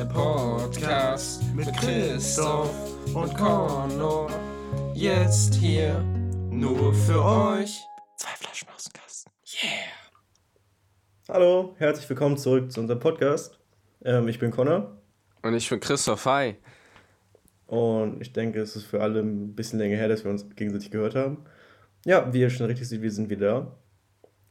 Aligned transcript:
Der 0.00 0.06
Podcast 0.06 1.42
mit 1.54 1.70
Christoph 1.76 2.74
und 3.14 3.36
Connor. 3.36 4.30
Jetzt 4.94 5.56
hier 5.56 6.00
nur 6.50 6.94
für 6.94 7.22
euch. 7.22 7.82
Zwei 8.16 8.30
Flaschen 8.30 8.68
aus 8.74 8.84
dem 8.84 8.94
Kasten. 8.94 9.30
Yeah. 9.62 11.28
Hallo, 11.28 11.74
herzlich 11.76 12.08
willkommen 12.08 12.38
zurück 12.38 12.72
zu 12.72 12.80
unserem 12.80 12.98
Podcast. 12.98 13.60
Ähm, 14.02 14.26
ich 14.28 14.38
bin 14.38 14.50
Connor. 14.50 14.96
Und 15.42 15.52
ich 15.52 15.68
bin 15.68 15.80
Christoph. 15.80 16.24
Hi. 16.24 16.56
Und 17.66 18.22
ich 18.22 18.32
denke, 18.32 18.62
es 18.62 18.76
ist 18.76 18.86
für 18.86 19.02
alle 19.02 19.20
ein 19.20 19.54
bisschen 19.54 19.80
länger 19.80 19.98
her, 19.98 20.08
dass 20.08 20.24
wir 20.24 20.30
uns 20.30 20.48
gegenseitig 20.56 20.90
gehört 20.90 21.14
haben. 21.14 21.44
Ja, 22.06 22.32
wie 22.32 22.40
ihr 22.40 22.48
schon 22.48 22.64
richtig 22.64 22.88
seht, 22.88 23.02
wir 23.02 23.12
sind 23.12 23.28
wieder 23.28 23.76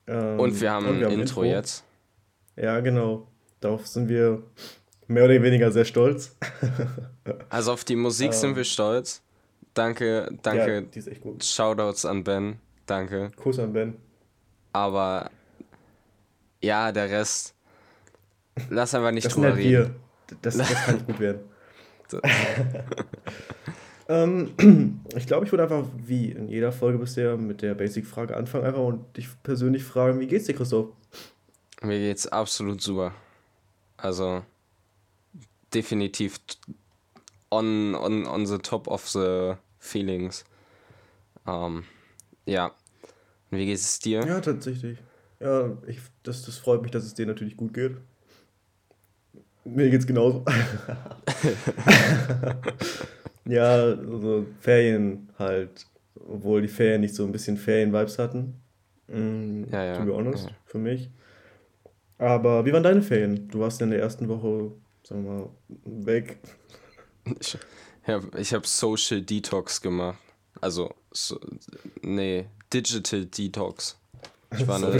da. 0.05 0.31
Ähm, 0.33 0.39
und 0.41 0.61
wir 0.61 0.71
haben 0.71 0.85
und 0.85 0.99
wir 0.99 1.07
ein 1.07 1.13
Intro, 1.13 1.41
Intro 1.41 1.43
jetzt. 1.45 1.83
Ja, 2.55 2.81
genau. 2.81 3.31
Darauf 3.61 3.87
sind 3.87 4.09
wir 4.09 4.43
mehr 5.09 5.25
oder 5.25 5.41
weniger 5.41 5.71
sehr 5.71 5.85
stolz. 5.85 6.35
also 7.49 7.73
auf 7.73 7.83
die 7.83 7.95
Musik 7.95 8.33
sind 8.33 8.55
wir 8.55 8.63
stolz. 8.63 9.21
Danke, 9.73 10.29
danke. 10.41 10.73
Ja, 10.73 10.81
die 10.81 10.99
ist 10.99 11.07
echt 11.07 11.21
gut. 11.21 11.43
Shoutouts 11.43 12.05
an 12.05 12.23
Ben. 12.23 12.59
Danke. 12.85 13.31
Kuss 13.35 13.59
an 13.59 13.73
Ben. 13.73 13.95
Aber 14.71 15.29
ja, 16.61 16.91
der 16.91 17.09
Rest. 17.09 17.55
Lass 18.69 18.93
einfach 18.93 19.11
nicht 19.11 19.25
das 19.25 19.33
drüber 19.33 19.49
halt 19.49 19.57
reden. 19.57 19.71
Wir. 19.71 20.35
Das, 20.41 20.57
das 20.57 20.69
kann 20.69 20.95
nicht 20.95 21.07
gut 21.07 21.19
werden. 21.19 21.41
ähm, 24.09 25.01
ich 25.15 25.27
glaube, 25.27 25.45
ich 25.45 25.51
würde 25.51 25.63
einfach 25.63 25.85
wie 25.95 26.31
in 26.31 26.47
jeder 26.47 26.71
Folge 26.71 26.97
bisher 26.97 27.37
mit 27.37 27.61
der 27.61 27.73
Basic-Frage 27.75 28.35
anfangen 28.35 28.65
einfach 28.65 28.81
und 28.81 29.17
dich 29.17 29.27
persönlich 29.43 29.83
fragen, 29.83 30.19
wie 30.19 30.27
geht's 30.27 30.45
dir, 30.45 30.53
Christoph? 30.53 30.89
Mir 31.81 31.99
geht's 31.99 32.27
absolut 32.27 32.81
super. 32.81 33.13
Also 33.97 34.43
definitiv 35.73 36.39
on, 37.51 37.95
on, 37.95 38.25
on 38.25 38.45
the 38.45 38.57
top 38.57 38.87
of 38.87 39.07
the 39.07 39.55
feelings. 39.79 40.43
Ähm, 41.47 41.83
ja. 42.45 42.71
Wie 43.51 43.65
geht 43.65 43.77
es 43.77 43.99
dir? 43.99 44.25
Ja, 44.25 44.41
tatsächlich. 44.41 44.99
Ja, 45.39 45.77
ich, 45.87 45.99
das, 46.23 46.43
das 46.43 46.57
freut 46.57 46.81
mich, 46.81 46.91
dass 46.91 47.05
es 47.05 47.13
dir 47.13 47.25
natürlich 47.25 47.57
gut 47.57 47.73
geht. 47.73 47.97
Mir 49.63 49.89
geht's 49.89 50.05
genauso. 50.05 50.43
ja, 53.45 53.71
also 53.71 54.45
Ferien 54.59 55.29
halt, 55.37 55.87
obwohl 56.15 56.61
die 56.61 56.67
Ferien 56.67 57.01
nicht 57.01 57.15
so 57.15 57.25
ein 57.25 57.31
bisschen 57.31 57.57
Ferien-Vibes 57.57 58.19
hatten. 58.19 58.61
Mm, 59.07 59.63
ja, 59.71 59.85
ja. 59.85 59.97
To 59.97 60.05
be 60.05 60.13
honest, 60.13 60.49
ja. 60.49 60.55
für 60.65 60.77
mich. 60.77 61.09
Aber 62.17 62.65
wie 62.65 62.73
waren 62.73 62.83
deine 62.83 63.01
Ferien? 63.01 63.47
Du 63.47 63.59
warst 63.59 63.81
in 63.81 63.91
der 63.91 63.99
ersten 63.99 64.27
Woche, 64.27 64.73
sagen 65.09 65.25
wir 65.25 65.31
mal, 65.31 65.49
weg. 66.05 66.37
Ich 67.39 67.57
habe 68.07 68.39
ich 68.39 68.53
hab 68.53 68.65
Social 68.65 69.21
Detox 69.21 69.81
gemacht. 69.81 70.19
Also, 70.61 70.93
so, 71.11 71.39
nee, 72.01 72.45
Digital 72.71 73.25
Detox. 73.25 73.97
Ich 74.55 74.67
war 74.67 74.77
eine. 74.77 74.91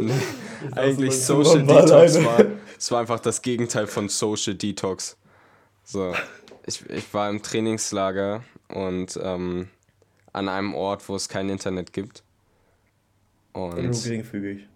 nee, 0.00 0.12
eigentlich 0.72 1.14
Social 1.16 1.62
Detox 1.64 2.24
war. 2.24 2.44
Es 2.78 2.90
war 2.90 3.00
einfach 3.00 3.20
das 3.20 3.42
Gegenteil 3.42 3.86
von 3.86 4.08
Social 4.08 4.54
Detox. 4.54 5.16
So, 5.84 6.14
ich, 6.66 6.88
ich 6.90 7.14
war 7.14 7.30
im 7.30 7.42
Trainingslager 7.42 8.42
und 8.68 9.18
ähm, 9.22 9.68
an 10.32 10.48
einem 10.48 10.74
Ort, 10.74 11.08
wo 11.08 11.14
es 11.14 11.28
kein 11.28 11.48
Internet 11.48 11.92
gibt. 11.92 12.24
Und 13.52 13.82
Nur 13.82 13.92
geringfügig. 13.92 14.66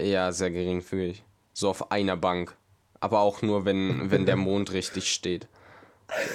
Ja, 0.00 0.30
sehr 0.30 0.50
geringfügig. 0.50 1.24
So 1.58 1.68
auf 1.70 1.90
einer 1.90 2.16
Bank. 2.16 2.56
Aber 3.00 3.18
auch 3.18 3.42
nur, 3.42 3.64
wenn, 3.64 4.12
wenn 4.12 4.26
der 4.26 4.36
Mond 4.46 4.70
richtig 4.70 5.12
steht. 5.12 5.48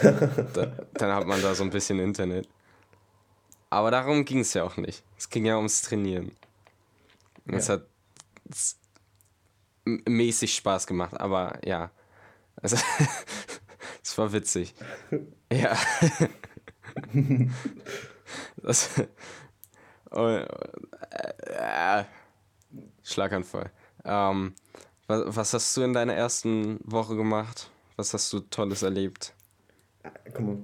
Da, 0.02 0.12
dann 0.96 1.14
hat 1.14 1.26
man 1.26 1.42
da 1.42 1.56
so 1.56 1.64
ein 1.64 1.70
bisschen 1.70 1.98
Internet. 2.00 2.50
Aber 3.70 3.90
darum 3.90 4.26
ging 4.26 4.40
es 4.40 4.54
ja 4.54 4.66
auch 4.66 4.76
nicht. 4.76 5.02
Es 5.18 5.30
ging 5.30 5.46
ja 5.46 5.56
ums 5.56 5.82
Trainieren. 5.82 6.34
Ja. 7.46 7.56
Es 7.56 7.70
hat 7.70 7.86
mäßig 9.86 10.56
Spaß 10.56 10.88
gemacht, 10.88 11.18
aber 11.18 11.58
ja. 11.66 11.90
Also, 12.58 12.76
es 14.04 14.18
war 14.18 14.34
witzig. 14.34 14.76
Ja. 15.54 15.78
das, 18.58 18.90
oh, 20.12 20.28
äh, 20.28 20.48
äh, 22.00 22.04
Schlaganfall. 23.04 23.72
Ähm, 24.04 24.56
was, 25.08 25.36
was 25.36 25.54
hast 25.54 25.78
du 25.78 25.82
in 25.82 25.94
deiner 25.94 26.14
ersten 26.14 26.80
Woche 26.84 27.16
gemacht? 27.16 27.70
Was 27.96 28.14
hast 28.14 28.32
du 28.34 28.40
Tolles 28.40 28.82
erlebt? 28.84 29.34
Ah, 30.04 30.12
guck 30.34 30.40
mal, 30.42 30.58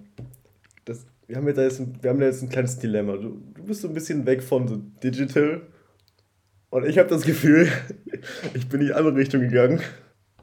das, 0.85 1.05
wir, 1.27 1.37
haben 1.37 1.47
jetzt, 1.47 2.03
wir 2.03 2.09
haben 2.09 2.21
jetzt 2.21 2.41
ein 2.41 2.49
kleines 2.49 2.79
Dilemma. 2.79 3.13
Du, 3.13 3.41
du 3.53 3.63
bist 3.63 3.81
so 3.81 3.87
ein 3.87 3.93
bisschen 3.93 4.25
weg 4.25 4.41
von 4.41 4.67
so 4.67 4.77
Digital 4.77 5.61
und 6.69 6.85
ich 6.85 6.97
habe 6.97 7.09
das 7.09 7.23
Gefühl, 7.23 7.71
ich 8.53 8.67
bin 8.69 8.81
in 8.81 8.87
die 8.87 8.93
andere 8.93 9.15
Richtung 9.15 9.41
gegangen. 9.41 9.81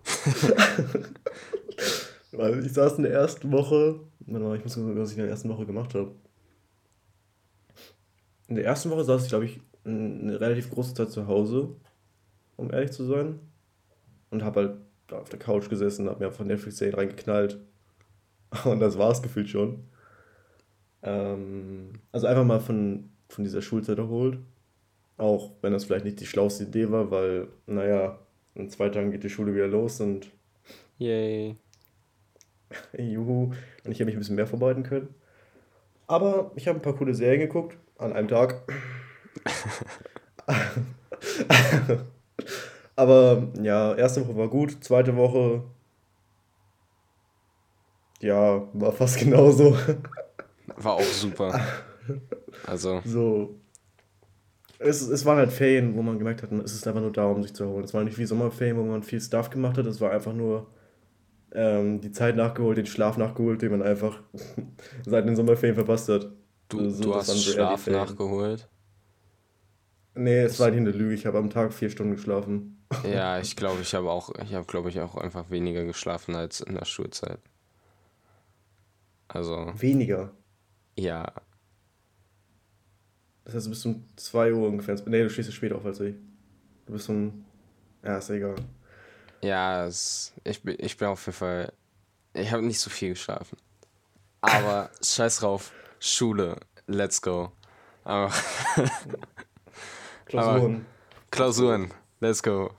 Weil 2.32 2.64
ich 2.64 2.72
saß 2.72 2.98
in 2.98 3.04
der 3.04 3.12
ersten 3.12 3.50
Woche, 3.50 4.00
ich 4.20 4.26
muss 4.28 4.74
sagen, 4.74 4.98
was 4.98 5.12
ich 5.12 5.16
in 5.16 5.22
der 5.22 5.30
ersten 5.30 5.48
Woche 5.48 5.66
gemacht 5.66 5.94
habe. 5.94 6.14
In 8.48 8.56
der 8.56 8.64
ersten 8.64 8.90
Woche 8.90 9.04
saß 9.04 9.22
ich, 9.24 9.28
glaube 9.28 9.46
ich, 9.46 9.60
eine 9.84 10.40
relativ 10.40 10.70
große 10.70 10.94
Zeit 10.94 11.10
zu 11.10 11.26
Hause, 11.26 11.76
um 12.56 12.70
ehrlich 12.72 12.92
zu 12.92 13.04
sein. 13.04 13.40
Und 14.36 14.44
habe 14.44 14.60
halt 14.60 14.76
da 15.06 15.18
auf 15.18 15.30
der 15.30 15.38
Couch 15.38 15.70
gesessen, 15.70 16.10
habe 16.10 16.22
mir 16.22 16.30
von 16.30 16.46
Netflix-Serien 16.46 16.94
reingeknallt. 16.94 17.58
Und 18.66 18.80
das 18.80 18.98
war 18.98 19.10
es 19.10 19.22
gefühlt 19.22 19.48
schon. 19.48 19.84
Ähm, 21.02 21.94
also 22.12 22.26
einfach 22.26 22.44
mal 22.44 22.60
von, 22.60 23.08
von 23.30 23.44
dieser 23.44 23.62
Schulzeit 23.62 23.96
erholt. 23.96 24.38
Auch 25.16 25.52
wenn 25.62 25.72
das 25.72 25.86
vielleicht 25.86 26.04
nicht 26.04 26.20
die 26.20 26.26
schlauste 26.26 26.64
Idee 26.64 26.90
war, 26.90 27.10
weil, 27.10 27.48
naja, 27.66 28.18
in 28.54 28.68
zwei 28.68 28.90
Tagen 28.90 29.10
geht 29.10 29.24
die 29.24 29.30
Schule 29.30 29.54
wieder 29.54 29.68
los 29.68 30.02
und. 30.02 30.30
Yay. 30.98 31.56
Juhu. 32.98 33.44
Und 33.84 33.90
ich 33.90 33.98
hätte 33.98 34.04
mich 34.04 34.16
ein 34.16 34.18
bisschen 34.18 34.36
mehr 34.36 34.46
vorbereiten 34.46 34.82
können. 34.82 35.14
Aber 36.08 36.52
ich 36.56 36.68
habe 36.68 36.78
ein 36.78 36.82
paar 36.82 36.94
coole 36.94 37.14
Serien 37.14 37.40
geguckt 37.40 37.78
an 37.96 38.12
einem 38.12 38.28
Tag. 38.28 38.70
Aber 42.96 43.48
ja, 43.62 43.94
erste 43.94 44.26
Woche 44.26 44.36
war 44.36 44.48
gut, 44.48 44.82
zweite 44.82 45.16
Woche 45.16 45.62
ja, 48.20 48.66
war 48.72 48.92
fast 48.92 49.18
genauso. 49.20 49.76
War 50.76 50.94
auch 50.94 51.02
super. 51.02 51.60
Also. 52.66 53.00
So. 53.04 53.60
Es, 54.78 55.00
es 55.00 55.24
waren 55.24 55.38
halt 55.38 55.52
Ferien, 55.52 55.96
wo 55.96 56.02
man 56.02 56.18
gemerkt 56.18 56.42
hat, 56.42 56.52
es 56.52 56.74
ist 56.74 56.86
einfach 56.86 57.00
nur 57.00 57.12
da, 57.12 57.24
um 57.24 57.42
sich 57.42 57.54
zu 57.54 57.64
erholen. 57.64 57.84
Es 57.84 57.94
war 57.94 58.04
nicht 58.04 58.18
wie 58.18 58.26
Sommerferien, 58.26 58.76
wo 58.76 58.82
man 58.82 59.02
viel 59.02 59.20
Stuff 59.20 59.48
gemacht 59.48 59.78
hat. 59.78 59.86
Es 59.86 60.02
war 60.02 60.10
einfach 60.10 60.34
nur 60.34 60.66
ähm, 61.52 62.02
die 62.02 62.12
Zeit 62.12 62.36
nachgeholt, 62.36 62.76
den 62.76 62.84
Schlaf 62.84 63.16
nachgeholt, 63.16 63.62
den 63.62 63.70
man 63.70 63.82
einfach 63.82 64.20
seit 65.06 65.26
den 65.26 65.36
Sommerferien 65.36 65.76
verpasst 65.76 66.10
hat. 66.10 66.30
Du, 66.68 66.80
also, 66.80 67.02
du 67.02 67.14
hast 67.14 67.42
Schlaf 67.42 67.86
nachgeholt? 67.86 68.68
Nee, 70.14 70.42
es 70.42 70.60
war 70.60 70.70
nicht 70.70 70.80
eine 70.80 70.90
Lüge. 70.90 71.14
Ich 71.14 71.24
habe 71.24 71.38
am 71.38 71.48
Tag 71.48 71.72
vier 71.72 71.88
Stunden 71.88 72.16
geschlafen. 72.16 72.75
Ja, 73.04 73.38
ich 73.40 73.56
glaube, 73.56 73.82
ich 73.82 73.94
habe 73.94 74.10
auch, 74.10 74.30
ich 74.42 74.54
habe, 74.54 74.66
glaube 74.66 74.88
ich, 74.88 75.00
auch 75.00 75.16
einfach 75.16 75.50
weniger 75.50 75.84
geschlafen 75.84 76.34
als 76.34 76.60
in 76.60 76.74
der 76.74 76.84
Schulzeit. 76.84 77.40
Also. 79.28 79.72
Weniger? 79.76 80.32
Ja. 80.96 81.32
Das 83.44 83.54
heißt, 83.54 83.66
du 83.66 83.70
bist 83.70 83.86
um 83.86 84.04
2 84.16 84.52
Uhr 84.52 84.68
ungefähr. 84.68 85.00
Nee, 85.06 85.22
du 85.22 85.30
stehst 85.30 85.48
ja 85.48 85.54
später 85.54 85.76
auf 85.76 85.84
als 85.84 86.00
ich. 86.00 86.14
Du 86.86 86.92
bist 86.92 87.08
um. 87.08 87.44
Ja, 88.02 88.18
ist 88.18 88.30
egal. 88.30 88.56
Ja, 89.42 89.86
es, 89.86 90.32
ich, 90.44 90.62
bin, 90.62 90.76
ich 90.78 90.96
bin 90.96 91.08
auf 91.08 91.24
jeden 91.26 91.36
Fall. 91.36 91.72
Ich 92.34 92.50
habe 92.50 92.64
nicht 92.64 92.80
so 92.80 92.90
viel 92.90 93.10
geschlafen. 93.10 93.56
Aber 94.40 94.90
scheiß 95.02 95.38
drauf. 95.38 95.72
Schule. 95.98 96.56
Let's 96.86 97.20
go. 97.20 97.52
Aber. 98.04 98.32
Klausuren. 100.26 100.74
Aber 100.74 101.30
Klausuren. 101.30 101.90
Let's 102.20 102.42
go. 102.42 102.70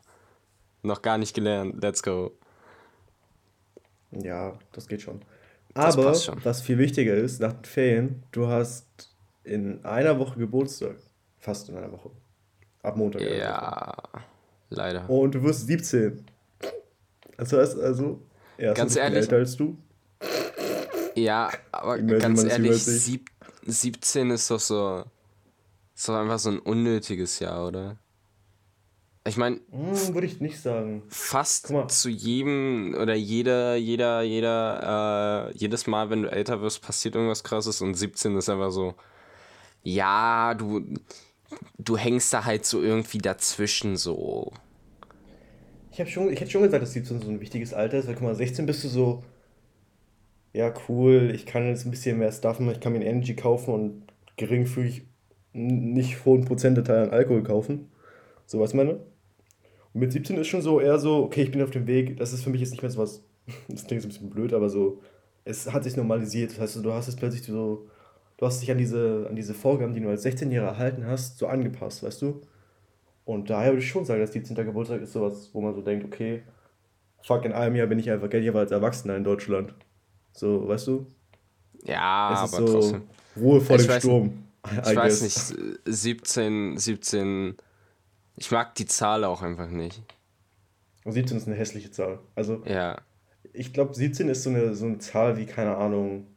Noch 0.84 1.02
gar 1.02 1.18
nicht 1.18 1.34
gelernt. 1.34 1.82
Let's 1.82 2.02
go. 2.02 2.32
Ja, 4.12 4.58
das 4.72 4.88
geht 4.88 5.02
schon. 5.02 5.22
Das 5.74 5.98
Aber 5.98 6.16
schon. 6.16 6.44
was 6.44 6.62
viel 6.62 6.78
wichtiger 6.78 7.16
ist, 7.16 7.40
nach 7.40 7.54
den 7.54 7.66
Ferien, 7.66 8.24
du 8.32 8.48
hast 8.48 9.14
in 9.44 9.84
einer 9.86 10.18
Woche 10.18 10.40
Geburtstag. 10.40 10.96
Fast 11.38 11.70
in 11.70 11.78
einer 11.78 11.92
Woche. 11.92 12.10
Ab 12.82 12.98
Montag. 12.98 13.22
Ja, 13.22 13.96
leider. 14.70 15.10
Und 15.10 15.36
du 15.36 15.44
wirst 15.44 15.68
17. 15.68 16.26
Das 17.38 17.54
heißt 17.54 17.80
also, 17.80 18.22
er 18.58 18.72
ist 18.72 18.78
ganz 18.78 18.96
ehrlich, 18.96 19.20
älter 19.20 19.36
als 19.38 19.56
du. 19.56 19.78
Ja, 21.16 21.52
aber 21.72 22.00
ganz 22.00 22.44
ehrlich, 22.44 22.84
sieb, 22.84 23.30
17 23.66 24.32
ist 24.32 24.50
doch 24.50 24.60
so. 24.60 25.04
Ist 25.96 26.10
doch 26.10 26.16
einfach 26.16 26.40
so 26.40 26.50
ein 26.50 26.60
unnötiges 26.60 27.40
Jahr, 27.40 27.68
oder? 27.68 27.98
Ich 29.28 29.38
meine. 29.38 29.60
Hm, 29.72 30.14
würde 30.14 30.28
ich 30.28 30.40
nicht 30.40 30.60
sagen. 30.60 31.04
Fast 31.10 31.74
zu 31.90 32.10
jedem 32.10 32.96
oder 33.00 33.16
jeder, 33.16 33.76
jeder, 33.76 34.22
jeder, 34.22 35.50
äh, 35.50 35.58
jedes 35.58 35.88
Mal, 35.88 36.10
wenn 36.10 36.24
du 36.24 36.32
älter 36.32 36.62
wirst, 36.62 36.82
passiert 36.82 37.16
irgendwas 37.16 37.44
krasses 37.44 37.82
und 37.82 37.96
17 37.96 38.38
ist 38.38 38.50
einfach 38.50 38.72
so. 38.72 38.96
Ja, 39.84 40.54
du. 40.54 40.82
Du 41.78 41.96
hängst 41.96 42.34
da 42.34 42.44
halt 42.44 42.66
so 42.66 42.82
irgendwie 42.82 43.20
dazwischen 43.20 43.96
so. 43.96 44.52
Ich, 45.92 46.02
hab 46.02 46.10
schon, 46.10 46.32
ich 46.32 46.42
hätte 46.42 46.52
schon 46.52 46.64
gesagt, 46.64 46.84
dass 46.84 46.92
17 46.92 47.22
so 47.22 47.30
ein 47.30 47.40
wichtiges 47.40 47.74
Alter 47.74 47.98
ist, 47.98 48.08
weil 48.08 48.16
guck 48.16 48.24
mal, 48.24 48.36
16 48.36 48.66
bist 48.66 48.84
du 48.84 48.90
so. 48.90 49.24
Ja, 50.52 50.74
cool, 50.90 51.32
ich 51.34 51.46
kann 51.46 51.68
jetzt 51.68 51.86
ein 51.86 51.92
bisschen 51.92 52.18
mehr 52.18 52.32
stuffen, 52.32 52.70
ich 52.70 52.82
kann 52.82 52.92
mir 52.92 53.00
ein 53.00 53.06
Energy 53.06 53.36
kaufen 53.36 53.74
und 53.74 54.04
geringfügig 54.36 55.08
nicht 55.54 56.26
hohen 56.26 56.46
Prozentanteil 56.46 57.06
an 57.06 57.12
Alkohol 57.12 57.44
kaufen. 57.44 57.90
So 58.46 58.60
was 58.60 58.74
meine? 58.74 59.00
Mit 59.98 60.12
17 60.12 60.38
ist 60.38 60.48
schon 60.48 60.62
so 60.62 60.80
eher 60.80 61.00
so, 61.00 61.24
okay, 61.24 61.42
ich 61.42 61.52
bin 61.52 61.62
auf 61.62 61.72
dem 61.72 61.88
Weg, 61.88 62.18
das 62.18 62.32
ist 62.34 62.44
für 62.44 62.50
mich 62.50 62.62
jetzt 62.62 62.72
nicht 62.72 62.82
mehr 62.82 62.92
so 62.92 63.00
was, 63.00 63.24
das 63.68 63.86
klingt 63.86 64.04
jetzt 64.04 64.06
ein 64.06 64.10
bisschen 64.10 64.30
blöd, 64.30 64.54
aber 64.54 64.70
so, 64.70 65.02
es 65.44 65.72
hat 65.72 65.84
sich 65.84 65.96
normalisiert. 65.96 66.52
Das 66.52 66.60
heißt, 66.60 66.86
du 66.86 66.94
hast 66.94 67.08
es 67.08 67.16
plötzlich 67.16 67.44
so, 67.44 67.88
du 68.38 68.46
hast 68.46 68.62
dich 68.62 68.70
an 68.72 68.78
diese, 68.78 69.26
an 69.30 69.36
diese 69.36 69.54
Vorgaben, 69.54 69.94
die 69.94 70.02
du 70.02 70.10
als 70.10 70.26
16-Jähriger 70.26 70.68
erhalten 70.68 71.06
hast, 71.06 71.38
so 71.38 71.48
angepasst, 71.48 72.04
weißt 72.04 72.22
du? 72.22 72.42
Und 73.26 73.50
daher 73.50 73.72
würde 73.72 73.84
ich 73.84 73.90
schon 73.90 74.06
sagen, 74.06 74.22
dass 74.22 74.32
17. 74.32 74.56
Geburtstag 74.56 75.02
ist 75.02 75.14
sowas, 75.14 75.50
wo 75.54 75.62
man 75.62 75.74
so 75.74 75.82
denkt, 75.82 76.06
okay, 76.06 76.44
fuck, 77.24 77.44
in 77.44 77.52
einem 77.52 77.76
Jahr 77.76 77.88
bin 77.88 78.00
ich 78.00 78.10
einfach 78.10 78.30
Geld 78.30 78.56
als 78.56 78.72
Erwachsener 78.72 79.18
in 79.18 79.24
Deutschland. 79.24 79.74
So, 80.32 80.68
weißt 80.68 80.88
du? 80.88 81.08
Ja, 81.84 82.46
es 82.46 82.54
aber 82.54 82.68
so 82.68 82.74
trotzdem. 82.74 83.02
Ruhe 83.36 83.62
vor 83.62 83.76
ich 83.76 83.88
dem 83.88 84.00
Sturm. 84.00 84.44
Ich 84.64 84.96
weiß 84.96 85.22
nicht, 85.24 85.82
17, 85.86 86.78
17 86.78 87.56
ich 88.38 88.52
mag 88.52 88.76
die 88.76 88.86
Zahl 88.86 89.24
auch 89.24 89.42
einfach 89.42 89.70
nicht. 89.70 90.02
17 91.06 91.38
ist 91.38 91.48
eine 91.48 91.56
hässliche 91.56 91.92
Zahl. 91.92 92.20
Also, 92.36 92.64
ja. 92.66 93.02
ich 93.54 93.74
glaube, 93.74 93.94
17 93.94 94.30
ist 94.30 94.44
so 94.44 94.50
eine, 94.50 94.76
so 94.76 94.86
eine 94.86 95.00
Zahl 95.00 95.38
wie, 95.38 95.46
keine 95.46 95.76
Ahnung, 95.76 96.28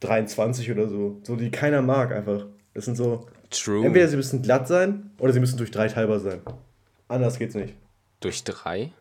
23 0.00 0.70
oder 0.70 0.88
so. 0.88 1.20
So, 1.24 1.36
die 1.36 1.50
keiner 1.50 1.82
mag 1.82 2.12
einfach. 2.12 2.46
Das 2.72 2.84
sind 2.84 2.96
so. 2.96 3.26
True. 3.50 3.84
Entweder 3.84 4.08
sie 4.08 4.16
müssen 4.16 4.42
glatt 4.42 4.68
sein 4.68 5.10
oder 5.18 5.32
sie 5.32 5.40
müssen 5.40 5.56
durch 5.56 5.70
drei 5.70 5.88
teilbar 5.88 6.20
sein. 6.20 6.40
Anders 7.08 7.38
geht's 7.38 7.56
nicht. 7.56 7.74
Durch 8.20 8.44
drei? 8.44 8.92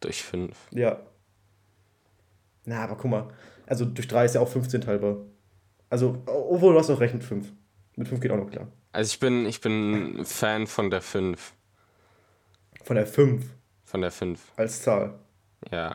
Durch 0.00 0.22
fünf? 0.22 0.56
Ja. 0.70 1.00
Na, 2.64 2.84
aber 2.84 2.96
guck 2.96 3.10
mal. 3.10 3.28
Also 3.66 3.84
durch 3.84 4.08
drei 4.08 4.24
ist 4.24 4.34
ja 4.34 4.40
auch 4.40 4.48
15 4.48 4.80
teilbar. 4.80 5.18
Also, 5.90 6.22
obwohl 6.26 6.72
du 6.72 6.78
hast 6.78 6.88
auch 6.88 7.00
recht 7.00 7.14
mit 7.14 7.24
5. 7.24 7.52
Mit 7.96 8.08
5 8.08 8.20
geht 8.20 8.30
auch 8.30 8.36
noch 8.36 8.50
klar. 8.50 8.68
Also 8.92 9.12
ich 9.12 9.20
bin, 9.20 9.46
ich 9.46 9.60
bin 9.60 10.24
Fan 10.24 10.66
von 10.66 10.90
der 10.90 11.00
5. 11.00 11.52
Von 12.82 12.96
der 12.96 13.06
5? 13.06 13.44
Von 13.84 14.00
der 14.00 14.10
5. 14.10 14.40
Als 14.56 14.82
Zahl? 14.82 15.14
Ja. 15.70 15.94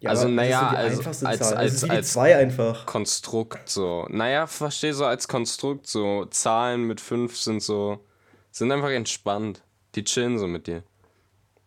ja 0.00 0.10
also 0.10 0.26
naja, 0.28 0.70
als, 0.70 1.06
als, 1.06 1.24
als, 1.24 1.52
als, 1.52 1.84
als 1.88 2.12
zwei 2.12 2.36
einfach. 2.36 2.84
Konstrukt 2.86 3.68
so. 3.68 4.06
Naja, 4.10 4.46
verstehe 4.46 4.92
so 4.92 5.04
als 5.04 5.28
Konstrukt 5.28 5.86
so. 5.86 6.24
Zahlen 6.26 6.84
mit 6.84 7.00
5 7.00 7.36
sind 7.36 7.62
so, 7.62 8.04
sind 8.50 8.72
einfach 8.72 8.90
entspannt. 8.90 9.62
Die 9.94 10.04
chillen 10.04 10.38
so 10.38 10.46
mit 10.46 10.66
dir. 10.66 10.82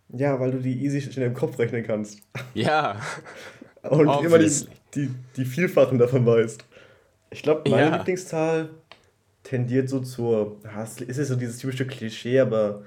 Ja, 0.09 0.39
weil 0.39 0.51
du 0.51 0.59
die 0.59 0.83
easy 0.83 0.99
in 0.99 1.21
deinem 1.21 1.33
Kopf 1.33 1.57
rechnen 1.57 1.85
kannst. 1.85 2.19
Ja. 2.53 2.99
Und 3.83 4.07
Obviously. 4.07 4.25
immer 4.25 4.39
die, 4.93 5.07
die, 5.07 5.15
die 5.37 5.45
Vielfachen 5.45 5.97
davon 5.97 6.25
weißt. 6.25 6.65
Ich 7.31 7.43
glaube, 7.43 7.69
meine 7.69 7.89
ja. 7.89 7.95
Lieblingszahl 7.97 8.69
tendiert 9.49 9.89
so 9.89 9.99
zur, 9.99 10.59
es 10.63 11.01
ist 11.01 11.17
ja 11.17 11.25
so 11.25 11.35
dieses 11.35 11.57
typische 11.57 11.87
Klischee, 11.87 12.39
aber 12.39 12.83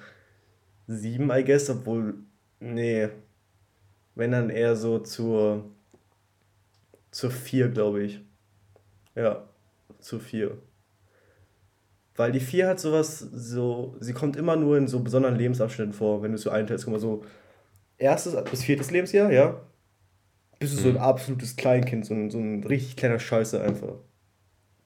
sieben, 0.87 1.29
I 1.32 1.43
guess, 1.44 1.69
obwohl, 1.69 2.14
nee, 2.61 3.09
wenn 4.14 4.31
dann 4.31 4.49
eher 4.49 4.76
so 4.76 5.00
zur, 5.00 5.64
zur 7.11 7.32
vier, 7.32 7.69
glaube 7.69 8.05
ich. 8.05 8.20
Ja, 9.17 9.49
zur 9.99 10.20
vier. 10.20 10.56
Weil 12.14 12.31
die 12.31 12.38
vier 12.38 12.69
hat 12.69 12.79
sowas, 12.79 13.19
so, 13.19 13.97
sie 13.99 14.12
kommt 14.12 14.37
immer 14.37 14.55
nur 14.55 14.79
in 14.79 14.87
so 14.87 15.00
besonderen 15.00 15.37
Lebensabschnitten 15.37 15.93
vor, 15.93 16.23
wenn 16.23 16.31
du 16.31 16.37
es 16.37 16.43
so 16.43 16.50
einteilst. 16.50 16.85
Guck 16.85 16.93
mal, 16.93 17.00
so, 17.00 17.25
erstes 17.99 18.37
bis 18.44 18.62
viertes 18.62 18.93
Lebensjahr, 18.93 19.32
ja, 19.32 19.61
bist 20.61 20.79
du 20.79 20.81
so 20.81 20.88
ein 20.91 20.94
mhm. 20.94 21.00
absolutes 21.00 21.56
Kleinkind, 21.56 22.06
so 22.06 22.14
ein, 22.14 22.31
so 22.31 22.38
ein 22.38 22.62
richtig 22.62 22.97
kleiner 22.97 23.19
Scheiße 23.19 23.61
einfach. 23.61 23.97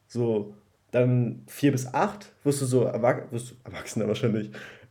So, 0.06 0.54
dann 0.90 1.42
4 1.46 1.72
bis 1.72 1.86
8 1.92 2.32
wirst 2.44 2.62
du 2.62 2.66
so 2.66 2.84
erwach 2.84 3.22
wirst 3.30 3.50
du 3.50 3.54
Erwachsener 3.64 4.08
wahrscheinlich. 4.08 4.50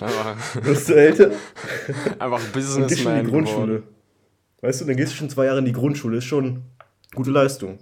Aber 0.00 0.36
wirst 0.62 0.88
du 0.88 0.94
älter? 0.94 1.30
Einfach 2.18 2.42
Businessman 2.52 3.18
in 3.18 3.24
die 3.24 3.30
Grundschule. 3.30 3.66
Geworden. 3.66 3.88
Weißt 4.60 4.80
du, 4.80 4.84
dann 4.84 4.96
gehst 4.96 5.12
du 5.12 5.16
schon 5.16 5.30
zwei 5.30 5.46
Jahre 5.46 5.58
in 5.58 5.64
die 5.64 5.72
Grundschule, 5.72 6.18
ist 6.18 6.24
schon 6.24 6.62
gute 7.14 7.30
Leistung. 7.30 7.78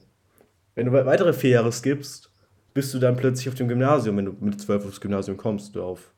Wenn 0.75 0.87
du 0.87 0.93
weitere 0.93 1.33
vier 1.33 1.51
Jahre 1.51 1.73
skippst, 1.73 2.31
bist 2.73 2.95
du 2.95 2.99
dann 2.99 3.17
plötzlich 3.17 3.49
auf 3.49 3.55
dem 3.55 3.69
Gymnasium, 3.69 4.17
wenn 4.17 4.25
du 4.25 4.37
mit 4.41 4.61
12 4.61 4.87
aufs 4.87 5.01
Gymnasium 5.01 5.37
kommst, 5.37 5.75
du 5.77 5.83
auf 5.83 6.13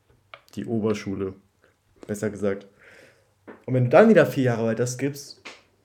die 0.55 0.65
Oberschule, 0.67 1.35
besser 2.07 2.31
gesagt. 2.31 2.67
Und 3.67 3.75
wenn 3.75 3.85
du 3.85 3.91
dann 3.91 4.09
wieder 4.09 4.27
vier 4.27 4.45
Jahre 4.45 4.67
weiter 4.67 4.87
skippst, 4.87 5.43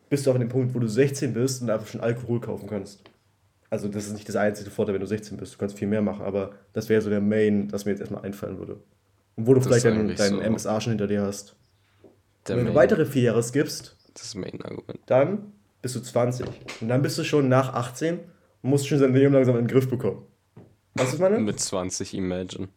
bist 0.10 0.26
du 0.26 0.32
auf 0.32 0.38
dem 0.38 0.50
Punkt, 0.50 0.76
wo 0.76 0.80
du 0.80 0.88
16 0.88 1.34
bist 1.34 1.62
und 1.62 1.70
einfach 1.70 1.88
schon 1.88 2.02
Alkohol 2.02 2.40
kaufen 2.40 2.70
kannst. 2.70 3.02
Also, 3.70 3.88
das 3.88 4.08
ist 4.08 4.14
nicht 4.14 4.28
das 4.28 4.36
einzige 4.36 4.70
Vorteil, 4.70 4.94
wenn 4.94 5.02
du 5.02 5.08
16 5.08 5.38
bist. 5.38 5.54
Du 5.54 5.58
kannst 5.58 5.78
viel 5.78 5.88
mehr 5.88 6.02
machen, 6.02 6.26
aber 6.26 6.52
das 6.74 6.90
wäre 6.90 7.02
so 7.02 7.10
der 7.10 7.22
Main, 7.22 7.68
das 7.68 7.86
mir 7.86 7.92
jetzt 7.92 8.00
erstmal 8.00 8.24
einfallen 8.24 8.58
würde. 8.58 8.80
Und 9.36 9.48
wo 9.48 9.54
du 9.54 9.60
das 9.60 9.68
vielleicht 9.68 9.86
deinen, 9.86 10.16
deinen 10.16 10.42
so 10.42 10.50
MSA 10.50 10.82
schon 10.82 10.92
hinter 10.92 11.08
dir 11.08 11.22
hast. 11.22 11.56
Wenn 12.46 12.58
Main. 12.58 12.66
du 12.68 12.76
weitere 12.76 13.06
vier 13.06 13.24
Jahre 13.24 13.44
skippst, 13.44 13.96
das 14.14 14.24
ist 14.24 14.36
Main 14.36 14.62
Argument. 14.64 15.00
Dann 15.06 15.52
bist 15.82 15.96
du 15.96 16.00
20. 16.00 16.48
Und 16.82 16.88
dann 16.88 17.02
bist 17.02 17.18
du 17.18 17.24
schon 17.24 17.50
nach 17.50 17.74
18 17.74 18.20
und 18.62 18.70
musst 18.70 18.88
schon 18.88 19.00
sein 19.00 19.14
Leben 19.14 19.34
langsam 19.34 19.58
in 19.58 19.64
den 19.64 19.68
Griff 19.68 19.90
bekommen. 19.90 20.24
Was 20.96 21.14
ist 21.14 21.20
meine? 21.20 21.40
Mit 21.40 21.60
20, 21.60 22.16
imagine. 22.16 22.70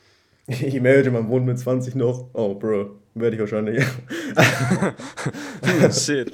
imagine, 0.46 1.12
man 1.12 1.28
wohnt 1.28 1.46
mit 1.46 1.58
20 1.58 1.94
noch. 1.94 2.30
Oh, 2.32 2.54
Bro. 2.54 2.96
Werde 3.14 3.36
ich 3.36 3.40
wahrscheinlich. 3.40 3.80
Shit. 5.92 6.32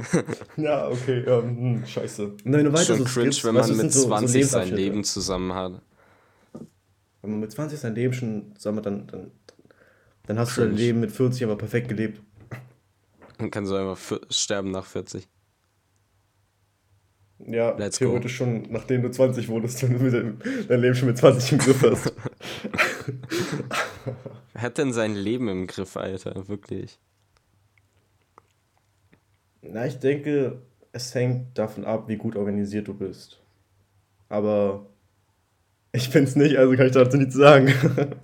ja, 0.56 0.88
okay, 0.88 1.20
ähm, 1.26 1.84
scheiße. 1.86 2.32
Nein, 2.44 2.64
du 2.64 2.72
weißt, 2.72 2.86
Schon 2.86 3.04
cringe, 3.04 3.24
gibst, 3.26 3.44
wenn 3.44 3.54
man 3.54 3.76
mit 3.76 3.92
so, 3.92 4.06
20 4.06 4.44
so 4.44 4.50
sein 4.50 4.68
Leben 4.74 5.04
zusammen 5.04 5.52
hat. 5.54 5.80
Wenn 7.22 7.30
man 7.30 7.40
mit 7.40 7.52
20 7.52 7.78
sein 7.78 7.94
Leben 7.94 8.12
schon 8.12 8.54
zusammen 8.56 8.78
hat, 8.78 8.86
dann, 8.86 9.06
dann, 9.06 9.30
dann 10.26 10.38
hast 10.38 10.54
cringe. 10.54 10.68
du 10.68 10.74
dein 10.74 10.78
Leben 10.78 11.00
mit 11.00 11.12
40 11.12 11.44
aber 11.44 11.56
perfekt 11.56 11.88
gelebt. 11.88 12.20
Dann 13.38 13.50
kannst 13.50 13.70
du 13.70 13.76
einfach 13.76 13.98
sterben 14.30 14.70
nach 14.70 14.86
40. 14.86 15.28
Ja, 17.46 17.76
Let's 17.76 17.98
theoretisch 17.98 18.38
go. 18.38 18.44
schon, 18.44 18.70
nachdem 18.70 19.02
du 19.02 19.10
20 19.10 19.48
wurdest, 19.48 19.82
wenn 19.82 19.98
du 19.98 20.36
dein 20.68 20.80
Leben 20.80 20.94
schon 20.94 21.08
mit 21.08 21.18
20 21.18 21.52
im 21.52 21.58
Griff 21.58 21.82
hast. 21.82 22.12
Wer 24.52 24.62
hat 24.62 24.78
denn 24.78 24.92
sein 24.92 25.14
Leben 25.14 25.48
im 25.48 25.66
Griff, 25.66 25.96
Alter? 25.96 26.46
Wirklich. 26.48 27.00
Na, 29.62 29.86
ich 29.86 29.98
denke, 29.98 30.60
es 30.92 31.14
hängt 31.14 31.56
davon 31.56 31.84
ab, 31.84 32.08
wie 32.08 32.16
gut 32.16 32.36
organisiert 32.36 32.88
du 32.88 32.94
bist. 32.94 33.40
Aber 34.28 34.86
ich 35.92 36.14
es 36.14 36.36
nicht, 36.36 36.56
also 36.56 36.74
kann 36.74 36.86
ich 36.86 36.92
dazu 36.92 37.16
nichts 37.16 37.34
sagen. 37.34 37.72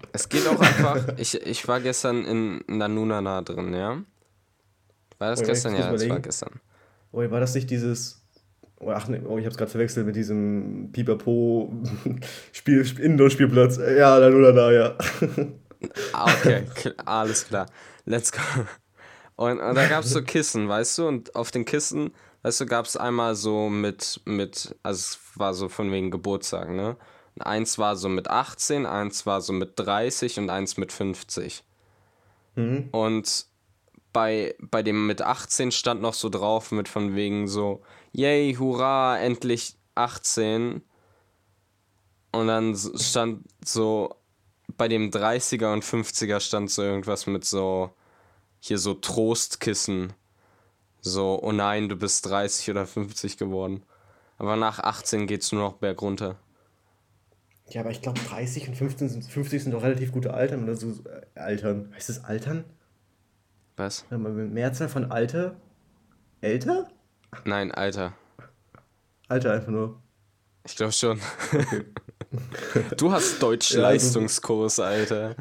Es 0.12 0.28
geht 0.28 0.46
auch 0.48 0.58
einfach. 0.58 1.06
Ich, 1.18 1.40
ich 1.46 1.68
war 1.68 1.80
gestern 1.80 2.24
in 2.24 2.64
Nanunana 2.66 3.42
drin, 3.42 3.72
ja? 3.74 4.02
War 5.18 5.30
das 5.30 5.42
oh, 5.42 5.44
gestern? 5.44 5.76
Ja, 5.76 5.92
das 5.92 6.08
war 6.08 6.20
gestern. 6.20 6.60
Oh, 7.12 7.18
war 7.18 7.40
das 7.40 7.54
nicht 7.54 7.70
dieses. 7.70 8.22
Oh, 8.80 8.90
ach 8.90 9.08
nee, 9.08 9.20
oh, 9.24 9.38
ich 9.38 9.44
hab's 9.44 9.56
gerade 9.56 9.70
verwechselt 9.70 10.06
mit 10.06 10.16
diesem 10.16 10.90
Pipapo 10.92 11.72
Spiel, 12.52 12.84
Indoor-Spielplatz. 12.98 13.76
Ja, 13.76 14.18
Nanunana, 14.18 14.72
ja. 14.72 14.96
Ah, 16.12 16.24
okay, 16.24 16.64
alles 17.04 17.46
klar. 17.46 17.66
Let's 18.04 18.32
go. 18.32 18.40
Und, 19.38 19.60
und 19.60 19.76
da 19.76 19.86
gab 19.86 20.02
es 20.02 20.10
so 20.10 20.20
Kissen, 20.20 20.68
weißt 20.68 20.98
du? 20.98 21.06
Und 21.06 21.36
auf 21.36 21.52
den 21.52 21.64
Kissen, 21.64 22.10
weißt 22.42 22.60
du, 22.60 22.66
gab 22.66 22.86
es 22.86 22.96
einmal 22.96 23.36
so 23.36 23.68
mit, 23.68 24.20
mit, 24.24 24.74
also 24.82 24.98
es 24.98 25.18
war 25.36 25.54
so 25.54 25.68
von 25.68 25.92
wegen 25.92 26.10
Geburtstag, 26.10 26.70
ne? 26.70 26.96
Und 27.36 27.42
eins 27.42 27.78
war 27.78 27.94
so 27.94 28.08
mit 28.08 28.28
18, 28.28 28.84
eins 28.84 29.26
war 29.26 29.40
so 29.40 29.52
mit 29.52 29.74
30 29.76 30.40
und 30.40 30.50
eins 30.50 30.76
mit 30.76 30.90
50. 30.90 31.62
Mhm. 32.56 32.88
Und 32.90 33.46
bei, 34.12 34.56
bei 34.58 34.82
dem 34.82 35.06
mit 35.06 35.22
18 35.22 35.70
stand 35.70 36.02
noch 36.02 36.14
so 36.14 36.30
drauf 36.30 36.72
mit 36.72 36.88
von 36.88 37.14
wegen 37.14 37.46
so, 37.46 37.82
yay, 38.10 38.56
hurra, 38.58 39.20
endlich 39.20 39.76
18. 39.94 40.82
Und 42.32 42.46
dann 42.48 42.76
stand 42.76 43.44
so 43.64 44.16
bei 44.76 44.88
dem 44.88 45.12
30er 45.12 45.72
und 45.72 45.84
50er 45.84 46.40
stand 46.40 46.72
so 46.72 46.82
irgendwas 46.82 47.28
mit 47.28 47.44
so, 47.44 47.92
hier 48.60 48.78
so 48.78 48.94
Trostkissen. 48.94 50.12
So, 51.00 51.40
oh 51.42 51.52
nein, 51.52 51.88
du 51.88 51.96
bist 51.96 52.26
30 52.26 52.70
oder 52.70 52.86
50 52.86 53.36
geworden. 53.36 53.82
Aber 54.36 54.56
nach 54.56 54.78
18 54.78 55.26
geht's 55.26 55.52
nur 55.52 55.62
noch 55.62 55.74
bergunter. 55.74 56.36
Ja, 57.70 57.82
aber 57.82 57.90
ich 57.90 58.00
glaube 58.00 58.18
30 58.20 58.68
und 58.68 58.76
15 58.76 59.08
sind, 59.08 59.24
50 59.24 59.62
sind 59.64 59.72
doch 59.72 59.82
relativ 59.82 60.12
gute 60.12 60.32
Altern 60.32 60.64
oder 60.64 60.74
so. 60.74 60.88
Äh, 61.04 61.38
Altern. 61.38 61.92
Heißt 61.94 62.08
das 62.08 62.24
Altern? 62.24 62.64
Was? 63.76 64.04
Mehrzahl 64.10 64.88
von 64.88 65.10
Alter? 65.10 65.56
Älter? 66.40 66.88
Nein, 67.44 67.70
Alter. 67.72 68.14
Alter 69.28 69.52
einfach 69.52 69.68
nur. 69.68 70.00
Ich 70.64 70.76
glaube 70.76 70.92
schon. 70.92 71.20
Okay. 71.52 71.84
du 72.96 73.12
hast 73.12 73.42
Deutsch-Leistungskurs, 73.42 74.80
Alter. 74.80 75.36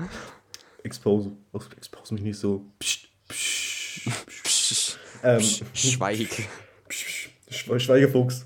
Expose. 0.83 1.31
Expose 1.77 2.13
mich 2.13 2.24
nicht 2.24 2.39
so. 2.39 2.65
Psst, 2.79 3.06
Ähm, 5.24 5.41
Schweig. 5.74 6.48
Schweigefuchs. 7.50 8.46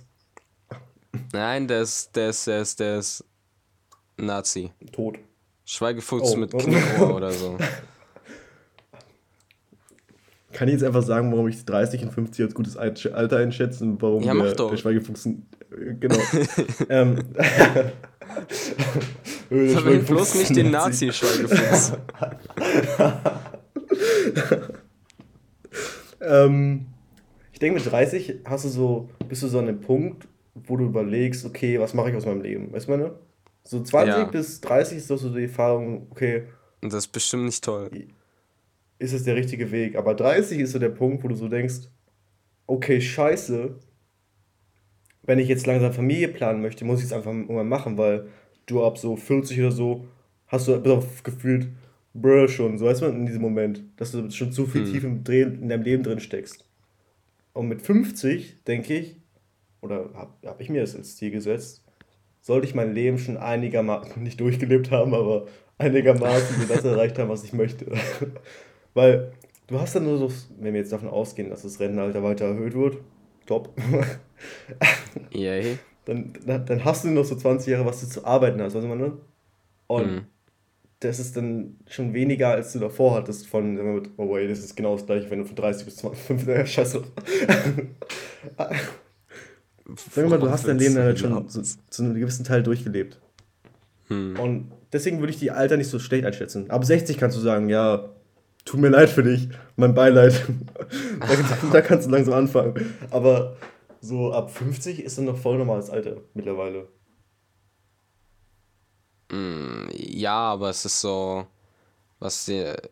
Nein, 1.34 1.68
der 1.68 1.82
ist, 1.82 2.16
der 2.16 2.30
ist, 2.30 2.48
der 2.48 2.62
ist, 2.62 2.80
der 2.80 3.00
ist 3.00 3.24
Nazi. 4.18 4.72
Tot. 4.92 5.20
Schweigefuchs 5.66 6.32
oh. 6.32 6.38
mit 6.38 6.52
Knieohr 6.52 7.16
oder 7.16 7.32
so. 7.32 7.58
Kann 10.54 10.68
ich 10.68 10.74
jetzt 10.74 10.84
einfach 10.84 11.04
sagen, 11.04 11.32
warum 11.32 11.48
ich 11.48 11.64
30 11.64 12.04
und 12.04 12.12
50 12.12 12.46
als 12.46 12.54
gutes 12.54 12.78
Alter 12.78 13.38
einschätze 13.38 13.84
und 13.84 14.02
warum 14.02 14.24
ja, 14.24 14.34
der, 14.34 14.54
der 14.54 14.78
Schweigefuchs. 14.78 15.30
Genau. 15.70 16.18
ähm, 16.90 17.20
Verwend 19.50 20.08
bloß 20.08 20.36
nicht 20.36 20.56
den 20.56 20.72
Nazi-Schweigefuchs. 20.72 21.94
Ähm, 26.22 26.88
ich 27.52 27.60
denke, 27.60 27.80
mit 27.80 27.92
30 27.92 28.40
hast 28.46 28.66
du 28.66 28.70
so, 28.70 29.10
bist 29.28 29.44
du 29.44 29.48
so 29.48 29.60
an 29.60 29.68
einem 29.68 29.82
Punkt, 29.82 30.28
wo 30.56 30.78
du 30.78 30.86
überlegst, 30.86 31.46
okay, 31.46 31.80
was 31.80 31.94
mache 31.94 32.10
ich 32.10 32.16
aus 32.16 32.26
meinem 32.26 32.42
Leben? 32.42 32.72
Weißt 32.72 32.88
du, 32.88 32.92
meine? 32.92 33.14
So 33.64 33.82
20 33.82 34.14
ja. 34.14 34.24
bis 34.26 34.62
30 34.62 34.98
ist 34.98 35.10
doch 35.10 35.18
so 35.18 35.30
die 35.30 35.44
Erfahrung, 35.44 36.08
okay. 36.10 36.44
Und 36.82 36.92
das 36.92 37.06
ist 37.06 37.12
bestimmt 37.12 37.46
nicht 37.46 37.64
toll 37.64 37.90
ist 39.02 39.14
es 39.14 39.24
der 39.24 39.36
richtige 39.36 39.72
Weg. 39.72 39.96
Aber 39.96 40.14
30 40.14 40.60
ist 40.60 40.74
so 40.74 40.80
der 40.80 40.90
Punkt, 40.90 41.24
wo 41.24 41.28
du 41.28 41.36
so 41.36 41.48
denkst, 41.48 41.90
okay, 42.68 43.02
scheiße, 43.02 43.76
wenn 45.24 45.40
ich 45.40 45.48
jetzt 45.48 45.66
langsam 45.66 45.92
Familie 45.92 46.28
planen 46.28 46.62
möchte, 46.62 46.86
muss 46.86 47.00
ich 47.00 47.06
es 47.06 47.14
einfach 47.14 47.34
mal 47.34 47.64
machen, 47.64 47.98
weil 47.98 48.28
du 48.68 48.84
ab 48.84 49.00
so 49.00 49.16
40 49.16 49.60
oder 49.60 49.72
so 49.72 50.06
hast 50.48 50.68
du 50.68 51.04
gefühlt, 51.24 51.70
brr, 52.14 52.48
schon, 52.48 52.78
so 52.78 52.86
weißt 52.86 53.02
du, 53.02 53.06
in 53.06 53.26
diesem 53.26 53.42
Moment, 53.42 53.84
dass 53.98 54.12
du 54.12 54.30
schon 54.32 54.52
zu 54.52 54.66
viel 54.66 54.86
hm. 54.86 54.92
tief 54.92 55.04
im 55.04 55.24
Drehen 55.24 55.62
in 55.62 55.70
deinem 55.70 55.84
Leben 55.84 56.04
drin 56.04 56.20
steckst. 56.20 56.66
Und 57.54 57.68
mit 57.68 57.82
50, 57.82 58.64
denke 58.64 58.98
ich, 58.98 59.18
oder 59.82 60.10
habe 60.14 60.32
hab 60.46 60.62
ich 60.62 60.70
mir 60.70 60.82
das 60.82 60.96
als 60.96 61.16
Ziel 61.18 61.32
gesetzt, 61.32 61.84
sollte 62.42 62.68
ich 62.68 62.76
mein 62.76 62.94
Leben 62.94 63.18
schon 63.18 63.38
einigermaßen, 63.38 64.22
nicht 64.24 64.40
durchgelebt 64.40 64.92
haben, 64.92 65.14
aber 65.14 65.48
einigermaßen 65.78 66.68
das 66.68 66.84
erreicht 66.84 67.18
haben, 67.20 67.30
was 67.30 67.44
ich 67.44 67.54
möchte. 67.54 67.92
Weil 68.94 69.32
du 69.68 69.80
hast 69.80 69.96
dann 69.96 70.04
nur 70.04 70.18
so, 70.18 70.32
wenn 70.60 70.74
wir 70.74 70.82
jetzt 70.82 70.92
davon 70.92 71.10
ausgehen, 71.10 71.50
dass 71.50 71.64
das 71.64 71.80
Rentenalter 71.80 72.24
weiter 72.24 72.46
erhöht 72.46 72.74
wird, 72.74 72.98
top. 73.46 73.74
Yay. 75.32 75.78
Dann, 76.04 76.34
dann 76.66 76.84
hast 76.84 77.04
du 77.04 77.10
noch 77.10 77.24
so 77.24 77.36
20 77.36 77.74
Jahre, 77.74 77.86
was 77.86 78.02
du 78.02 78.08
zu 78.08 78.26
arbeiten 78.26 78.60
hast, 78.60 78.74
weißt 78.74 78.88
du, 78.88 78.96
ne? 78.96 79.18
Und 79.86 80.12
mhm. 80.12 80.22
Das 81.02 81.20
ist 81.20 81.36
dann 81.36 81.78
schon 81.88 82.14
weniger, 82.14 82.50
als 82.50 82.74
du 82.74 82.80
davor 82.80 83.16
hattest 83.16 83.48
von, 83.48 84.06
oh 84.18 84.30
wait, 84.32 84.50
das 84.52 84.60
ist 84.60 84.76
genau 84.76 84.96
das 84.96 85.08
gleiche, 85.08 85.30
wenn 85.32 85.40
du 85.40 85.46
von 85.46 85.56
30 85.56 85.86
bis 85.86 85.98
20, 85.98 86.48
äh, 86.48 86.66
scheiße. 86.66 87.04
Sag 90.12 90.30
mal, 90.30 90.40
du 90.40 90.50
hast 90.50 90.68
dein 90.68 90.78
Leben 90.78 90.96
dann 90.96 91.06
halt 91.06 91.20
schon 91.20 91.50
zu, 91.50 91.64
zu 91.64 92.04
einem 92.04 92.14
gewissen 92.14 92.46
Teil 92.46 92.62
durchgelebt. 92.62 93.20
Hm. 94.10 94.40
Und 94.40 94.72
deswegen 94.94 95.20
würde 95.20 95.34
ich 95.34 95.40
die 95.40 95.50
Alter 95.50 95.76
nicht 95.76 95.90
so 95.90 95.98
schlecht 95.98 96.24
einschätzen. 96.24 96.70
Ab 96.70 96.86
60 96.86 97.18
kannst 97.18 97.36
du 97.36 97.42
sagen, 97.42 97.68
ja, 97.68 98.10
tut 98.64 98.80
mir 98.80 98.90
leid 98.90 99.10
für 99.10 99.24
dich, 99.24 99.50
mein 99.78 99.96
Beileid. 99.96 100.46
da, 101.20 101.28
da, 101.72 101.82
kannst 101.82 102.08
du 102.08 102.12
langsam 102.12 102.36
anfangen. 102.36 102.76
Aber 103.10 103.58
so 104.02 104.32
ab 104.34 104.52
50 104.52 105.04
ist 105.04 105.18
dann 105.18 105.26
noch 105.26 105.38
voll 105.38 105.58
normales 105.58 105.90
Alter 105.90 106.18
mittlerweile. 106.36 106.88
Mm, 109.32 109.88
ja, 109.94 110.36
aber 110.36 110.70
es 110.70 110.86
ist 110.86 111.02
so, 111.02 111.48
was 112.20 112.46
der, 112.46 112.84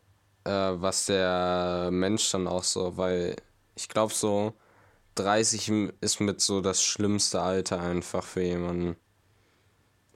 äh, 0.46 0.52
was 0.82 1.08
der 1.08 1.90
Mensch 1.92 2.32
dann 2.32 2.48
auch 2.48 2.64
so, 2.64 2.98
weil 2.98 3.36
ich 3.76 3.90
glaube 3.90 4.14
so 4.14 4.54
30 5.16 5.72
ist 6.02 6.22
mit 6.22 6.42
so 6.42 6.62
das 6.62 6.84
schlimmste 6.84 7.42
Alter 7.42 7.82
einfach 7.82 8.24
für 8.24 8.44
jemanden. 8.44 8.96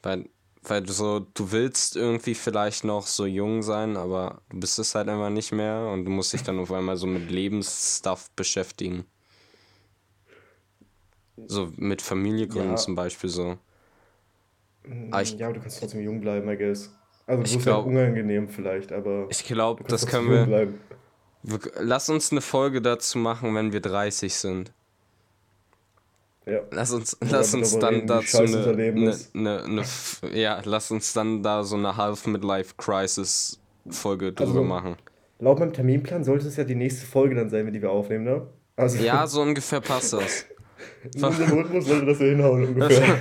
Weil 0.01 0.29
weil 0.63 0.81
du 0.81 0.93
so, 0.93 1.19
du 1.19 1.51
willst 1.51 1.95
irgendwie 1.95 2.35
vielleicht 2.35 2.83
noch 2.83 3.05
so 3.05 3.25
jung 3.25 3.63
sein, 3.63 3.97
aber 3.97 4.41
du 4.49 4.59
bist 4.59 4.79
es 4.79 4.95
halt 4.95 5.09
einfach 5.09 5.29
nicht 5.29 5.51
mehr 5.51 5.89
und 5.91 6.05
du 6.05 6.11
musst 6.11 6.33
dich 6.33 6.43
dann 6.43 6.59
auf 6.59 6.71
einmal 6.71 6.95
so 6.95 7.05
mit 7.05 7.29
Lebensstuff 7.29 8.29
beschäftigen. 8.31 9.05
So 11.47 11.71
mit 11.75 12.01
Familie 12.01 12.47
gründen 12.47 12.71
ja. 12.71 12.75
zum 12.77 12.95
Beispiel 12.95 13.29
so. 13.29 13.57
Aber 15.11 15.21
ich, 15.21 15.37
ja, 15.37 15.47
aber 15.47 15.55
du 15.55 15.61
kannst 15.61 15.79
trotzdem 15.79 16.01
jung 16.01 16.21
bleiben, 16.21 16.49
I 16.49 16.57
guess. 16.57 16.93
Also 17.25 17.43
du 17.43 17.55
bist 17.55 17.67
unangenehm 17.67 18.49
vielleicht, 18.49 18.91
aber. 18.91 19.27
Ich 19.29 19.45
glaube, 19.45 19.83
das 19.85 20.05
können 20.05 20.29
wir, 20.29 20.47
wir. 20.47 21.59
Lass 21.79 22.09
uns 22.09 22.31
eine 22.31 22.41
Folge 22.41 22.81
dazu 22.81 23.17
machen, 23.17 23.55
wenn 23.55 23.71
wir 23.73 23.81
30 23.81 24.33
sind. 24.33 24.73
Ja. 26.45 26.59
Lass 26.71 26.91
uns, 26.91 27.17
lass 27.21 27.53
uns 27.53 27.77
dann 27.79 27.95
reden, 27.95 28.07
dazu 28.07 28.39
eine, 28.39 28.67
eine, 28.67 29.15
eine, 29.33 29.63
eine, 29.63 30.37
ja, 30.37 30.61
lass 30.65 30.91
uns 30.91 31.13
dann 31.13 31.41
da 31.41 31.63
so 31.63 31.77
eine 31.77 31.95
Half 31.95 32.27
Midlife 32.27 32.73
Crisis 32.77 33.61
Folge 33.89 34.33
drüber 34.33 34.49
also, 34.49 34.63
machen. 34.63 34.95
Laut 35.39 35.59
meinem 35.59 35.73
Terminplan 35.73 36.23
sollte 36.23 36.47
es 36.47 36.57
ja 36.57 36.63
die 36.65 36.75
nächste 36.75 37.05
Folge 37.05 37.35
dann 37.35 37.49
sein, 37.49 37.71
die 37.71 37.81
wir 37.81 37.91
aufnehmen, 37.91 38.25
ne? 38.25 38.47
Also, 38.75 39.01
ja, 39.03 39.25
so 39.27 39.41
ungefähr 39.41 39.81
passt 39.81 40.13
das. 40.13 40.45
In 41.15 41.23
unserem 41.23 41.59
Rhythmus 41.59 41.85
sollte 41.85 42.05
das 42.05 42.19
ja 42.19 42.25
hinhauen, 42.27 42.67
ungefähr. 42.67 43.17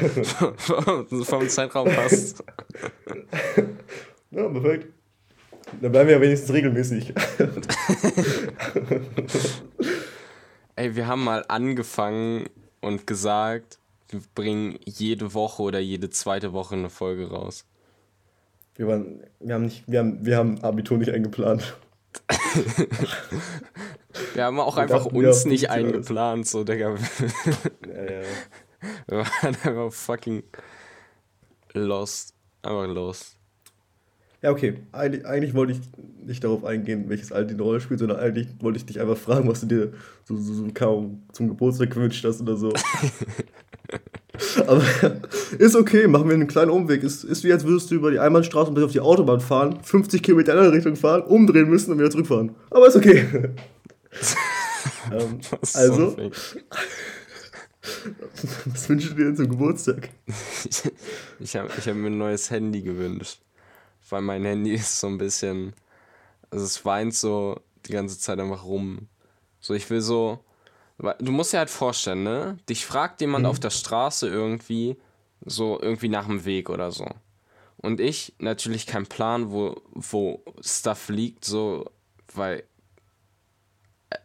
Vom 1.25 1.49
Zeitraum 1.49 1.89
passt. 1.89 2.45
ja, 4.31 4.49
perfekt. 4.49 4.87
Dann 5.81 5.93
bleiben 5.93 6.09
wir 6.09 6.17
ja 6.17 6.21
wenigstens 6.21 6.53
regelmäßig. 6.53 7.15
Ey, 10.77 10.95
wir 10.95 11.07
haben 11.07 11.25
mal 11.25 11.45
angefangen, 11.49 12.47
und 12.83 13.07
gesagt, 13.07 13.79
wir 14.11 14.21
bringen 14.35 14.79
jede 14.85 15.33
Woche 15.33 15.63
oder 15.63 15.79
jede 15.79 16.11
zweite 16.11 16.53
Woche 16.53 16.75
eine 16.75 16.91
Folge 16.91 17.31
raus. 17.31 17.65
Wir, 18.75 18.87
waren, 18.87 19.23
wir, 19.41 19.55
haben, 19.55 19.65
nicht, 19.65 19.85
wir, 19.87 20.01
haben, 20.01 20.27
wir 20.27 20.37
haben 20.37 20.63
Abitur 20.63 20.99
nicht 20.99 21.11
eingeplant. 21.11 21.79
wir 24.35 24.45
haben 24.45 24.61
auch 24.61 24.77
wir 24.77 24.83
einfach 24.83 25.07
uns 25.07 25.45
nicht 25.45 25.71
eingeplant, 25.71 26.47
so, 26.47 26.65
Digga. 26.65 26.95
ja, 27.87 28.03
ja. 28.05 28.23
Wir 29.07 29.19
waren 29.19 29.57
einfach 29.65 29.93
fucking 29.93 30.43
lost. 31.75 32.35
Einfach 32.63 32.87
lost. 32.87 33.37
Ja, 34.43 34.51
okay. 34.51 34.75
Eig 34.91 35.25
eigentlich 35.25 35.55
wollte 35.55 35.73
ich 35.73 35.81
nicht 36.27 36.43
darauf 36.43 36.65
eingehen, 36.65 37.05
welches 37.09 37.31
Alter 37.31 37.55
die 37.55 37.63
Rolle 37.63 37.81
spielt, 37.81 38.01
sondern 38.01 38.19
eigentlich 38.19 38.49
wollte 38.61 38.79
ich 38.79 38.87
dich 38.87 39.01
einfach 39.01 39.17
fragen, 39.17 39.49
was 39.49 39.61
du 39.61 39.67
dir 39.67 39.93
so, 40.25 40.37
so, 40.37 40.53
so 40.53 40.67
kaum 40.75 41.23
zum 41.33 41.49
Geburtstag 41.49 41.91
gewünscht 41.91 42.25
hast 42.25 42.41
oder 42.41 42.57
so. 42.57 42.73
Aber 44.67 44.83
ist 45.59 45.77
okay, 45.77 46.09
machen 46.09 46.27
wir 46.29 46.35
einen 46.35 46.49
kleinen 46.49 46.71
Umweg. 46.71 47.05
Ist, 47.05 47.23
ist 47.23 47.45
wie 47.45 47.53
als 47.53 47.65
würdest 47.65 47.91
du 47.91 47.95
über 47.95 48.11
die 48.11 48.19
Einbahnstraße 48.19 48.69
und 48.69 48.75
bis 48.75 48.85
auf 48.85 48.93
die 48.93 49.01
Autobahn 49.01 49.41
fahren, 49.41 49.79
50 49.83 50.23
Kilometer 50.23 50.55
in 50.55 50.59
eine 50.59 50.73
Richtung 50.73 50.97
fahren, 50.97 51.23
umdrehen 51.23 51.69
müssen 51.69 51.93
und 51.93 51.99
wieder 51.99 52.11
zurückfahren. 52.11 52.53
Aber 52.71 52.89
ist 52.89 52.97
okay. 52.97 53.25
ähm, 55.13 55.41
also, 55.75 56.17
was 58.67 58.89
wünschst 58.89 59.11
du 59.11 59.15
dir 59.15 59.25
denn 59.27 59.37
zum 59.37 59.49
Geburtstag? 59.49 60.09
ich 60.65 60.91
ich 61.41 61.57
habe 61.57 61.71
ich 61.77 61.89
hab 61.89 61.95
mir 61.97 62.09
ein 62.09 62.19
neues 62.19 62.51
Handy 62.51 62.83
gewünscht 62.83 63.41
weil 64.13 64.23
mein 64.23 64.45
Handy 64.45 64.75
ist 64.75 65.01
so 65.01 65.09
ein 65.09 65.19
bisschen, 65.19 65.75
also 66.51 66.65
es 66.65 66.85
weint 66.85 67.15
so 67.15 67.61
die 67.87 67.93
ganze 67.93 68.19
Zeit 68.19 68.39
einfach 68.39 68.65
rum. 68.65 69.09
So, 69.59 69.75
ich 69.75 69.89
will 69.91 70.03
so, 70.03 70.45
du 70.99 71.33
musst 71.33 71.53
dir 71.53 71.59
halt 71.59 71.71
vorstellen, 71.71 72.23
ne? 72.23 72.59
Dich 72.69 72.87
fragt 72.87 73.21
jemand 73.21 73.45
mhm. 73.45 73.51
auf 73.51 73.59
der 73.59 73.71
Straße 73.71 74.29
irgendwie, 74.29 74.97
so 75.45 75.81
irgendwie 75.81 76.09
nach 76.09 76.27
dem 76.27 76.45
Weg 76.45 76.71
oder 76.71 76.93
so. 76.93 77.07
Und 77.79 77.99
ich 77.99 78.35
natürlich 78.39 78.87
kein 78.87 79.07
Plan, 79.07 79.51
wo, 79.51 79.81
wo 79.91 80.45
Stuff 80.61 81.09
liegt, 81.09 81.45
so, 81.45 81.91
weil, 82.35 82.63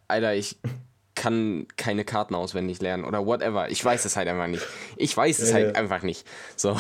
Alter, 0.08 0.36
ich 0.36 0.58
kann 1.18 1.68
keine 1.78 2.06
Karten 2.06 2.36
auswendig 2.36 2.80
lernen 2.80 3.04
oder 3.04 3.26
whatever. 3.26 3.70
Ich 3.70 3.84
weiß 3.84 4.06
es 4.06 4.16
halt 4.16 4.28
einfach 4.28 4.48
nicht. 4.48 4.66
Ich 4.98 5.18
weiß 5.18 5.40
es 5.40 5.50
ja, 5.50 5.56
halt 5.56 5.76
ja. 5.76 5.82
einfach 5.82 6.04
nicht. 6.04 6.28
So. 6.56 6.80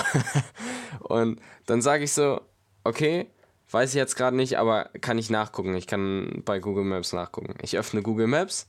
Und 0.99 1.41
dann 1.65 1.81
sage 1.81 2.03
ich 2.03 2.13
so, 2.13 2.41
okay, 2.83 3.27
weiß 3.71 3.89
ich 3.89 3.95
jetzt 3.95 4.15
gerade 4.15 4.37
nicht, 4.37 4.59
aber 4.59 4.89
kann 5.01 5.17
ich 5.17 5.31
nachgucken. 5.31 5.75
Ich 5.75 5.87
kann 5.87 6.43
bei 6.45 6.59
Google 6.59 6.83
Maps 6.83 7.13
nachgucken. 7.13 7.55
Ich 7.63 7.77
öffne 7.77 8.03
Google 8.03 8.27
Maps 8.27 8.67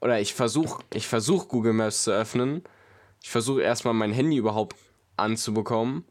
oder 0.00 0.18
ich 0.18 0.32
versuche 0.32 0.82
ich 0.94 1.06
versuch 1.06 1.48
Google 1.48 1.74
Maps 1.74 2.04
zu 2.04 2.12
öffnen. 2.12 2.64
Ich 3.22 3.30
versuche 3.30 3.60
erstmal 3.60 3.92
mein 3.92 4.12
Handy 4.12 4.38
überhaupt 4.38 4.74
anzubekommen. 5.18 6.04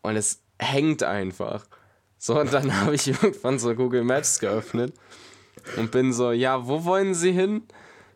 und 0.00 0.16
es 0.16 0.42
hängt 0.58 1.02
einfach. 1.02 1.66
So, 2.16 2.40
und 2.40 2.50
dann 2.50 2.80
habe 2.80 2.94
ich 2.94 3.08
irgendwann 3.08 3.58
so 3.58 3.74
Google 3.74 4.04
Maps 4.04 4.38
geöffnet 4.38 4.94
und 5.76 5.90
bin 5.90 6.12
so, 6.12 6.32
ja, 6.32 6.66
wo 6.66 6.84
wollen 6.84 7.14
Sie 7.14 7.32
hin? 7.32 7.62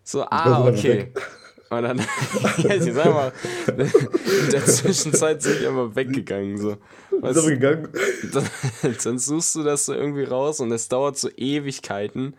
So, 0.05 0.25
ah, 0.25 0.67
okay. 0.67 1.13
Und 1.71 1.83
dann, 1.83 1.99
ja, 2.59 2.81
sag 2.81 3.13
mal, 3.13 3.33
in 3.67 4.51
der 4.51 4.65
Zwischenzeit 4.65 5.43
sind 5.43 5.61
ich 5.61 5.69
aber 5.69 5.95
weggegangen. 5.95 6.57
So. 6.57 6.79
Weißt, 7.11 7.37
ist 7.37 7.43
aber 7.43 7.51
gegangen. 7.51 7.89
Dann, 8.33 8.49
dann 9.05 9.19
suchst 9.19 9.55
du 9.55 9.63
das 9.63 9.85
so 9.85 9.93
irgendwie 9.93 10.25
raus 10.25 10.61
und 10.61 10.73
es 10.73 10.89
dauert 10.89 11.19
so 11.19 11.29
Ewigkeiten. 11.37 12.35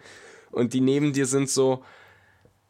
Und 0.52 0.74
die 0.74 0.82
neben 0.82 1.14
dir 1.14 1.28
sind 1.28 1.48
so, 1.48 1.84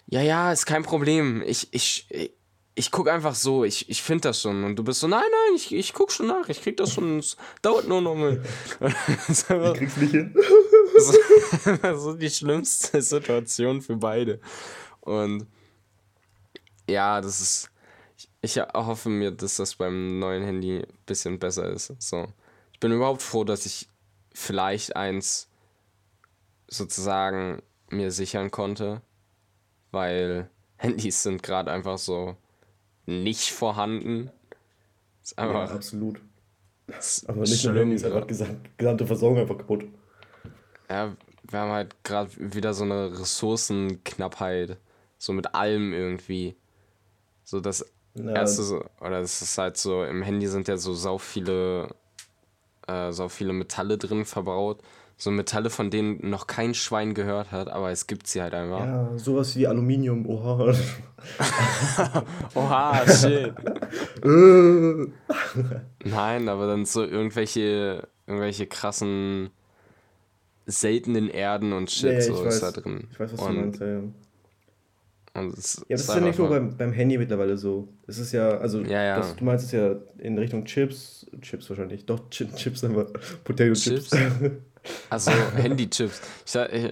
ja, 0.08 0.22
ja, 0.22 0.52
ist 0.52 0.66
kein 0.66 0.84
Problem. 0.84 1.42
Ich, 1.46 1.70
ich, 1.72 2.08
ich, 2.10 2.34
ich 2.76 2.92
guck 2.92 3.08
einfach 3.08 3.36
so, 3.36 3.64
ich, 3.64 3.90
ich 3.90 4.02
finde 4.02 4.24
das 4.24 4.42
schon. 4.42 4.66
Und 4.66 4.76
du 4.76 4.84
bist 4.84 5.00
so, 5.00 5.08
nein, 5.08 5.22
nein, 5.22 5.56
ich, 5.56 5.74
ich 5.74 5.94
guck 5.94 6.12
schon 6.12 6.28
nach, 6.28 6.50
ich 6.50 6.62
krieg 6.62 6.76
das 6.76 6.92
schon, 6.94 7.20
es 7.20 7.38
dauert 7.62 7.88
nur 7.88 8.02
noch 8.02 8.16
mal. 8.16 8.42
ich 9.30 9.48
krieg's 9.48 9.98
nicht 9.98 10.12
hin. 10.12 10.36
so, 11.84 11.98
so 11.98 12.14
die 12.14 12.30
schlimmste 12.30 13.02
Situation 13.02 13.82
für 13.82 13.96
beide. 13.96 14.40
Und 15.02 15.48
ja, 16.90 17.22
das 17.22 17.42
ist. 17.42 17.70
Ich, 18.42 18.58
hoffe 18.58 19.10
mir, 19.10 19.32
dass 19.32 19.58
das 19.58 19.76
beim 19.76 20.18
neuen 20.20 20.44
Handy 20.44 20.80
ein 20.80 20.88
bisschen 21.06 21.40
besser 21.40 21.70
ist. 21.70 21.94
So. 22.00 22.28
Ich 22.72 22.80
bin 22.80 22.92
überhaupt 22.92 23.22
froh, 23.22 23.44
dass 23.44 23.66
ich 23.66 23.90
vielleicht 24.34 24.96
eins 24.96 25.50
sozusagen 26.68 27.62
mir 27.90 28.12
sichern 28.12 28.52
konnte, 28.52 29.02
weil 29.92 30.50
Handys 30.78 31.24
sind 31.24 31.44
gerade 31.44 31.72
einfach 31.72 31.98
so 31.98 32.38
nicht 33.06 33.52
vorhanden. 33.52 34.32
Ist 35.22 35.38
einfach 35.38 35.70
ja, 35.70 35.76
absolut. 35.76 36.22
Aber 37.28 37.42
nicht 37.42 37.66
nur 37.66 37.76
Handys, 37.76 38.04
einfach 38.04 38.26
gesamte 38.26 39.06
Versorgung 39.06 39.40
einfach 39.40 39.58
kaputt. 39.58 39.86
Ja, 40.90 41.16
wir 41.50 41.60
haben 41.60 41.72
halt 41.72 42.04
gerade 42.04 42.30
wieder 42.38 42.74
so 42.74 42.84
eine 42.84 43.20
Ressourcenknappheit. 43.20 44.78
So 45.18 45.34
mit 45.34 45.54
allem 45.54 45.94
irgendwie. 45.94 46.56
So 47.44 47.60
das 47.60 47.86
ja. 48.14 48.32
erste, 48.32 48.64
so, 48.64 48.84
oder 49.02 49.22
das 49.22 49.42
ist 49.42 49.58
halt 49.58 49.78
so, 49.78 50.04
im 50.04 50.22
Handy 50.22 50.48
sind 50.48 50.68
ja 50.68 50.78
so 50.78 50.94
sau 50.94 51.18
viele, 51.18 51.90
äh, 52.88 53.12
sau 53.12 53.28
viele 53.28 53.54
Metalle 53.54 53.98
drin 53.98 54.26
verbaut. 54.26 54.82
So 55.18 55.32
Metalle, 55.32 55.70
von 55.70 55.90
denen 55.90 56.30
noch 56.30 56.48
kein 56.48 56.74
Schwein 56.74 57.14
gehört 57.14 57.52
hat, 57.52 57.68
aber 57.68 57.92
es 57.92 58.08
gibt 58.08 58.28
sie 58.28 58.42
halt 58.42 58.54
einfach. 58.54 58.86
Ja, 58.86 59.18
sowas 59.18 59.54
wie 59.58 59.68
Aluminium, 59.68 60.26
oha. 60.26 60.74
oha, 62.56 63.06
shit. 63.06 63.54
Nein, 66.06 66.48
aber 66.48 66.68
dann 66.68 66.86
so 66.86 67.04
irgendwelche, 67.04 68.08
irgendwelche 68.28 68.66
krassen 68.68 69.50
seltenen 70.72 71.30
Erden 71.30 71.74
und 71.74 71.92
Shit, 71.92 72.14
ja, 72.14 72.22
so 72.22 72.46
weiß, 72.46 72.56
ist 72.56 72.62
da 72.64 72.72
drin. 72.72 73.08
Ich 73.12 73.20
weiß, 73.20 73.34
was 73.34 73.40
und, 73.42 73.56
du 73.56 73.62
meinst, 73.62 73.80
ja, 73.82 73.88
ja. 73.88 74.02
Und 75.34 75.58
es 75.58 75.78
ja, 75.88 75.96
das 75.96 76.02
ist 76.02 76.16
ja 76.16 76.22
nicht 76.22 76.40
nur 76.40 76.50
beim, 76.50 76.76
beim 76.76 76.92
Handy 76.92 77.18
mittlerweile 77.18 77.58
so. 77.58 77.88
Es 78.08 78.18
ist 78.18 78.32
ja, 78.32 78.58
also, 78.58 78.82
ja, 78.82 79.04
ja. 79.04 79.18
Das, 79.18 79.36
du 79.36 79.44
meinst 79.44 79.66
es 79.66 79.72
ja 79.72 79.96
in 80.18 80.38
Richtung 80.38 80.66
Chips, 80.66 81.28
Chips 81.42 81.70
wahrscheinlich, 81.70 82.06
doch, 82.06 82.30
Ch 82.30 82.46
Chips 82.56 82.84
aber 82.84 83.06
Potato 83.44 83.74
Chips. 83.74 84.10
Chips. 84.10 84.12
also 85.10 85.32
Handy-Chips. 85.56 86.22
Ich 86.46 86.52
sag, 86.52 86.74
ich, 86.74 86.92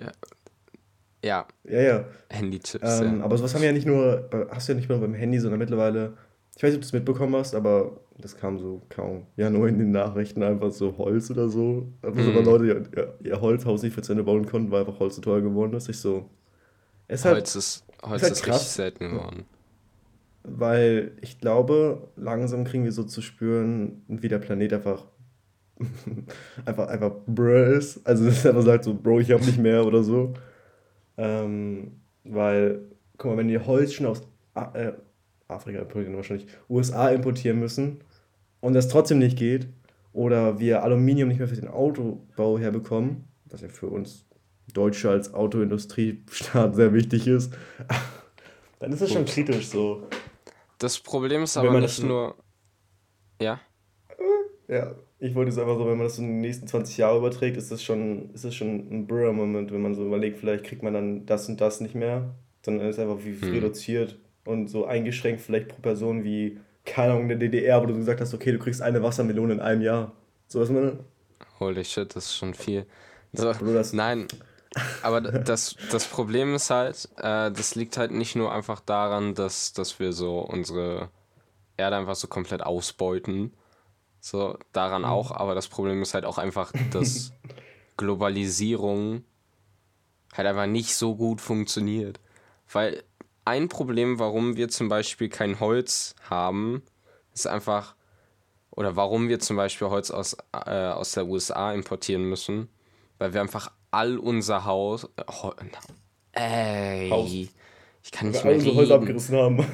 ja. 1.24 1.48
Ja, 1.64 1.82
ja. 1.82 2.06
Handy-Chips, 2.30 3.00
ähm, 3.02 3.20
ja. 3.20 3.26
Aber 3.26 3.38
sowas 3.38 3.54
haben 3.54 3.62
wir 3.62 3.68
ja 3.68 3.74
nicht 3.74 3.88
nur, 3.88 4.30
hast 4.52 4.68
du 4.68 4.74
ja 4.74 4.78
nicht 4.78 4.90
nur 4.90 5.00
beim 5.00 5.14
Handy, 5.14 5.40
sondern 5.40 5.60
mittlerweile, 5.60 6.14
ich 6.56 6.64
weiß 6.64 6.70
nicht, 6.70 6.78
ob 6.78 6.82
du 6.82 6.88
es 6.88 6.94
mitbekommen 6.94 7.36
hast, 7.36 7.56
aber 7.56 8.00
das 8.20 8.38
kam 8.38 8.60
so 8.60 8.82
kaum, 8.90 9.28
ja, 9.36 9.50
nur 9.50 9.68
in 9.68 9.78
den 9.78 9.92
Nachrichten 9.92 10.42
einfach 10.42 10.72
so 10.72 10.98
Holz 10.98 11.30
oder 11.30 11.50
so. 11.50 11.88
Aber 12.02 12.16
mhm. 12.16 12.34
so 12.34 12.42
Leute, 12.42 12.64
die 12.64 12.98
ihr, 12.98 13.14
ihr 13.24 13.42
Holzhaus 13.42 13.84
nicht 13.84 13.94
für 13.94 14.02
zu 14.02 14.14
Ende 14.14 14.24
bauen 14.24 14.46
konnten, 14.46 14.72
weil 14.72 14.82
einfach 14.82 15.00
Holz 15.00 15.16
zu 15.16 15.22
teuer 15.22 15.42
geworden 15.42 15.74
ist. 15.74 15.90
Ich 15.90 16.00
so, 16.00 16.30
es 17.08 17.26
halt, 17.26 17.36
Holz 17.36 17.56
ist, 17.56 17.86
Holz 18.02 18.22
ist, 18.22 18.24
halt 18.24 18.34
ist 18.34 18.44
krass, 18.44 18.56
richtig 18.56 18.72
selten 18.74 19.10
geworden. 19.12 19.46
Weil 20.44 21.12
ich 21.22 21.40
glaube, 21.40 22.10
langsam 22.16 22.64
kriegen 22.64 22.86
wir 22.86 22.92
so 22.92 23.04
zu 23.04 23.22
spüren, 23.22 24.02
wie 24.08 24.30
der 24.30 24.40
Planet 24.40 24.74
einfach 24.74 25.06
einfach, 26.66 26.88
einfach 26.88 27.12
Bro 27.28 27.74
ist. 27.78 28.06
Also, 28.08 28.26
dass 28.26 28.46
er 28.46 28.52
einfach 28.52 28.66
sagt 28.66 28.84
so, 28.86 28.94
Bro, 28.94 29.20
ich 29.20 29.32
hab 29.32 29.42
nicht 29.42 29.60
mehr 29.60 29.86
oder 29.86 30.04
so. 30.04 30.34
Ähm, 31.18 32.02
weil, 32.24 32.82
guck 33.18 33.32
mal, 33.32 33.38
wenn 33.38 33.48
die 33.48 33.60
Holz 33.60 33.94
schon 33.94 34.08
aus 34.08 34.22
äh, 34.74 34.94
Afrika 35.48 35.80
importieren, 35.80 36.16
wahrscheinlich 36.16 36.48
USA 36.70 37.10
importieren 37.10 37.60
müssen 37.60 38.02
und 38.68 38.74
das 38.74 38.90
trotzdem 38.90 39.20
nicht 39.20 39.38
geht, 39.38 39.70
oder 40.12 40.60
wir 40.60 40.84
Aluminium 40.84 41.30
nicht 41.30 41.38
mehr 41.38 41.48
für 41.48 41.56
den 41.56 41.70
Autobau 41.70 42.60
herbekommen, 42.60 43.24
was 43.46 43.62
ja 43.62 43.70
für 43.70 43.88
uns 43.88 44.26
Deutsche 44.74 45.10
als 45.10 45.34
Autoindustriestaat 45.34 46.76
sehr 46.76 46.94
wichtig 46.94 47.28
ist, 47.28 47.54
dann 48.80 48.92
ist 48.92 49.00
es 49.00 49.14
schon 49.14 49.24
kritisch 49.24 49.68
so. 49.68 50.06
Das 50.80 51.00
Problem 51.00 51.44
ist 51.44 51.56
aber 51.56 51.80
nicht 51.80 52.04
nur. 52.04 52.36
Ja? 53.42 53.62
Ja, 54.68 54.96
ich 55.20 55.34
wollte 55.34 55.52
es 55.52 55.58
einfach 55.58 55.78
so, 55.78 55.88
wenn 55.88 55.98
man 55.98 56.08
das 56.08 56.20
in 56.20 56.28
den 56.28 56.42
nächsten 56.42 56.68
20 56.68 56.98
Jahre 56.98 57.20
überträgt, 57.20 57.56
ist 57.56 57.72
das 57.72 57.82
schon, 57.82 58.32
ist 58.34 58.44
das 58.44 58.54
schon 58.54 58.92
ein 58.92 59.08
Brüher-Moment, 59.08 59.72
wenn 59.72 59.82
man 59.82 59.96
so 59.96 60.06
überlegt, 60.06 60.40
vielleicht 60.40 60.66
kriegt 60.66 60.84
man 60.84 60.94
dann 60.94 61.26
das 61.26 61.48
und 61.48 61.62
das 61.62 61.80
nicht 61.80 61.96
mehr, 61.96 62.36
sondern 62.66 62.90
ist 62.90 63.00
einfach 63.00 63.20
wie 63.24 63.34
hm. 63.34 63.54
reduziert 63.54 64.20
und 64.44 64.68
so 64.68 64.86
eingeschränkt 64.86 65.40
vielleicht 65.40 65.70
pro 65.70 65.82
Person 65.82 66.26
wie, 66.26 66.60
keine 66.88 67.14
Ahnung, 67.14 67.24
in 67.24 67.30
der 67.30 67.38
DDR, 67.38 67.82
wo 67.82 67.86
du 67.86 67.94
gesagt 67.94 68.22
hast, 68.22 68.34
okay, 68.34 68.52
du 68.52 68.58
kriegst 68.58 68.82
eine 68.82 69.04
Wassermelone 69.04 69.54
in 69.54 69.60
einem 69.60 69.82
Jahr. 69.82 70.14
So 70.48 70.60
was 70.60 70.70
man. 70.70 71.00
Holy 71.60 71.84
shit, 71.84 72.16
das 72.16 72.26
ist 72.26 72.38
schon 72.38 72.54
viel. 72.54 72.86
So, 73.34 73.54
nein, 73.92 74.28
aber 75.02 75.22
das, 75.22 75.76
das 75.92 76.08
Problem 76.08 76.56
ist 76.56 76.70
halt, 76.70 77.10
äh, 77.18 77.52
das 77.52 77.76
liegt 77.76 77.98
halt 77.98 78.12
nicht 78.12 78.36
nur 78.36 78.52
einfach 78.52 78.80
daran, 78.80 79.36
dass, 79.36 79.74
dass 79.74 80.00
wir 80.00 80.14
so 80.14 80.40
unsere 80.40 81.10
Erde 81.76 81.98
einfach 81.98 82.16
so 82.16 82.28
komplett 82.28 82.64
ausbeuten. 82.64 83.54
So, 84.20 84.58
daran 84.74 85.04
mhm. 85.04 85.10
auch, 85.10 85.32
aber 85.32 85.56
das 85.56 85.68
Problem 85.68 86.02
ist 86.02 86.14
halt 86.14 86.26
auch 86.26 86.38
einfach, 86.38 86.72
dass 86.92 87.32
Globalisierung 87.98 89.24
halt 90.36 90.48
einfach 90.48 90.66
nicht 90.68 90.96
so 90.96 91.16
gut 91.16 91.42
funktioniert. 91.42 92.20
Weil 92.72 93.04
ein 93.48 93.70
Problem, 93.70 94.20
warum 94.20 94.58
wir 94.58 94.68
zum 94.68 94.90
Beispiel 94.90 95.30
kein 95.30 95.62
Holz 95.62 96.16
haben, 96.30 96.84
ist 97.34 97.48
einfach, 97.48 97.96
oder 98.72 98.98
warum 98.98 99.30
wir 99.30 99.40
zum 99.40 99.56
Beispiel 99.56 99.88
Holz 99.88 100.12
aus, 100.12 100.36
äh, 100.54 100.90
aus 100.90 101.14
der 101.14 101.28
USA 101.28 101.72
importieren 101.72 102.24
müssen, 102.24 102.68
weil 103.20 103.34
wir 103.34 103.40
einfach 103.40 103.72
all 103.90 104.18
unser 104.18 104.66
Haus. 104.66 105.08
Äh, 106.34 107.06
ey. 107.06 107.10
Haus. 107.10 107.32
Ich 108.04 108.12
kann 108.12 108.32
nicht 108.32 108.44
mehr 108.44 108.56
reden. 108.56 108.76
Häuser 108.76 108.96
abgerissen 108.96 109.38
haben. 109.38 109.58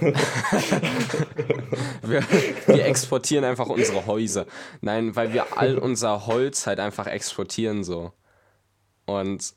wir, 2.04 2.24
wir, 2.68 2.86
exportieren 2.86 3.44
einfach 3.44 3.68
unsere 3.68 4.06
Häuser. 4.06 4.46
Nein, 4.82 5.16
weil 5.16 5.34
wir 5.34 5.58
all 5.58 5.78
unser 5.78 6.28
Holz 6.28 6.68
halt 6.68 6.80
einfach 6.80 7.08
exportieren 7.08 7.84
so. 7.84 8.12
Und 9.06 9.54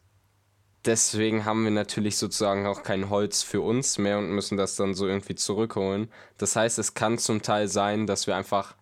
deswegen 0.87 1.44
haben 1.44 1.64
wir 1.64 1.70
natürlich 1.70 2.16
sozusagen 2.16 2.66
auch 2.66 2.83
kein 2.83 3.11
Holz 3.11 3.42
für 3.42 3.61
uns 3.61 3.99
mehr 3.99 4.18
und 4.18 4.31
müssen 4.31 4.57
das 4.57 4.77
dann 4.77 4.94
so 4.94 5.07
irgendwie 5.07 5.35
zurückholen. 5.35 6.09
Das 6.38 6.57
heißt, 6.57 6.79
es 6.79 6.94
kann 6.94 7.18
zum 7.18 7.42
Teil 7.42 7.68
sein, 7.68 8.07
dass 8.07 8.27
wir 8.27 8.37
einfach 8.37 8.77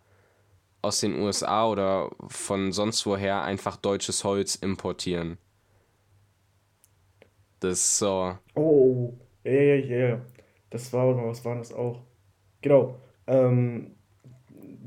aus 0.83 1.01
den 1.01 1.19
USA 1.21 1.67
oder 1.67 2.11
von 2.29 2.73
sonst 2.73 3.07
woher 3.07 3.43
einfach 3.43 3.77
deutsches 3.77 4.23
Holz 4.25 4.55
importieren. 4.55 5.39
Das 7.61 7.73
ist 7.73 7.99
so. 7.99 8.39
Oh, 8.55 9.15
ja, 9.45 9.53
ja, 9.53 9.97
ja. 10.09 10.21
Das 10.69 10.93
war, 10.93 11.17
was 11.27 11.45
war 11.45 11.57
das 11.57 11.73
auch? 11.73 12.03
Genau. 12.61 13.01
Ähm, 13.27 13.95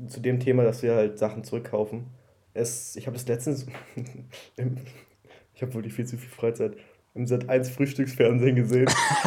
zu 0.06 0.20
dem 0.20 0.38
Thema, 0.38 0.62
dass 0.62 0.82
wir 0.82 0.94
halt 0.94 1.18
Sachen 1.18 1.42
zurückkaufen. 1.42 2.06
Es, 2.54 2.94
ich 2.94 3.06
habe 3.06 3.16
das 3.16 3.26
letztens. 3.26 3.66
ich 5.54 5.62
habe 5.62 5.74
wirklich 5.74 5.94
viel 5.94 6.06
zu 6.06 6.16
viel 6.16 6.30
Freizeit 6.30 6.76
im 7.18 7.26
Sat 7.26 7.48
1 7.48 7.68
Frühstücksfernsehen 7.70 8.56
gesehen. 8.56 8.86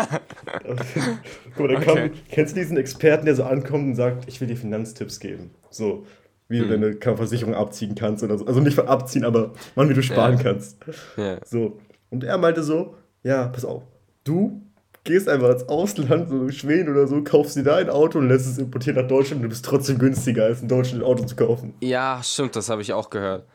Guck 1.55 1.67
mal, 1.67 1.75
okay. 1.75 1.85
kam, 1.85 2.11
kennst 2.31 2.55
du 2.55 2.59
diesen 2.61 2.77
Experten, 2.77 3.25
der 3.25 3.35
so 3.35 3.43
ankommt 3.43 3.85
und 3.85 3.95
sagt, 3.95 4.27
ich 4.27 4.39
will 4.39 4.47
dir 4.47 4.57
Finanztipps 4.57 5.19
geben? 5.19 5.51
So, 5.69 6.05
wie 6.47 6.61
hm. 6.61 6.69
du 6.69 6.79
deine 6.79 7.15
Versicherung 7.17 7.53
abziehen 7.53 7.93
kannst 7.95 8.23
oder 8.23 8.37
so. 8.37 8.45
Also 8.45 8.61
nicht 8.61 8.75
von 8.75 8.87
abziehen, 8.87 9.25
aber 9.25 9.53
wann 9.75 9.89
wie 9.89 9.93
du 9.93 10.01
sparen 10.01 10.37
ja. 10.37 10.43
kannst. 10.43 10.77
Ja. 11.17 11.39
So. 11.45 11.79
Und 12.09 12.23
er 12.23 12.37
meinte 12.37 12.63
so, 12.63 12.95
ja, 13.23 13.47
pass 13.47 13.65
auf, 13.65 13.83
du 14.23 14.61
gehst 15.03 15.27
einfach 15.27 15.49
ins 15.49 15.67
Ausland, 15.67 16.29
so 16.29 16.49
Schweden 16.49 16.89
oder 16.89 17.07
so, 17.07 17.23
kaufst 17.23 17.55
dir 17.55 17.63
da 17.63 17.75
ein 17.75 17.89
Auto 17.89 18.19
und 18.19 18.27
lässt 18.27 18.47
es 18.47 18.57
importieren 18.57 19.01
nach 19.01 19.07
Deutschland 19.07 19.37
und 19.37 19.43
du 19.43 19.49
bist 19.49 19.65
trotzdem 19.65 19.97
günstiger, 19.97 20.45
als 20.45 20.61
in 20.61 20.67
Deutschland 20.67 21.03
ein 21.03 21.07
Auto 21.07 21.25
zu 21.25 21.35
kaufen. 21.35 21.73
Ja, 21.81 22.21
stimmt, 22.23 22.55
das 22.55 22.69
habe 22.69 22.81
ich 22.81 22.93
auch 22.93 23.09
gehört. 23.09 23.45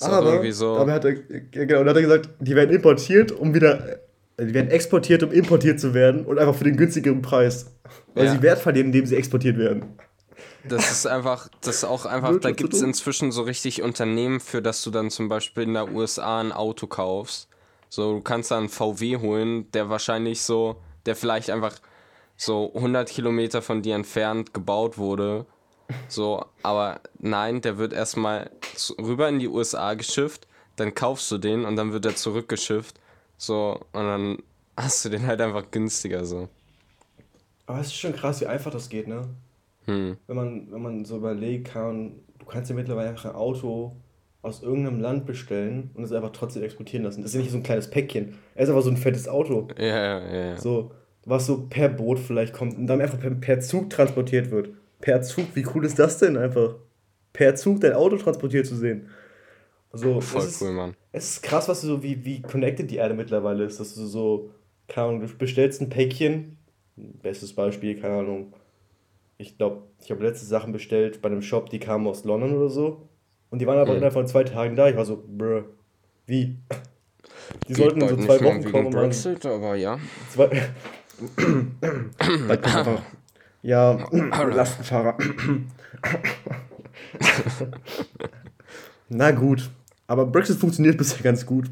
So 0.00 0.06
aber, 0.06 0.30
irgendwie 0.30 0.52
so. 0.52 0.78
aber 0.78 0.92
hat 0.92 1.04
er, 1.04 1.12
genau, 1.12 1.80
und 1.80 1.88
hat 1.88 1.96
er 1.96 2.02
gesagt, 2.02 2.30
die 2.40 2.56
werden 2.56 2.74
importiert, 2.74 3.32
um 3.32 3.52
wieder, 3.52 3.98
äh, 4.38 4.46
die 4.46 4.54
werden 4.54 4.70
exportiert, 4.70 5.22
um 5.22 5.30
importiert 5.30 5.78
zu 5.78 5.92
werden 5.92 6.24
und 6.24 6.38
einfach 6.38 6.54
für 6.54 6.64
den 6.64 6.78
günstigeren 6.78 7.20
Preis. 7.20 7.66
Weil 8.14 8.24
ja. 8.24 8.32
sie 8.32 8.40
Wert 8.40 8.60
verlieren, 8.60 8.86
indem 8.86 9.04
sie 9.04 9.16
exportiert 9.16 9.58
werden. 9.58 9.84
Das 10.64 10.90
ist 10.90 11.06
einfach, 11.06 11.48
das 11.60 11.76
ist 11.76 11.84
auch 11.84 12.06
einfach, 12.06 12.40
da 12.40 12.50
gibt 12.50 12.72
es 12.72 12.80
inzwischen 12.80 13.30
so 13.30 13.42
richtig 13.42 13.82
Unternehmen, 13.82 14.40
für 14.40 14.62
das 14.62 14.82
du 14.82 14.90
dann 14.90 15.10
zum 15.10 15.28
Beispiel 15.28 15.64
in 15.64 15.74
der 15.74 15.92
USA 15.92 16.40
ein 16.40 16.52
Auto 16.52 16.86
kaufst. 16.86 17.48
So, 17.90 18.14
du 18.14 18.20
kannst 18.22 18.50
da 18.50 18.56
einen 18.56 18.70
VW 18.70 19.18
holen, 19.18 19.70
der 19.72 19.90
wahrscheinlich 19.90 20.40
so, 20.40 20.76
der 21.04 21.14
vielleicht 21.14 21.50
einfach 21.50 21.78
so 22.36 22.72
100 22.74 23.06
Kilometer 23.10 23.60
von 23.60 23.82
dir 23.82 23.96
entfernt 23.96 24.54
gebaut 24.54 24.96
wurde. 24.96 25.44
So, 26.08 26.44
aber 26.62 27.00
nein, 27.18 27.60
der 27.60 27.78
wird 27.78 27.92
erstmal 27.92 28.50
rüber 28.98 29.28
in 29.28 29.38
die 29.38 29.48
USA 29.48 29.94
geschifft, 29.94 30.46
dann 30.76 30.94
kaufst 30.94 31.30
du 31.30 31.38
den 31.38 31.64
und 31.64 31.76
dann 31.76 31.92
wird 31.92 32.04
er 32.04 32.16
zurückgeschifft. 32.16 33.00
So, 33.36 33.80
und 33.92 34.04
dann 34.04 34.38
hast 34.76 35.04
du 35.04 35.08
den 35.08 35.26
halt 35.26 35.40
einfach 35.40 35.70
günstiger 35.70 36.24
so. 36.24 36.48
Aber 37.66 37.80
es 37.80 37.88
ist 37.88 37.96
schon 37.96 38.14
krass, 38.14 38.40
wie 38.40 38.46
einfach 38.46 38.70
das 38.70 38.88
geht, 38.88 39.06
ne? 39.06 39.28
Hm. 39.86 40.16
Wenn, 40.26 40.36
man, 40.36 40.72
wenn 40.72 40.82
man 40.82 41.04
so 41.04 41.16
überlegt 41.16 41.68
kann, 41.68 42.20
du 42.38 42.46
kannst 42.46 42.70
ja 42.70 42.76
mittlerweile 42.76 43.10
einfach 43.10 43.30
ein 43.30 43.36
Auto 43.36 43.96
aus 44.42 44.62
irgendeinem 44.62 45.00
Land 45.00 45.26
bestellen 45.26 45.90
und 45.94 46.04
es 46.04 46.12
einfach 46.12 46.32
trotzdem 46.32 46.62
exportieren 46.62 47.04
lassen. 47.04 47.22
Das 47.22 47.30
ist 47.30 47.34
ja 47.34 47.40
nicht 47.42 47.50
so 47.50 47.58
ein 47.58 47.62
kleines 47.62 47.90
Päckchen. 47.90 48.38
Er 48.54 48.64
ist 48.64 48.70
einfach 48.70 48.82
so 48.82 48.90
ein 48.90 48.96
fettes 48.96 49.28
Auto. 49.28 49.68
Ja, 49.78 49.84
ja, 49.86 50.34
ja. 50.34 50.56
So, 50.56 50.92
was 51.24 51.46
so 51.46 51.66
per 51.68 51.88
Boot 51.88 52.18
vielleicht 52.18 52.54
kommt 52.54 52.76
und 52.76 52.86
dann 52.86 53.00
einfach 53.00 53.20
per, 53.20 53.30
per 53.30 53.60
Zug 53.60 53.90
transportiert 53.90 54.50
wird. 54.50 54.70
Per 55.00 55.22
Zug, 55.22 55.46
wie 55.54 55.66
cool 55.74 55.84
ist 55.84 55.98
das 55.98 56.18
denn 56.18 56.36
einfach? 56.36 56.74
Per 57.32 57.54
Zug 57.54 57.80
dein 57.80 57.94
Auto 57.94 58.16
transportiert 58.16 58.66
zu 58.66 58.76
sehen. 58.76 59.08
Also, 59.92 60.20
Voll 60.20 60.42
ist, 60.42 60.62
cool, 60.62 60.72
Mann. 60.72 60.94
Es 61.12 61.30
ist 61.30 61.42
krass, 61.42 61.68
was 61.68 61.80
du 61.80 61.88
so, 61.88 62.02
wie, 62.02 62.24
wie 62.24 62.42
connected 62.42 62.90
die 62.90 62.96
Erde 62.96 63.14
mittlerweile 63.14 63.64
ist, 63.64 63.80
dass 63.80 63.94
du 63.94 64.06
so, 64.06 64.50
keine 64.88 65.08
Ahnung, 65.08 65.20
du 65.20 65.36
bestellst 65.36 65.80
ein 65.80 65.88
Päckchen, 65.88 66.58
bestes 66.96 67.52
Beispiel, 67.52 68.00
keine 68.00 68.18
Ahnung, 68.18 68.52
ich 69.40 69.56
glaube, 69.56 69.82
ich 70.02 70.10
habe 70.10 70.22
letzte 70.22 70.46
Sachen 70.46 70.72
bestellt 70.72 71.22
bei 71.22 71.28
einem 71.28 71.42
Shop, 71.42 71.70
die 71.70 71.78
kamen 71.78 72.06
aus 72.06 72.24
London 72.24 72.56
oder 72.56 72.68
so. 72.68 73.08
Und 73.50 73.60
die 73.60 73.66
waren 73.66 73.78
aber 73.78 73.90
mhm. 73.90 73.96
innerhalb 73.96 74.12
von 74.12 74.26
zwei 74.26 74.44
Tagen 74.44 74.76
da. 74.76 74.88
Ich 74.88 74.96
war 74.96 75.04
so, 75.04 75.24
bruh, 75.26 75.62
wie? 76.26 76.58
Die 77.66 77.68
Geht 77.68 77.76
sollten 77.76 78.02
in 78.02 78.08
so 78.08 78.16
zwei 78.16 78.40
Wochen 78.44 78.70
kommen. 78.70 78.90
Brexit, 78.90 79.44
aber 79.46 79.74
ja. 79.74 79.98
Zwei 80.30 80.50
einfach, 82.48 83.02
ja, 83.62 84.06
Lastenfahrer. 84.12 85.16
Na 89.08 89.30
gut. 89.32 89.70
Aber 90.06 90.26
Brexit 90.26 90.58
funktioniert 90.58 90.98
bisher 90.98 91.22
ganz 91.22 91.46
gut. 91.46 91.70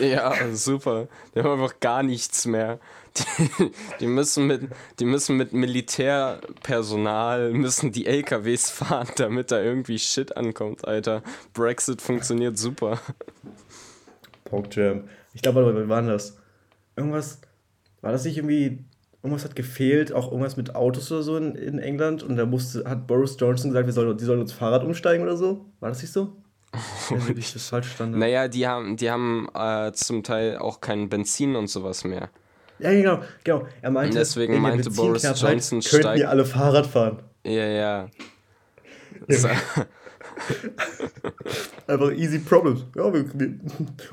Ja, 0.00 0.34
super. 0.52 1.08
Die 1.34 1.40
haben 1.40 1.60
einfach 1.60 1.80
gar 1.80 2.02
nichts 2.02 2.46
mehr. 2.46 2.78
Die, 3.16 3.70
die, 4.00 4.06
müssen 4.06 4.46
mit, 4.46 4.62
die 4.98 5.04
müssen 5.04 5.36
mit 5.36 5.52
Militärpersonal, 5.52 7.52
müssen 7.52 7.92
die 7.92 8.06
LKWs 8.06 8.70
fahren, 8.70 9.08
damit 9.16 9.50
da 9.50 9.60
irgendwie 9.60 9.98
Shit 9.98 10.34
ankommt, 10.36 10.88
Alter. 10.88 11.22
Brexit 11.52 12.00
funktioniert 12.00 12.56
super. 12.56 12.98
Pogchamp. 14.44 15.08
Ich 15.34 15.42
glaube, 15.42 15.74
wir 15.74 15.88
waren 15.88 16.08
das? 16.08 16.38
Irgendwas, 16.96 17.40
war 18.00 18.12
das 18.12 18.24
nicht 18.24 18.38
irgendwie, 18.38 18.84
irgendwas 19.22 19.44
hat 19.44 19.54
gefehlt, 19.54 20.12
auch 20.12 20.30
irgendwas 20.30 20.56
mit 20.56 20.74
Autos 20.74 21.10
oder 21.12 21.22
so 21.22 21.36
in, 21.36 21.54
in 21.54 21.78
England 21.78 22.22
und 22.22 22.36
da 22.36 22.44
musste, 22.44 22.84
hat 22.84 23.06
Boris 23.06 23.36
Johnson 23.38 23.70
gesagt, 23.70 23.86
wir 23.86 23.92
sollen, 23.92 24.16
die 24.16 24.24
sollen 24.24 24.40
uns 24.40 24.52
Fahrrad 24.52 24.82
umsteigen 24.82 25.22
oder 25.22 25.36
so? 25.36 25.66
War 25.80 25.90
das 25.90 26.02
nicht 26.02 26.12
so? 26.12 26.36
Also, 27.10 27.34
ich 27.34 27.52
das 27.52 27.68
falsch 27.68 27.92
stand. 27.92 28.16
Naja, 28.16 28.48
die 28.48 28.66
haben, 28.66 28.96
die 28.96 29.10
haben 29.10 29.48
äh, 29.54 29.92
zum 29.92 30.22
Teil 30.22 30.56
auch 30.56 30.80
kein 30.80 31.10
Benzin 31.10 31.54
und 31.56 31.68
sowas 31.68 32.04
mehr. 32.04 32.30
Ja, 32.78 32.90
genau, 32.90 33.20
genau. 33.44 33.66
Er 33.82 33.90
meinte, 33.90 34.18
deswegen 34.18 34.58
meinte 34.60 34.90
Boris 34.90 35.22
Johnson, 35.22 35.80
könnten 35.80 35.82
steigt... 35.82 36.18
wir 36.18 36.30
alle 36.30 36.44
Fahrrad 36.44 36.86
fahren. 36.86 37.18
Ja, 37.44 37.66
ja. 37.66 38.08
So. 39.28 39.48
Einfach 41.86 42.12
easy 42.12 42.38
problems. 42.38 42.84
Ja, 42.96 43.12
wir, 43.12 43.24
wir, 43.34 43.58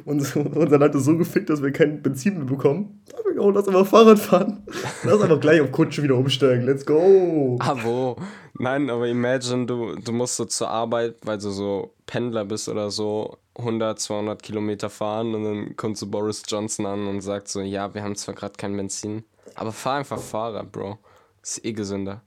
unser, 0.05 0.45
unser 0.55 0.77
Land 0.77 0.95
ist 0.95 1.05
so 1.05 1.17
gefickt, 1.17 1.49
dass 1.49 1.61
wir 1.61 1.71
kein 1.71 2.01
Benzin 2.01 2.37
mehr 2.37 2.45
bekommen. 2.45 3.01
Oh, 3.37 3.51
lass 3.51 3.67
einfach 3.67 3.87
Fahrrad 3.87 4.19
fahren. 4.19 4.63
Lass 5.03 5.21
einfach 5.21 5.39
gleich 5.39 5.61
auf 5.61 5.71
Kutsche 5.71 6.03
wieder 6.03 6.15
umsteigen. 6.15 6.65
Let's 6.65 6.85
go. 6.85 7.57
Ah, 7.59 7.75
wo? 7.81 8.17
Nein, 8.57 8.89
aber 8.89 9.07
imagine, 9.07 9.65
du, 9.65 9.95
du 9.95 10.11
musst 10.11 10.35
so 10.35 10.45
zur 10.45 10.69
Arbeit, 10.69 11.15
weil 11.23 11.37
du 11.37 11.49
so 11.49 11.93
Pendler 12.05 12.43
bist 12.43 12.67
oder 12.67 12.91
so, 12.91 13.37
100, 13.57 13.99
200 13.99 14.43
Kilometer 14.43 14.89
fahren 14.89 15.33
und 15.35 15.43
dann 15.43 15.75
kommt 15.77 15.97
so 15.97 16.07
Boris 16.07 16.43
Johnson 16.47 16.85
an 16.85 17.07
und 17.07 17.21
sagt 17.21 17.47
so, 17.47 17.61
ja, 17.61 17.93
wir 17.93 18.03
haben 18.03 18.15
zwar 18.15 18.35
gerade 18.35 18.55
kein 18.57 18.75
Benzin, 18.75 19.23
aber 19.55 19.71
fahr 19.71 19.99
einfach 19.99 20.19
Fahrrad, 20.19 20.71
Bro. 20.71 20.97
Ist 21.41 21.63
eh 21.63 21.71
gesünder. 21.71 22.21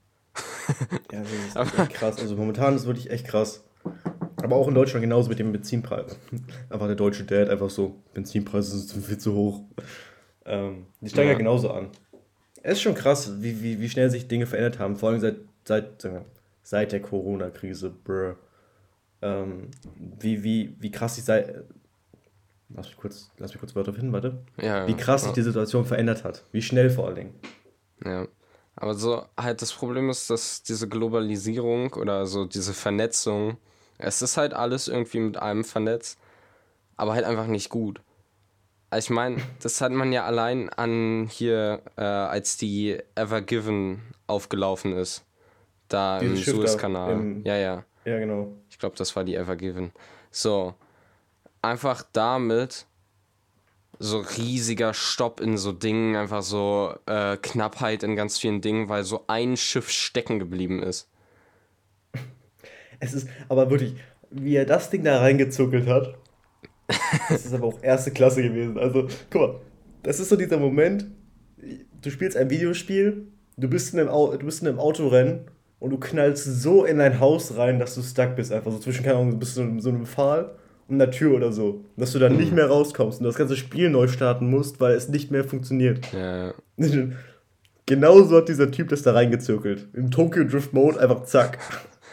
ja, 1.11 1.21
das 1.21 1.67
ist 1.67 1.77
echt 1.79 1.93
krass. 1.93 2.19
Also 2.19 2.35
momentan 2.35 2.75
ist 2.75 2.87
wirklich 2.87 3.11
echt 3.11 3.27
krass. 3.27 3.63
Aber 4.43 4.57
auch 4.57 4.67
in 4.67 4.75
Deutschland 4.75 5.01
genauso 5.01 5.29
mit 5.29 5.39
dem 5.39 5.53
Benzinpreis. 5.53 6.17
Einfach 6.69 6.87
der 6.87 6.97
deutsche 6.97 7.23
Dad 7.23 7.49
einfach 7.49 7.69
so, 7.69 7.95
Benzinpreise 8.13 8.77
sind 8.77 9.05
viel 9.05 9.17
zu 9.17 9.33
hoch. 9.33 9.61
Ähm, 10.45 10.87
die 10.99 11.09
steigen 11.09 11.27
ja. 11.27 11.31
ja 11.31 11.37
genauso 11.37 11.71
an. 11.71 11.87
Es 12.61 12.73
ist 12.73 12.81
schon 12.81 12.93
krass, 12.93 13.41
wie, 13.41 13.63
wie, 13.63 13.79
wie 13.79 13.87
schnell 13.87 14.09
sich 14.09 14.27
Dinge 14.27 14.45
verändert 14.45 14.79
haben, 14.79 14.97
vor 14.97 15.09
allem 15.09 15.21
seit, 15.21 15.37
seit, 15.63 16.05
seit 16.61 16.91
der 16.91 17.01
Corona-Krise, 17.01 17.93
bruh. 18.03 18.33
Ähm, 19.21 19.71
wie, 20.19 20.43
wie, 20.43 20.75
wie 20.77 20.91
krass 20.91 21.15
sich 21.15 21.23
seit. 21.23 21.63
Lass 22.67 22.87
mich 22.87 22.97
kurz, 22.97 23.31
lass 23.37 23.53
mich 23.53 23.59
kurz 23.61 23.73
Wörter 23.75 23.93
finden, 23.93 24.11
warte. 24.11 24.39
Ja, 24.61 24.85
wie 24.87 24.95
krass 24.95 25.21
ja. 25.21 25.27
sich 25.27 25.35
die 25.35 25.41
Situation 25.43 25.85
verändert 25.85 26.25
hat. 26.25 26.43
Wie 26.51 26.61
schnell 26.61 26.89
vor 26.89 27.07
allen 27.07 27.15
Dingen. 27.15 27.33
Ja. 28.03 28.27
Aber 28.75 28.95
so 28.95 29.23
halt 29.37 29.61
das 29.61 29.71
Problem 29.71 30.09
ist, 30.09 30.29
dass 30.29 30.63
diese 30.63 30.89
Globalisierung 30.89 31.93
oder 31.93 32.25
so 32.25 32.43
diese 32.43 32.73
Vernetzung, 32.73 33.57
es 33.97 34.21
ist 34.21 34.37
halt 34.37 34.53
alles 34.53 34.87
irgendwie 34.87 35.19
mit 35.19 35.37
allem 35.37 35.63
vernetzt, 35.63 36.19
aber 36.97 37.13
halt 37.13 37.25
einfach 37.25 37.47
nicht 37.47 37.69
gut. 37.69 38.01
Also 38.89 39.07
ich 39.07 39.09
meine, 39.09 39.37
das 39.61 39.81
hat 39.81 39.91
man 39.91 40.11
ja 40.11 40.25
allein 40.25 40.69
an 40.69 41.27
hier, 41.31 41.81
äh, 41.97 42.03
als 42.03 42.57
die 42.57 42.99
Ever 43.15 43.41
Given 43.41 44.01
aufgelaufen 44.27 44.95
ist. 44.95 45.25
Da 45.87 46.19
Dieses 46.19 46.47
im 46.47 46.55
Suezkanal. 46.55 47.41
Ja, 47.43 47.55
ja. 47.55 47.83
Ja, 48.05 48.19
genau. 48.19 48.53
Ich 48.69 48.77
glaube, 48.77 48.95
das 48.95 49.15
war 49.15 49.23
die 49.23 49.35
Ever 49.35 49.55
Given. 49.55 49.91
So. 50.29 50.75
Einfach 51.61 52.03
damit 52.11 52.85
so 53.99 54.19
riesiger 54.19 54.93
Stopp 54.93 55.39
in 55.39 55.57
so 55.57 55.71
Dingen, 55.71 56.15
einfach 56.15 56.43
so 56.43 56.93
äh, 57.05 57.37
Knappheit 57.37 58.03
in 58.03 58.15
ganz 58.15 58.37
vielen 58.37 58.61
Dingen, 58.61 58.89
weil 58.89 59.03
so 59.03 59.23
ein 59.27 59.55
Schiff 59.55 59.89
stecken 59.89 60.39
geblieben 60.39 60.83
ist. 60.83 61.07
Es 63.03 63.13
ist 63.13 63.27
aber 63.49 63.69
wirklich, 63.69 63.95
wie 64.31 64.55
er 64.55 64.65
das 64.65 64.89
Ding 64.89 65.03
da 65.03 65.19
reingezuckelt 65.19 65.87
hat, 65.87 66.15
das 67.29 67.45
ist 67.45 67.53
aber 67.53 67.67
auch 67.67 67.83
erste 67.83 68.11
Klasse 68.11 68.41
gewesen. 68.41 68.77
Also, 68.77 69.07
guck 69.29 69.41
mal, 69.41 69.55
das 70.03 70.19
ist 70.19 70.29
so 70.29 70.35
dieser 70.35 70.57
Moment, 70.57 71.05
du 72.01 72.09
spielst 72.09 72.37
ein 72.37 72.49
Videospiel, 72.49 73.27
du 73.57 73.67
bist 73.67 73.93
in 73.93 73.99
einem, 73.99 74.09
Au 74.09 74.35
du 74.35 74.45
bist 74.45 74.61
in 74.61 74.67
einem 74.67 74.79
Autorennen 74.79 75.41
und 75.79 75.89
du 75.89 75.97
knallst 75.97 76.45
so 76.61 76.85
in 76.85 76.99
dein 76.99 77.19
Haus 77.19 77.57
rein, 77.57 77.79
dass 77.79 77.95
du 77.95 78.01
stuck 78.01 78.35
bist, 78.35 78.51
einfach 78.51 78.71
so 78.71 78.79
zwischen, 78.79 79.03
keine 79.03 79.17
Ahnung, 79.17 79.31
du 79.31 79.37
bist 79.37 79.57
in 79.57 79.79
so 79.81 79.89
einem 79.89 80.05
Pfahl 80.05 80.55
und 80.87 80.95
einer 80.95 81.11
Tür 81.11 81.35
oder 81.35 81.51
so. 81.51 81.83
Dass 81.97 82.13
du 82.13 82.19
dann 82.19 82.33
mhm. 82.33 82.39
nicht 82.39 82.53
mehr 82.53 82.67
rauskommst 82.67 83.19
und 83.19 83.25
das 83.25 83.35
ganze 83.35 83.57
Spiel 83.57 83.89
neu 83.89 84.07
starten 84.07 84.49
musst, 84.49 84.79
weil 84.79 84.95
es 84.95 85.09
nicht 85.09 85.29
mehr 85.29 85.43
funktioniert. 85.43 85.99
Ja. 86.13 86.53
Genauso 87.85 88.37
hat 88.37 88.47
dieser 88.47 88.71
Typ 88.71 88.89
das 88.89 89.01
da 89.01 89.11
reingezirkelt. 89.11 89.89
Im 89.93 90.09
Tokyo 90.09 90.45
Drift 90.45 90.71
Mode 90.71 90.99
einfach 91.01 91.23
zack. 91.23 91.59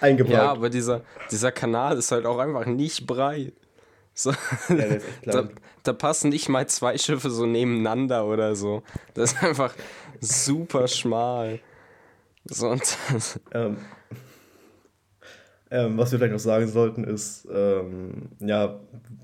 Eingebaut. 0.01 0.33
Ja, 0.33 0.51
aber 0.51 0.71
dieser, 0.71 1.03
dieser 1.31 1.53
Kanal 1.53 1.99
ist 1.99 2.11
halt 2.13 2.27
auch 2.27 2.39
einfach 2.39 2.67
nicht 2.67 3.07
breit. 3.07 3.53
So, 4.15 4.33
ja, 4.69 4.99
da, 5.25 5.49
da, 5.83 5.93
passen 5.93 6.31
nicht 6.31 6.49
mal 6.49 6.67
zwei 6.67 6.99
Schiffe 6.99 7.31
so 7.31 7.47
nebeneinander 7.47 8.27
oder 8.27 8.55
so. 8.55 8.83
Das 9.15 9.33
ist 9.33 9.43
einfach 9.43 9.75
super 10.21 10.89
schmal. 10.89 11.61
So, 12.45 12.77
ähm, 13.53 13.77
ähm, 15.71 15.97
was 15.97 16.11
wir 16.11 16.19
vielleicht 16.19 16.33
noch 16.33 16.41
sagen 16.41 16.67
sollten, 16.69 17.05
ist, 17.05 17.47
ähm, 17.53 18.31
ja, 18.41 18.81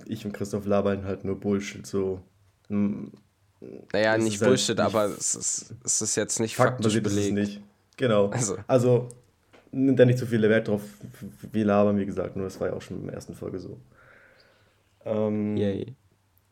ich 0.07 0.25
und 0.25 0.33
Christoph 0.33 0.65
labern 0.67 1.05
halt 1.05 1.25
nur 1.25 1.39
Bullshit. 1.41 1.87
So. 1.87 2.23
Naja, 2.69 4.17
nicht 4.19 4.41
halt 4.41 4.49
Bullshit, 4.49 4.79
halt 4.79 4.81
aber 4.81 5.07
es 5.07 5.35
ist, 5.35 5.75
es 5.85 6.03
ist 6.03 6.17
jetzt 6.17 6.39
nicht 6.39 6.57
faktisch 6.57 6.95
belegt. 7.03 7.17
Ist 7.17 7.27
es 7.27 7.33
nicht. 7.33 7.61
Genau. 7.97 8.29
Also, 8.29 8.57
also 8.67 9.09
nimmt 9.73 9.99
da 9.99 10.05
nicht 10.05 10.19
so 10.19 10.27
viel 10.27 10.43
Wert 10.43 10.69
drauf. 10.69 10.83
Wir 11.53 11.65
labern, 11.65 11.99
wie 11.99 12.07
gesagt, 12.07 12.37
nur 12.37 12.45
das 12.45 12.61
war 12.61 12.69
ja 12.69 12.75
auch 12.75 12.83
schon 12.83 13.01
in 13.01 13.07
der 13.07 13.15
ersten 13.15 13.35
Folge 13.35 13.59
so. 13.59 13.79
Ähm, 15.05 15.57
Yay. 15.57 15.95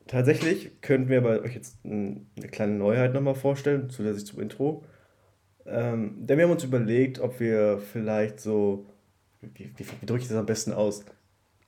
Tatsächlich 0.07 0.81
könnten 0.83 1.09
wir 1.09 1.23
bei 1.23 1.41
euch 1.41 1.55
jetzt 1.55 1.79
eine 1.85 2.49
kleine 2.51 2.75
Neuheit 2.75 3.15
nochmal 3.15 3.35
vorstellen, 3.35 3.89
zusätzlich 3.89 4.27
zum 4.27 4.41
Intro. 4.41 4.85
Ähm, 5.67 6.27
denn 6.27 6.37
wir 6.37 6.45
haben 6.45 6.53
uns 6.53 6.65
überlegt, 6.65 7.21
ob 7.21 7.41
wir 7.41 7.79
vielleicht 7.79 8.39
so, 8.39 8.87
wie, 9.41 9.73
wie, 9.77 9.87
wie 10.01 10.07
drücke 10.07 10.23
ich 10.23 10.29
das 10.29 10.37
am 10.37 10.47
besten 10.47 10.73
aus? 10.73 11.05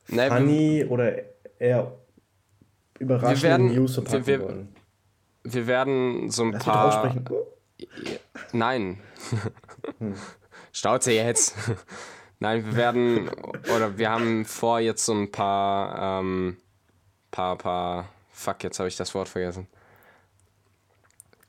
Nein, 0.09 0.31
Funny 0.31 0.81
wir, 0.81 0.91
oder 0.91 1.15
eher 1.59 1.93
überraschende 2.99 3.43
werden, 3.43 3.75
News 3.75 3.95
verpacken 3.95 4.27
wir, 4.27 4.39
wir, 4.39 4.45
wollen. 4.45 4.69
Wir 5.45 5.67
werden 5.67 6.31
so 6.31 6.45
ein 6.45 6.53
Lass 6.53 6.65
paar. 6.65 7.15
Nein. 8.53 8.99
hm. 9.99 10.15
Stauze 10.77 11.13
jetzt. 11.13 11.55
Nein, 12.39 12.67
wir 12.67 12.77
werden, 12.77 13.31
oder 13.75 13.97
wir 13.97 14.11
haben 14.11 14.45
vor, 14.45 14.79
jetzt 14.79 15.07
so 15.07 15.15
ein 15.15 15.33
paar, 15.33 16.21
ähm, 16.21 16.59
paar, 17.31 17.57
paar, 17.57 18.09
fuck, 18.31 18.63
jetzt 18.63 18.79
habe 18.79 18.87
ich 18.87 18.97
das 18.97 19.15
Wort 19.15 19.27
vergessen. 19.27 19.69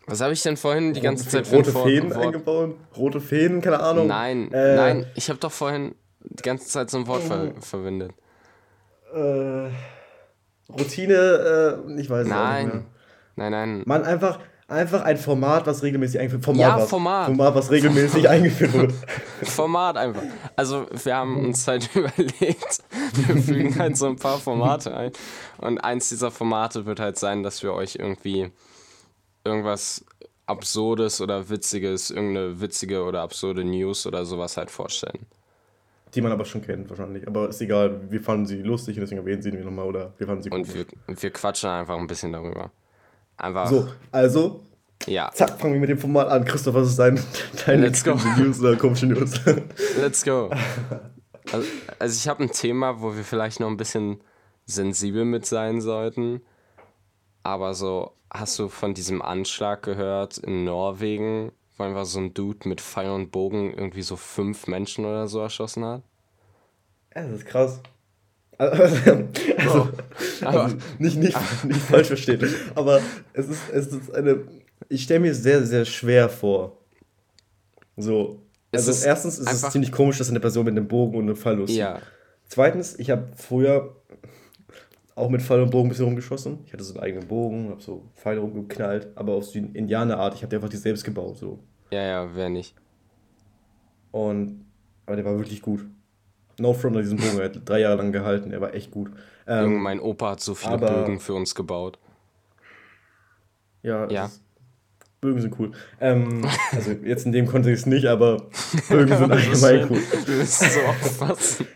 Was 0.05 0.21
habe 0.21 0.31
ich 0.31 0.41
denn 0.43 0.55
vorhin 0.55 0.93
die 0.93 1.01
ganze 1.01 1.27
Zeit 1.27 1.45
für 1.45 1.57
Rote 1.57 1.73
Fäden 1.73 2.13
eingebaut? 2.13 2.77
Rote 2.95 3.19
Fäden, 3.19 3.59
keine 3.59 3.81
Ahnung. 3.81 4.07
Nein, 4.07 4.49
äh, 4.53 4.75
nein, 4.77 5.07
ich 5.15 5.27
habe 5.27 5.39
doch 5.39 5.51
vorhin 5.51 5.95
die 6.21 6.43
ganze 6.43 6.69
Zeit 6.69 6.89
so 6.89 6.97
ein 6.99 7.07
Wort 7.07 7.23
ver 7.23 7.51
oh. 7.53 7.59
verwendet. 7.59 8.13
Äh, 9.13 9.71
Routine, 10.69 11.83
äh, 11.85 11.99
ich 11.99 12.09
weiß 12.09 12.27
nein. 12.27 12.65
nicht. 12.65 12.75
Nein, 13.35 13.51
nein, 13.51 13.51
nein. 13.51 13.83
Man 13.85 14.05
einfach, 14.05 14.39
einfach 14.67 15.01
ein 15.03 15.17
Format, 15.17 15.65
was 15.65 15.81
regelmäßig 15.81 16.19
eingeführt 16.19 16.43
wird. 16.43 16.57
Format, 16.57 16.77
ja, 16.77 16.81
was, 16.83 16.89
Format. 16.89 17.25
Format, 17.27 17.55
was 17.55 17.71
regelmäßig 17.71 18.29
eingeführt 18.29 18.73
wird. 18.73 18.93
Format 19.43 19.97
einfach. 19.97 20.23
Also 20.55 20.85
wir 21.03 21.15
haben 21.15 21.45
uns 21.45 21.67
halt 21.67 21.89
überlegt, 21.95 22.83
wir 23.13 23.41
fügen 23.41 23.77
halt 23.79 23.97
so 23.97 24.07
ein 24.07 24.17
paar 24.17 24.37
Formate 24.37 24.95
ein. 24.95 25.11
Und 25.59 25.79
eins 25.79 26.09
dieser 26.09 26.31
Formate 26.31 26.85
wird 26.85 26.99
halt 26.99 27.17
sein, 27.17 27.43
dass 27.43 27.63
wir 27.63 27.73
euch 27.73 27.95
irgendwie 27.95 28.51
irgendwas 29.43 30.05
Absurdes 30.45 31.21
oder 31.21 31.49
Witziges, 31.49 32.09
irgendeine 32.09 32.59
witzige 32.61 33.03
oder 33.03 33.21
absurde 33.21 33.63
News 33.63 34.05
oder 34.05 34.25
sowas 34.25 34.57
halt 34.57 34.71
vorstellen. 34.71 35.25
Die 36.13 36.21
man 36.21 36.31
aber 36.31 36.45
schon 36.45 36.61
kennt 36.61 36.89
wahrscheinlich. 36.89 37.27
Aber 37.27 37.49
ist 37.49 37.61
egal, 37.61 37.99
wir 38.09 38.21
fanden 38.21 38.45
sie 38.45 38.61
lustig 38.61 38.95
und 38.95 39.01
deswegen 39.01 39.19
erwähnen 39.19 39.41
sie 39.41 39.51
wir 39.51 39.63
nochmal 39.63 39.85
oder 39.85 40.13
wir 40.17 40.27
fanden 40.27 40.43
sie 40.43 40.49
gut. 40.49 40.59
Und 40.59 40.73
wir, 40.73 40.85
wir 41.07 41.29
quatschen 41.31 41.69
einfach 41.69 41.97
ein 41.97 42.07
bisschen 42.07 42.31
darüber. 42.31 42.71
Einfach. 43.37 43.69
So, 43.69 43.87
also. 44.11 44.63
Ja. 45.05 45.31
Zack, 45.33 45.59
fangen 45.59 45.75
wir 45.75 45.79
mit 45.79 45.89
dem 45.89 45.99
Format 45.99 46.27
an. 46.27 46.43
Christoph, 46.43 46.73
was 46.75 46.89
ist 46.89 46.99
dein, 46.99 47.19
deine 47.65 47.83
Let's 47.83 48.03
go. 48.03 48.15
News 48.37 48.59
oder 48.59 48.75
komische 48.77 49.05
News? 49.05 49.39
Let's 49.99 50.25
go. 50.25 50.49
Also, 51.51 51.67
also 51.99 52.15
ich 52.15 52.27
habe 52.27 52.43
ein 52.43 52.51
Thema, 52.51 52.99
wo 52.99 53.15
wir 53.15 53.23
vielleicht 53.23 53.59
noch 53.59 53.67
ein 53.67 53.77
bisschen 53.77 54.19
sensibel 54.65 55.23
mit 55.23 55.45
sein 55.45 55.81
sollten. 55.81 56.41
Aber 57.43 57.73
so, 57.73 58.13
hast 58.29 58.59
du 58.59 58.67
von 58.67 58.93
diesem 58.93 59.21
Anschlag 59.21 59.83
gehört 59.83 60.39
in 60.39 60.65
Norwegen, 60.65 61.51
wo 61.77 61.83
einfach 61.83 62.05
so 62.05 62.19
ein 62.19 62.33
Dude 62.33 62.67
mit 62.67 62.81
Pfeil 62.81 63.11
und 63.11 63.31
Bogen 63.31 63.73
irgendwie 63.73 64.01
so 64.01 64.15
fünf 64.17 64.67
Menschen 64.67 65.05
oder 65.05 65.27
so 65.27 65.39
erschossen 65.39 65.85
hat? 65.85 66.01
Ja, 67.15 67.23
das 67.23 67.39
ist 67.39 67.45
krass. 67.45 67.79
Also, 68.57 68.83
also, 69.57 69.89
also 70.41 70.75
nicht, 70.97 71.17
nicht, 71.17 71.37
nicht 71.63 71.79
falsch 71.79 72.07
verstehen, 72.07 72.41
aber 72.73 73.01
es 73.33 73.47
ist, 73.49 73.69
es 73.71 73.87
ist 73.87 74.15
eine. 74.15 74.45
Ich 74.89 75.03
stelle 75.03 75.19
mir 75.19 75.31
es 75.31 75.43
sehr, 75.43 75.63
sehr 75.63 75.85
schwer 75.85 76.27
vor. 76.27 76.77
So. 77.97 78.41
Also, 78.71 78.91
ist 78.91 79.05
erstens 79.05 79.37
ist 79.37 79.51
es 79.51 79.69
ziemlich 79.71 79.91
komisch, 79.91 80.17
dass 80.17 80.29
eine 80.29 80.39
Person 80.39 80.65
mit 80.65 80.71
einem 80.71 80.87
Bogen 80.87 81.17
und 81.17 81.23
einem 81.25 81.35
Pfeil 81.35 81.55
loszieht. 81.55 81.77
Ja. 81.77 82.01
Zweitens, 82.47 82.97
ich 82.97 83.09
habe 83.11 83.27
früher 83.35 83.95
auch 85.15 85.29
mit 85.29 85.41
Pfeil 85.41 85.61
und 85.61 85.71
Bogen 85.71 85.87
ein 85.87 85.89
bisschen 85.89 86.05
rumgeschossen. 86.05 86.59
Ich 86.65 86.73
hatte 86.73 86.83
so 86.83 86.93
einen 86.93 87.03
eigenen 87.03 87.27
Bogen, 87.27 87.69
habe 87.69 87.81
so 87.81 88.03
Pfeile 88.15 88.39
rumgeknallt, 88.39 89.09
aber 89.15 89.33
auf 89.33 89.45
so 89.45 89.57
Indianerart. 89.57 90.35
Ich 90.35 90.43
habe 90.43 90.55
einfach 90.55 90.69
die 90.69 90.77
selbst 90.77 91.03
gebaut. 91.03 91.37
So. 91.37 91.59
Ja, 91.91 92.01
ja, 92.01 92.35
wer 92.35 92.49
nicht. 92.49 92.75
Und. 94.11 94.65
Aber 95.05 95.15
der 95.15 95.25
war 95.25 95.37
wirklich 95.37 95.61
gut. 95.61 95.85
No 96.59 96.73
front 96.73 96.95
an 96.97 97.03
diesem 97.03 97.17
Bogen. 97.17 97.39
Er 97.39 97.45
hat 97.45 97.69
drei 97.69 97.81
Jahre 97.81 97.97
lang 97.97 98.11
gehalten. 98.11 98.51
Er 98.51 98.61
war 98.61 98.73
echt 98.73 98.91
gut. 98.91 99.11
Ähm, 99.45 99.63
Junge, 99.63 99.79
mein 99.79 99.99
Opa 99.99 100.31
hat 100.31 100.41
so 100.41 100.55
viele 100.55 100.73
aber, 100.73 100.91
Bögen 100.91 101.19
für 101.19 101.33
uns 101.33 101.53
gebaut. 101.53 101.99
Ja, 103.83 104.09
ja. 104.09 104.29
Bögen 105.21 105.41
sind 105.41 105.59
cool. 105.59 105.71
Ähm, 105.99 106.45
also 106.71 106.91
jetzt 106.91 107.25
in 107.25 107.31
dem 107.31 107.47
Kontext 107.47 107.87
nicht, 107.87 108.05
aber 108.05 108.49
Bögen 108.89 109.17
sind 109.17 109.31
allgemein 109.31 109.89
cool. 109.89 110.01
Du 110.25 110.45
so 110.45 110.79
aufpassen. 110.81 111.67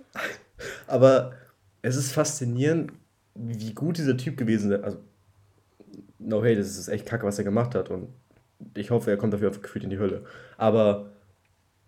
aber 0.86 1.32
es 1.82 1.96
ist 1.96 2.12
faszinierend, 2.12 2.92
wie 3.34 3.74
gut 3.74 3.98
dieser 3.98 4.16
Typ 4.16 4.36
gewesen 4.36 4.72
ist. 4.72 4.84
Also, 4.84 4.98
no 6.18 6.44
hey, 6.44 6.56
das 6.56 6.76
ist 6.78 6.88
echt 6.88 7.06
kacke, 7.06 7.26
was 7.26 7.38
er 7.38 7.44
gemacht 7.44 7.74
hat. 7.74 7.90
Und 7.90 8.08
ich 8.74 8.90
hoffe, 8.90 9.10
er 9.10 9.16
kommt 9.16 9.32
dafür 9.32 9.50
gefühlt 9.50 9.84
in 9.84 9.90
die 9.90 9.98
Hölle. 9.98 10.24
Aber 10.56 11.10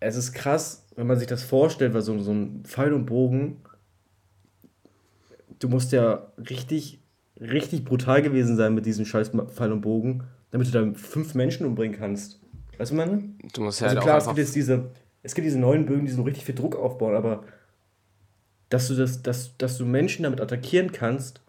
es 0.01 0.17
ist 0.17 0.33
krass, 0.33 0.87
wenn 0.97 1.07
man 1.07 1.19
sich 1.19 1.27
das 1.27 1.43
vorstellt, 1.43 1.95
weil 1.95 2.03
so, 2.03 2.19
so 2.19 2.33
ein 2.33 2.63
Pfeil 2.65 2.93
und 2.93 3.07
Bogen, 3.07 3.57
du 5.59 5.69
musst 5.69 5.93
ja 5.93 6.33
richtig, 6.51 7.01
richtig 7.41 7.85
brutal 7.85 8.23
gewesen 8.23 8.57
sein 8.57 8.75
mit 8.75 8.87
diesem 8.87 9.05
scheiß 9.05 9.31
Pfeil 9.31 9.73
und 9.73 9.81
Bogen, 9.81 10.25
damit 10.51 10.69
du 10.69 10.73
da 10.73 10.99
fünf 10.99 11.35
Menschen 11.35 11.67
umbringen 11.67 11.99
kannst. 11.99 12.41
Weißt 12.79 12.93
du, 12.93 12.95
meine? 12.95 13.23
Du 13.53 13.63
musst 13.63 13.81
ja 13.81 13.89
also 13.89 13.97
halt 13.97 14.05
klar, 14.05 14.19
es 14.19 14.27
gibt 14.27 14.39
jetzt 14.39 14.55
diese, 14.55 14.91
es 15.23 15.35
gibt 15.35 15.47
diese 15.47 15.59
neuen 15.59 15.87
Bögen, 15.87 16.07
die 16.07 16.13
so 16.13 16.23
richtig 16.23 16.45
viel 16.45 16.55
Druck 16.55 16.77
aufbauen, 16.77 17.17
aber 17.17 17.45
dass 18.69 18.89
du 18.89 18.95
das, 18.95 19.23
dass, 19.23 19.57
dass 19.57 19.79
du 19.79 19.85
Menschen 19.85 20.23
damit 20.23 20.41
attackieren 20.41 20.93
kannst, 20.93 21.41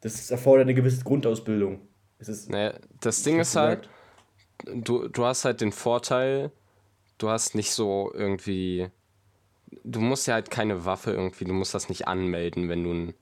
das 0.00 0.30
erfordert 0.30 0.66
eine 0.66 0.74
gewisse 0.74 1.02
Grundausbildung. 1.02 1.80
Es 2.18 2.28
ist, 2.28 2.50
naja, 2.50 2.74
das 3.00 3.22
Ding 3.22 3.40
ist 3.40 3.56
halt, 3.56 3.88
du, 4.64 5.08
du 5.08 5.24
hast 5.24 5.44
halt 5.44 5.60
den 5.60 5.72
Vorteil, 5.72 6.50
du 7.18 7.28
hast 7.28 7.54
nicht 7.54 7.72
so 7.72 8.10
irgendwie. 8.14 8.88
Du 9.84 10.00
musst 10.00 10.26
ja 10.26 10.34
halt 10.34 10.50
keine 10.50 10.84
Waffe 10.84 11.12
irgendwie, 11.12 11.44
du 11.44 11.52
musst 11.52 11.74
das 11.74 11.88
nicht 11.88 12.06
anmelden, 12.06 12.68
wenn 12.68 12.84
du 12.84 12.92
ein. 12.92 13.14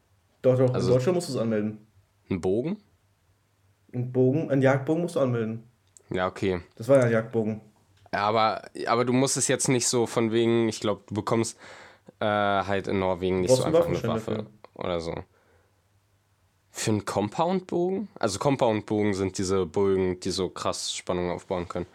Doch, 0.42 0.58
doch, 0.58 0.74
also, 0.74 0.88
in 0.88 0.94
Deutschland 0.94 1.14
musst 1.16 1.28
du 1.30 1.32
es 1.34 1.38
anmelden. 1.38 1.86
Ein 2.30 2.40
Bogen? 2.40 2.76
Ein 3.94 4.12
Bogen, 4.12 4.50
ein 4.50 4.60
Jagdbogen 4.60 5.02
musst 5.02 5.16
du 5.16 5.20
anmelden. 5.20 5.64
Ja, 6.10 6.26
okay. 6.26 6.60
Das 6.76 6.88
war 6.88 6.98
ja 6.98 7.04
ein 7.04 7.12
Jagdbogen. 7.12 7.60
Ja, 8.12 8.26
aber, 8.26 8.62
aber 8.86 9.04
du 9.04 9.12
musst 9.12 9.36
es 9.36 9.48
jetzt 9.48 9.68
nicht 9.68 9.88
so 9.88 10.06
von 10.06 10.30
wegen, 10.30 10.68
ich 10.68 10.80
glaube, 10.80 11.02
du 11.06 11.14
bekommst 11.14 11.58
äh, 12.20 12.26
halt 12.26 12.86
in 12.86 12.98
Norwegen 12.98 13.40
nicht 13.40 13.54
so 13.54 13.64
einfach 13.64 13.86
eine 13.86 14.02
Waffe 14.02 14.30
dafür. 14.30 14.46
oder 14.74 15.00
so. 15.00 15.14
Für 16.70 16.90
einen 16.90 17.04
Compound-Bogen? 17.04 18.08
Also 18.14 18.38
Compound-Bogen 18.38 19.14
sind 19.14 19.38
diese 19.38 19.66
Bogen, 19.66 20.20
die 20.20 20.30
so 20.30 20.48
krass 20.48 20.94
Spannung 20.94 21.30
aufbauen 21.30 21.68
können. 21.68 21.86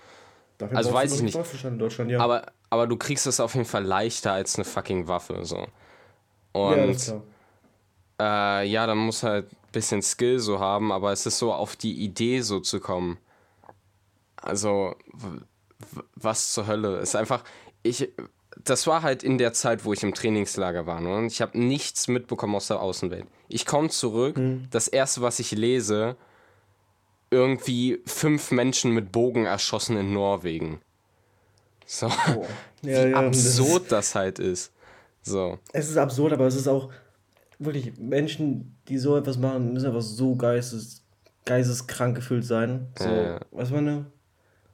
Dafür 0.59 0.77
also 0.77 0.93
weiß 0.93 1.13
ich 1.15 1.21
nicht. 1.21 1.63
In 1.63 1.79
Deutschland, 1.79 2.11
ja. 2.11 2.19
aber, 2.19 2.51
aber 2.69 2.85
du 2.85 2.97
kriegst 2.97 3.25
es 3.25 3.39
auf 3.39 3.55
jeden 3.55 3.65
Fall 3.65 3.83
leichter 3.83 4.33
als 4.33 4.55
eine 4.55 4.65
fucking 4.65 5.07
Waffe. 5.07 5.39
So. 5.43 5.65
Und 6.51 7.07
ja, 8.19 8.61
äh, 8.61 8.67
ja, 8.67 8.85
dann 8.85 8.97
muss 8.97 9.23
halt 9.23 9.51
ein 9.51 9.71
bisschen 9.71 10.01
Skill 10.01 10.39
so 10.39 10.59
haben, 10.59 10.91
aber 10.91 11.13
es 11.13 11.25
ist 11.25 11.39
so 11.39 11.53
auf 11.53 11.77
die 11.77 12.03
Idee 12.03 12.41
so 12.41 12.59
zu 12.59 12.81
kommen. 12.81 13.17
Also, 14.35 14.95
was 16.15 16.51
zur 16.51 16.67
Hölle? 16.67 16.97
Es 16.97 17.09
ist 17.09 17.15
einfach, 17.15 17.45
ich, 17.81 18.09
das 18.61 18.85
war 18.85 19.01
halt 19.01 19.23
in 19.23 19.37
der 19.37 19.53
Zeit, 19.53 19.85
wo 19.85 19.93
ich 19.93 20.03
im 20.03 20.13
Trainingslager 20.13 20.85
war. 20.85 20.99
Ne? 20.99 21.15
Und 21.15 21.27
ich 21.27 21.41
habe 21.41 21.57
nichts 21.57 22.09
mitbekommen 22.09 22.55
aus 22.55 22.67
der 22.67 22.81
Außenwelt. 22.81 23.27
Ich 23.47 23.65
komme 23.65 23.89
zurück, 23.89 24.35
mhm. 24.37 24.67
das 24.71 24.89
erste, 24.89 25.21
was 25.21 25.39
ich 25.39 25.51
lese, 25.51 26.17
irgendwie 27.31 28.01
fünf 28.05 28.51
Menschen 28.51 28.93
mit 28.93 29.11
Bogen 29.11 29.45
erschossen 29.45 29.97
in 29.97 30.13
Norwegen. 30.13 30.81
So. 31.85 32.07
Oh. 32.07 32.45
Ja, 32.81 33.05
Wie 33.05 33.11
ja, 33.11 33.17
absurd 33.17 33.83
das, 33.83 33.89
das 33.89 34.15
halt 34.15 34.39
ist. 34.39 34.71
So. 35.21 35.59
Es 35.73 35.89
ist 35.89 35.97
absurd, 35.97 36.33
aber 36.33 36.47
es 36.47 36.55
ist 36.55 36.67
auch 36.67 36.89
wirklich 37.57 37.97
Menschen, 37.97 38.75
die 38.87 38.97
so 38.97 39.17
etwas 39.17 39.37
machen, 39.37 39.73
müssen 39.73 39.87
einfach 39.87 40.01
so 40.01 40.35
geistes, 40.35 41.03
geisteskrank 41.45 42.15
gefühlt 42.15 42.45
sein. 42.45 42.87
So, 42.97 43.09
ja. 43.09 43.39
was 43.51 43.69
meine? 43.69 44.05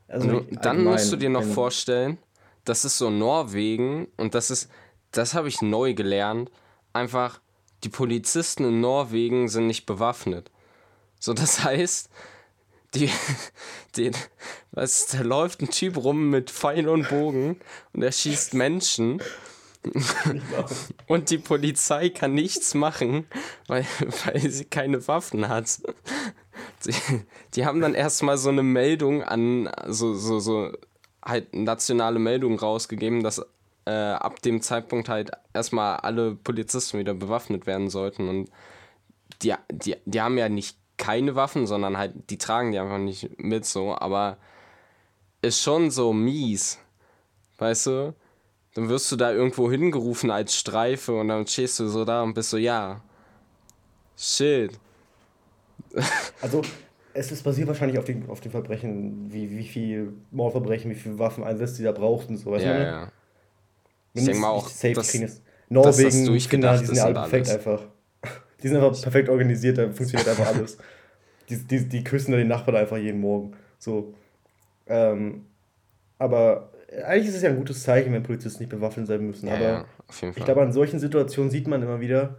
Also 0.07 0.45
dann 0.61 0.83
musst 0.83 1.11
du 1.11 1.15
dir 1.15 1.29
noch 1.29 1.43
vorstellen, 1.43 2.19
das 2.63 2.85
ist 2.85 2.97
so 2.97 3.09
Norwegen 3.09 4.07
und 4.17 4.35
das 4.35 4.51
ist, 4.51 4.69
das 5.11 5.33
habe 5.33 5.47
ich 5.47 5.61
neu 5.61 5.93
gelernt. 5.93 6.51
Einfach, 6.93 7.39
die 7.83 7.89
Polizisten 7.89 8.65
in 8.65 8.81
Norwegen 8.81 9.47
sind 9.47 9.67
nicht 9.67 9.85
bewaffnet. 9.85 10.51
So, 11.19 11.33
das 11.33 11.63
heißt, 11.63 12.09
die, 12.95 13.09
die, 13.95 14.11
was, 14.71 15.07
da 15.07 15.21
läuft 15.21 15.61
ein 15.61 15.69
Typ 15.69 15.97
rum 15.97 16.29
mit 16.29 16.51
Pfeil 16.51 16.87
und 16.87 17.09
Bogen 17.09 17.59
und 17.93 18.01
er 18.01 18.11
schießt 18.11 18.53
Menschen. 18.53 19.21
und 21.07 21.29
die 21.29 21.37
Polizei 21.37 22.09
kann 22.09 22.33
nichts 22.33 22.73
machen, 22.73 23.27
weil, 23.67 23.85
weil 24.25 24.49
sie 24.49 24.65
keine 24.65 25.07
Waffen 25.07 25.47
hat. 25.47 25.79
Die, 26.85 26.93
die 27.53 27.65
haben 27.65 27.81
dann 27.81 27.93
erstmal 27.93 28.37
so 28.37 28.49
eine 28.49 28.63
Meldung 28.63 29.23
an, 29.23 29.69
so, 29.87 30.15
so, 30.15 30.39
so 30.39 30.71
halt 31.23 31.53
nationale 31.53 32.19
Meldungen 32.19 32.57
rausgegeben, 32.57 33.23
dass 33.23 33.45
äh, 33.85 33.91
ab 33.91 34.41
dem 34.41 34.61
Zeitpunkt 34.61 35.09
halt 35.09 35.31
erstmal 35.53 35.97
alle 35.97 36.35
Polizisten 36.35 36.99
wieder 36.99 37.13
bewaffnet 37.13 37.67
werden 37.67 37.89
sollten. 37.89 38.27
Und 38.27 38.49
die, 39.41 39.53
die, 39.71 39.95
die 40.05 40.21
haben 40.21 40.37
ja 40.37 40.49
nicht 40.49 40.77
keine 40.97 41.35
Waffen, 41.35 41.67
sondern 41.67 41.97
halt, 41.97 42.29
die 42.29 42.37
tragen 42.37 42.71
die 42.71 42.79
einfach 42.79 42.97
nicht 42.97 43.39
mit 43.39 43.65
so, 43.65 43.95
aber 43.95 44.37
ist 45.41 45.61
schon 45.61 45.91
so 45.91 46.13
mies. 46.13 46.79
Weißt 47.57 47.87
du? 47.87 48.15
Dann 48.73 48.89
wirst 48.89 49.11
du 49.11 49.15
da 49.15 49.31
irgendwo 49.31 49.71
hingerufen 49.71 50.31
als 50.31 50.55
Streife 50.55 51.13
und 51.13 51.29
dann 51.29 51.47
stehst 51.47 51.79
du 51.79 51.87
so 51.87 52.03
da 52.03 52.23
und 52.23 52.33
bist 52.33 52.49
so, 52.49 52.57
ja. 52.57 53.01
Shit. 54.17 54.79
Also, 56.41 56.61
es 57.13 57.31
ist 57.31 57.43
basiert 57.43 57.69
wahrscheinlich 57.69 57.97
auf 57.97 58.03
den, 58.03 58.29
auf 58.29 58.41
den 58.41 58.51
Verbrechen, 58.51 59.31
wie, 59.31 59.49
wie 59.49 59.65
viel 59.65 60.13
Mordverbrechen, 60.31 60.91
wie 60.91 60.95
viele 60.95 61.17
Waffeneinsätze 61.17 61.77
die 61.77 61.83
da 61.83 61.93
braucht 61.93 62.27
und 62.27 62.37
so, 62.37 62.51
weißt 62.51 62.65
ja, 62.65 62.73
du? 62.73 62.83
Ja. 62.83 63.11
Ich 64.13 64.25
denke 64.25 64.39
mal 64.41 64.49
auch, 64.49 64.67
safe 64.67 64.93
dass. 64.93 65.41
Norwegen, 65.69 66.33
das 66.33 66.45
Finnland, 66.45 66.81
die 66.81 66.85
sind 66.85 66.95
ja 66.95 67.05
alle 67.05 67.13
perfekt 67.13 67.47
alles. 67.47 67.65
einfach. 67.65 67.87
Die 68.65 68.69
sind 68.69 68.81
einfach 68.81 68.99
perfekt 68.99 69.29
organisiert, 69.29 69.77
da 69.77 69.91
funktioniert 69.91 70.27
einfach 70.27 70.47
alles. 70.47 70.79
Die, 71.47 71.57
die, 71.57 71.87
die 71.87 72.03
küssen 72.03 72.31
da 72.31 72.39
den 72.39 72.47
Nachbarn 72.47 72.75
einfach 72.77 72.97
jeden 72.97 73.19
Morgen. 73.19 73.53
So. 73.77 74.15
Ähm, 74.87 75.45
aber 76.17 76.71
eigentlich 77.05 77.27
ist 77.27 77.35
es 77.35 77.43
ja 77.43 77.49
ein 77.49 77.57
gutes 77.57 77.83
Zeichen, 77.83 78.11
wenn 78.13 78.23
Polizisten 78.23 78.63
nicht 78.63 78.71
bewaffnet 78.71 79.05
sein 79.05 79.27
müssen. 79.27 79.45
Ja, 79.45 79.53
aber 79.53 79.63
ja, 79.63 80.29
ich 80.35 80.43
glaube, 80.43 80.63
an 80.63 80.73
solchen 80.73 80.97
Situationen 80.97 81.51
sieht 81.51 81.67
man 81.67 81.83
immer 81.83 82.01
wieder, 82.01 82.37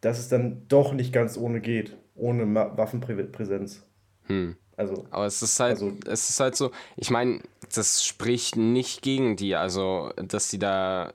dass 0.00 0.18
es 0.18 0.30
dann 0.30 0.62
doch 0.68 0.94
nicht 0.94 1.12
ganz 1.12 1.36
ohne 1.36 1.60
geht, 1.60 1.94
ohne 2.14 2.54
Waffenpräsenz. 2.54 3.82
Hm. 4.28 4.56
Also, 4.78 5.04
aber 5.10 5.26
es 5.26 5.42
ist 5.42 5.60
halt, 5.60 5.72
also, 5.72 5.92
es 6.06 6.30
ist 6.30 6.40
halt 6.40 6.56
so, 6.56 6.70
ich 6.96 7.10
meine, 7.10 7.40
das 7.74 8.02
spricht 8.02 8.56
nicht 8.56 9.02
gegen 9.02 9.36
die, 9.36 9.56
also 9.56 10.10
dass 10.16 10.48
sie 10.48 10.58
da 10.58 11.12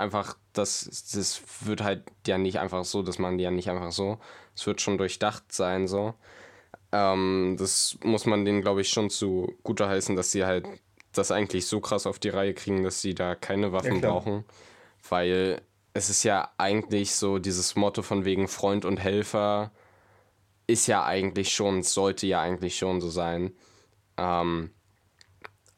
einfach, 0.00 0.36
das, 0.52 1.10
das 1.12 1.42
wird 1.60 1.82
halt 1.82 2.04
ja 2.26 2.38
nicht 2.38 2.58
einfach 2.58 2.84
so, 2.84 3.02
das 3.02 3.18
machen 3.18 3.38
die 3.38 3.44
ja 3.44 3.50
nicht 3.50 3.70
einfach 3.70 3.92
so. 3.92 4.18
Es 4.54 4.66
wird 4.66 4.80
schon 4.80 4.98
durchdacht 4.98 5.52
sein, 5.52 5.86
so. 5.86 6.14
Ähm, 6.92 7.56
das 7.58 7.98
muss 8.02 8.26
man 8.26 8.44
denen, 8.44 8.62
glaube 8.62 8.80
ich, 8.80 8.90
schon 8.90 9.10
zu 9.10 9.54
guter 9.62 9.88
heißen, 9.88 10.16
dass 10.16 10.32
sie 10.32 10.44
halt 10.44 10.66
das 11.12 11.30
eigentlich 11.30 11.66
so 11.66 11.80
krass 11.80 12.06
auf 12.06 12.18
die 12.18 12.28
Reihe 12.28 12.54
kriegen, 12.54 12.82
dass 12.82 13.00
sie 13.00 13.14
da 13.14 13.34
keine 13.34 13.72
Waffen 13.72 14.00
ja, 14.00 14.10
brauchen. 14.10 14.44
Weil 15.08 15.62
es 15.92 16.10
ist 16.10 16.22
ja 16.24 16.50
eigentlich 16.58 17.14
so 17.14 17.38
dieses 17.38 17.76
Motto 17.76 18.02
von 18.02 18.24
wegen 18.24 18.48
Freund 18.48 18.84
und 18.84 18.98
Helfer 18.98 19.72
ist 20.66 20.86
ja 20.86 21.04
eigentlich 21.04 21.52
schon, 21.52 21.82
sollte 21.82 22.26
ja 22.26 22.40
eigentlich 22.40 22.78
schon 22.78 23.00
so 23.00 23.10
sein. 23.10 23.52
Ähm, 24.16 24.70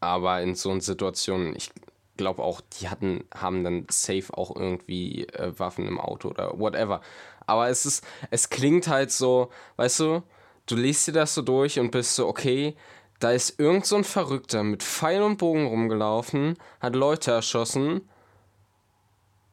aber 0.01 0.43
in 0.43 0.55
so 0.55 0.71
einer 0.71 0.81
Situation, 0.81 1.55
ich 1.57 1.71
glaube 2.17 2.43
auch, 2.43 2.61
die 2.61 2.89
hatten, 2.89 3.25
haben 3.35 3.65
dann 3.65 3.87
safe 3.89 4.27
auch 4.33 4.55
irgendwie 4.55 5.27
äh, 5.29 5.59
Waffen 5.59 5.87
im 5.87 6.01
Auto 6.01 6.29
oder 6.29 6.59
whatever. 6.59 7.01
Aber 7.47 7.69
es 7.69 7.87
ist, 7.87 8.05
es 8.31 8.51
klingt 8.51 8.89
halt 8.89 9.11
so, 9.11 9.51
weißt 9.77 10.01
du, 10.01 10.23
du 10.67 10.77
liest 10.77 11.09
dir 11.09 11.13
das 11.13 11.35
so 11.35 11.43
durch 11.43 11.79
und 11.79 11.91
bist 11.91 12.15
so, 12.15 12.29
okay, 12.29 12.77
da 13.19 13.31
ist 13.31 13.59
irgend 13.61 13.87
so 13.87 13.97
ein 13.97 14.05
Verrückter 14.05 14.63
mit 14.63 14.83
Pfeil 14.83 15.23
und 15.23 15.39
Bogen 15.39 15.67
rumgelaufen, 15.67 16.59
hat 16.81 16.97
Leute 16.97 17.31
erschossen 17.31 18.09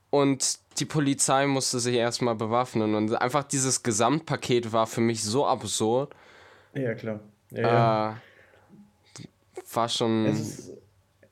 und 0.10 0.60
die 0.80 0.86
Polizei 0.86 1.45
musste 1.45 1.80
sich 1.80 1.95
erstmal 1.95 2.36
bewaffnen. 2.36 2.95
Und 2.95 3.13
einfach 3.15 3.43
dieses 3.43 3.84
Gesamtpaket 3.84 4.72
war 4.72 4.88
für 4.88 5.02
mich 5.02 5.24
so 5.24 5.45
absurd. 5.45 6.15
Ja, 6.74 6.93
klar. 6.93 7.19
Ja, 7.52 7.62
ja. 7.62 8.12
Äh, 8.12 8.15
war 9.74 9.89
schon 9.89 10.26
es 10.26 10.39
ist, 10.39 10.74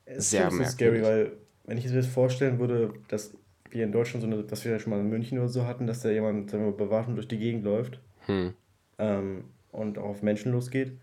es 0.07 0.29
sehr 0.29 0.51
merkwürdig. 0.51 0.71
scary, 0.71 1.03
weil 1.03 1.31
wenn 1.65 1.77
ich 1.77 1.85
mir 1.85 1.95
das 1.95 2.07
vorstellen 2.07 2.59
würde, 2.59 2.93
dass 3.07 3.33
wir 3.69 3.83
in 3.83 3.91
Deutschland 3.91 4.21
so 4.21 4.27
eine, 4.27 4.49
was 4.49 4.63
wir 4.63 4.71
ja 4.71 4.79
schon 4.79 4.91
mal 4.91 4.99
in 4.99 5.09
München 5.09 5.37
oder 5.37 5.49
so 5.49 5.65
hatten, 5.65 5.87
dass 5.87 6.01
da 6.01 6.09
jemand 6.09 6.49
sagen 6.49 6.65
wir, 6.65 6.71
bewaffnet 6.71 7.17
durch 7.17 7.27
die 7.27 7.37
Gegend 7.37 7.63
läuft 7.63 7.99
hm. 8.25 8.53
ähm, 8.97 9.43
und 9.71 9.97
auch 9.97 10.05
auf 10.09 10.23
Menschen 10.23 10.51
losgeht 10.51 10.97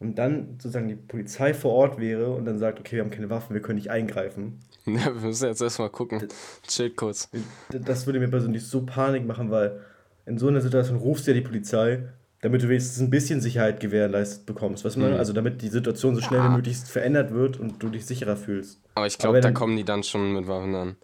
und 0.00 0.16
dann 0.16 0.58
sozusagen 0.58 0.88
die 0.88 0.96
Polizei 0.96 1.54
vor 1.54 1.72
Ort 1.72 2.00
wäre 2.00 2.32
und 2.32 2.46
dann 2.46 2.58
sagt, 2.58 2.80
okay, 2.80 2.96
wir 2.96 3.02
haben 3.02 3.10
keine 3.10 3.30
Waffen, 3.30 3.54
wir 3.54 3.62
können 3.62 3.78
nicht 3.78 3.90
eingreifen. 3.90 4.60
Ja, 4.86 5.14
wir 5.14 5.28
müssen 5.28 5.46
jetzt 5.46 5.60
erstmal 5.60 5.90
gucken. 5.90 6.26
Chill 6.66 6.88
kurz. 6.88 7.28
Das 7.68 8.06
würde 8.06 8.18
mir 8.18 8.28
persönlich 8.28 8.66
so 8.66 8.86
Panik 8.86 9.26
machen, 9.26 9.50
weil 9.50 9.78
in 10.24 10.38
so 10.38 10.48
einer 10.48 10.62
Situation 10.62 10.96
rufst 10.96 11.26
du 11.26 11.32
ja 11.32 11.36
die 11.36 11.46
Polizei, 11.46 12.04
damit 12.40 12.62
du 12.62 12.68
wenigstens 12.68 13.00
ein 13.00 13.10
bisschen 13.10 13.40
Sicherheit 13.40 13.80
gewährleistet 13.80 14.46
bekommst. 14.46 14.84
Weißt 14.84 14.96
du, 14.96 15.00
mhm. 15.00 15.14
also 15.14 15.32
damit 15.32 15.60
die 15.62 15.68
Situation 15.68 16.14
so 16.14 16.22
schnell 16.22 16.40
ja. 16.40 16.50
wie 16.50 16.56
möglich 16.56 16.78
verändert 16.78 17.32
wird 17.32 17.58
und 17.58 17.82
du 17.82 17.90
dich 17.90 18.06
sicherer 18.06 18.36
fühlst. 18.36 18.80
Aber 18.94 19.06
ich 19.06 19.18
glaube, 19.18 19.40
da 19.40 19.52
kommen 19.52 19.76
die 19.76 19.84
dann 19.84 20.02
schon 20.02 20.32
mit 20.32 20.46
Waffen 20.46 20.74
an. 20.74 20.96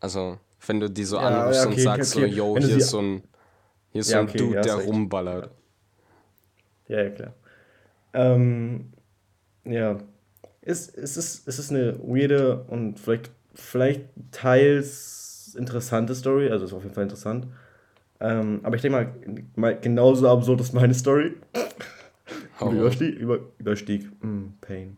Also, 0.00 0.38
wenn 0.66 0.80
du 0.80 0.88
die 0.88 1.04
so 1.04 1.16
ja, 1.16 1.22
anrufst 1.22 1.64
ja, 1.64 1.70
okay, 1.70 1.76
und 1.76 1.82
sagst 1.82 2.16
okay. 2.16 2.30
so, 2.30 2.36
yo, 2.36 2.58
hier 2.58 2.76
ist 2.76 2.90
so 2.90 3.00
ein, 3.00 3.22
hier 3.90 4.00
ist 4.02 4.08
so 4.08 4.18
ein 4.18 4.28
okay, 4.28 4.38
Dude, 4.38 4.60
der 4.60 4.74
rumballert. 4.76 5.50
Ja, 6.88 7.02
ja, 7.02 7.10
klar. 7.10 7.34
Ähm, 8.14 8.92
ja, 9.64 9.98
es, 10.62 10.88
es, 10.88 11.16
ist, 11.16 11.48
es 11.48 11.58
ist 11.58 11.70
eine 11.70 11.98
weirde 11.98 12.64
und 12.68 13.00
vielleicht, 13.00 13.30
vielleicht 13.54 14.04
teils 14.30 15.56
interessante 15.58 16.14
Story, 16.14 16.50
also 16.50 16.66
ist 16.66 16.72
auf 16.72 16.82
jeden 16.82 16.94
Fall 16.94 17.04
interessant. 17.04 17.46
Ähm, 18.20 18.60
aber 18.62 18.76
ich 18.76 18.82
denke 18.82 19.44
mal, 19.56 19.78
genauso 19.78 20.28
absurd 20.28 20.60
ist 20.60 20.72
meine 20.72 20.94
Story. 20.94 21.34
Oh. 22.60 22.70
Überstieg, 22.70 23.16
über, 23.16 23.40
Überstieg. 23.58 24.10
Mm, 24.22 24.54
Pain. 24.60 24.96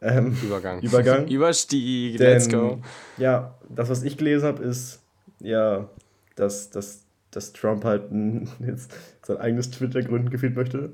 Ähm, 0.00 0.36
Übergang. 0.42 0.80
Übergang. 0.80 1.26
Überstieg, 1.28 2.18
Denn, 2.18 2.28
let's 2.28 2.48
go. 2.48 2.80
Ja, 3.16 3.54
das, 3.68 3.88
was 3.88 4.02
ich 4.02 4.16
gelesen 4.16 4.46
habe, 4.46 4.62
ist, 4.62 5.02
ja, 5.40 5.88
dass, 6.36 6.70
dass, 6.70 7.04
dass 7.30 7.52
Trump 7.52 7.84
halt 7.84 8.04
jetzt 8.66 8.94
sein 9.22 9.38
eigenes 9.38 9.70
Twitter 9.70 10.02
gründen 10.02 10.30
gefühlt 10.30 10.54
möchte. 10.54 10.92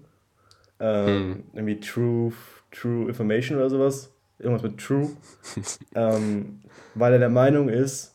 Ähm, 0.80 1.06
hm. 1.06 1.42
Irgendwie 1.52 1.80
Truth, 1.80 2.34
True 2.70 3.08
Information 3.08 3.58
oder 3.58 3.68
sowas. 3.68 4.10
Irgendwas 4.38 4.62
mit 4.62 4.78
True. 4.78 5.10
ähm, 5.94 6.60
weil 6.94 7.12
er 7.12 7.18
der 7.18 7.28
Meinung 7.28 7.68
ist, 7.68 8.11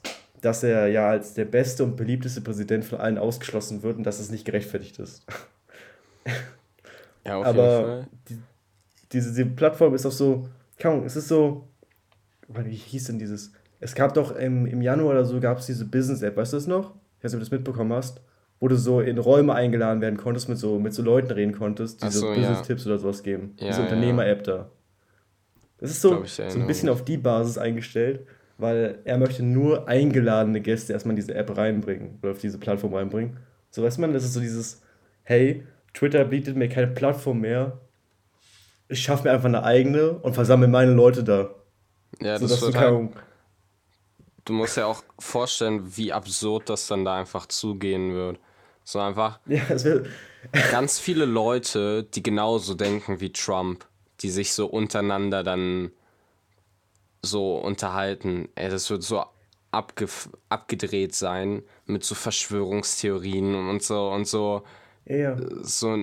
dass 0.47 0.63
er 0.63 0.87
ja 0.87 1.09
als 1.09 1.33
der 1.33 1.45
beste 1.45 1.83
und 1.83 1.95
beliebteste 1.95 2.41
Präsident 2.41 2.85
von 2.85 2.99
allen 2.99 3.17
ausgeschlossen 3.17 3.83
wird 3.83 3.97
und 3.97 4.03
dass 4.03 4.19
es 4.19 4.31
nicht 4.31 4.45
gerechtfertigt 4.45 4.97
ist. 4.99 5.25
ja, 7.25 7.37
auf 7.37 7.45
Aber 7.45 7.63
jeden 7.63 7.85
Fall. 7.85 8.07
Die, 8.29 8.39
diese, 9.11 9.29
diese 9.29 9.45
Plattform 9.45 9.93
ist 9.93 10.05
auch 10.05 10.11
so, 10.11 10.47
kaum, 10.79 11.05
es 11.05 11.15
ist 11.15 11.27
so, 11.27 11.67
wie 12.47 12.73
hieß 12.73 13.05
denn 13.05 13.19
dieses? 13.19 13.51
Es 13.79 13.93
gab 13.93 14.13
doch 14.13 14.35
im, 14.35 14.65
im 14.65 14.81
Januar 14.81 15.11
oder 15.11 15.25
so 15.25 15.39
gab 15.39 15.59
es 15.59 15.65
diese 15.67 15.85
Business-App, 15.85 16.35
weißt 16.35 16.53
du 16.53 16.57
das 16.57 16.67
noch? 16.67 16.95
Ich 17.17 17.23
weiß 17.23 17.33
nicht, 17.33 17.35
ob 17.35 17.39
du 17.39 17.45
das 17.45 17.51
mitbekommen 17.51 17.93
hast 17.93 18.21
wo 18.59 18.67
du 18.67 18.75
so 18.75 19.01
in 19.01 19.17
Räume 19.17 19.53
eingeladen 19.53 20.01
werden 20.01 20.17
konntest, 20.17 20.49
mit 20.49 20.57
so, 20.57 20.79
mit 20.79 20.93
so 20.93 21.03
Leuten 21.03 21.31
reden 21.31 21.53
konntest, 21.53 22.03
die 22.03 22.09
so, 22.09 22.21
so 22.21 22.33
Business-Tipps 22.33 22.85
ja. 22.85 22.91
oder 22.91 22.99
sowas 22.99 23.23
geben. 23.23 23.53
Ja, 23.59 23.67
Diese 23.67 23.81
Unternehmer-App 23.83 24.43
da. 24.43 24.69
Das 25.77 25.91
ist 25.91 26.01
so, 26.01 26.23
so 26.25 26.59
ein 26.59 26.65
bisschen 26.65 26.89
auf 26.89 27.05
die 27.05 27.17
Basis 27.17 27.59
eingestellt, 27.59 28.25
weil 28.57 28.99
er 29.05 29.17
möchte 29.17 29.43
nur 29.43 29.87
eingeladene 29.87 30.61
Gäste 30.61 30.93
erstmal 30.93 31.13
in 31.13 31.17
diese 31.17 31.35
App 31.35 31.55
reinbringen 31.55 32.19
oder 32.21 32.31
auf 32.31 32.39
diese 32.39 32.57
Plattform 32.57 32.93
reinbringen. 32.93 33.37
So 33.69 33.83
weiß 33.83 33.97
man, 33.99 34.13
das 34.13 34.23
ist 34.23 34.33
so 34.33 34.39
dieses, 34.39 34.81
hey, 35.23 35.63
Twitter 35.93 36.25
bietet 36.25 36.55
mir 36.55 36.69
keine 36.69 36.87
Plattform 36.87 37.41
mehr. 37.41 37.79
Ich 38.87 39.01
schaffe 39.01 39.25
mir 39.25 39.31
einfach 39.31 39.49
eine 39.49 39.63
eigene 39.63 40.11
und 40.11 40.33
versammle 40.33 40.67
meine 40.67 40.93
Leute 40.93 41.23
da. 41.23 41.49
Ja, 42.21 42.39
so, 42.39 42.47
das 42.47 42.61
wird 42.61 42.77
halt, 42.77 43.09
Du 44.47 44.53
musst 44.53 44.77
ja 44.77 44.85
auch 44.85 45.03
vorstellen, 45.19 45.97
wie 45.97 46.13
absurd 46.13 46.69
das 46.69 46.87
dann 46.87 47.03
da 47.03 47.17
einfach 47.17 47.47
zugehen 47.47 48.13
wird. 48.13 48.39
So 48.85 48.99
einfach 48.99 49.41
ja, 49.45 49.61
ganz 50.71 50.99
viele 50.99 51.25
Leute, 51.25 52.05
die 52.05 52.23
genauso 52.23 52.73
denken 52.73 53.19
wie 53.19 53.33
Trump, 53.33 53.85
die 54.21 54.29
sich 54.29 54.53
so 54.53 54.67
untereinander 54.67 55.43
dann 55.43 55.91
so 57.27 57.57
unterhalten. 57.57 58.49
Ey, 58.55 58.69
das 58.69 58.89
wird 58.89 59.03
so 59.03 59.23
abge 59.71 60.07
abgedreht 60.49 61.13
sein 61.13 61.61
mit 61.85 62.03
so 62.03 62.15
Verschwörungstheorien 62.15 63.53
und 63.53 63.83
so 63.83 64.09
und 64.09 64.27
so 64.27 64.63
ja. 65.05 65.37
so 65.61 65.97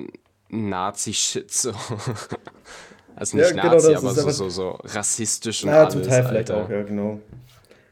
Nazi-Shit 0.51 1.51
so. 1.51 1.73
also 3.17 3.37
nicht 3.37 3.49
ja, 3.49 3.63
genau, 3.63 3.75
Nazi, 3.75 3.95
aber 3.95 4.11
so, 4.15 4.31
so, 4.31 4.49
so 4.49 4.71
rassistisch 4.85 5.65
und 5.65 5.71
ja, 5.71 5.83
alles. 5.83 5.95
Ja, 5.95 6.01
zum 6.01 6.11
Teil 6.11 6.25
vielleicht 6.25 6.51
auch, 6.51 6.69
ja, 6.69 6.83
genau. 6.83 7.21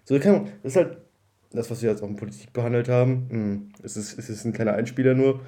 So 0.04 0.18
kann 0.18 0.48
das 0.62 0.72
ist 0.72 0.76
halt 0.76 0.98
das, 1.52 1.70
was 1.70 1.82
wir 1.82 1.90
jetzt 1.90 2.02
auch 2.02 2.08
in 2.08 2.16
Politik 2.16 2.52
behandelt 2.52 2.88
haben, 2.88 3.26
hm, 3.28 3.68
es 3.82 3.96
ist, 3.96 4.18
es 4.18 4.28
ist 4.28 4.44
ein 4.44 4.52
kleiner 4.52 4.72
Einspieler 4.72 5.14
nur, 5.14 5.40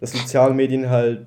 dass 0.00 0.12
soziale 0.12 0.54
Medien 0.54 0.90
halt 0.90 1.26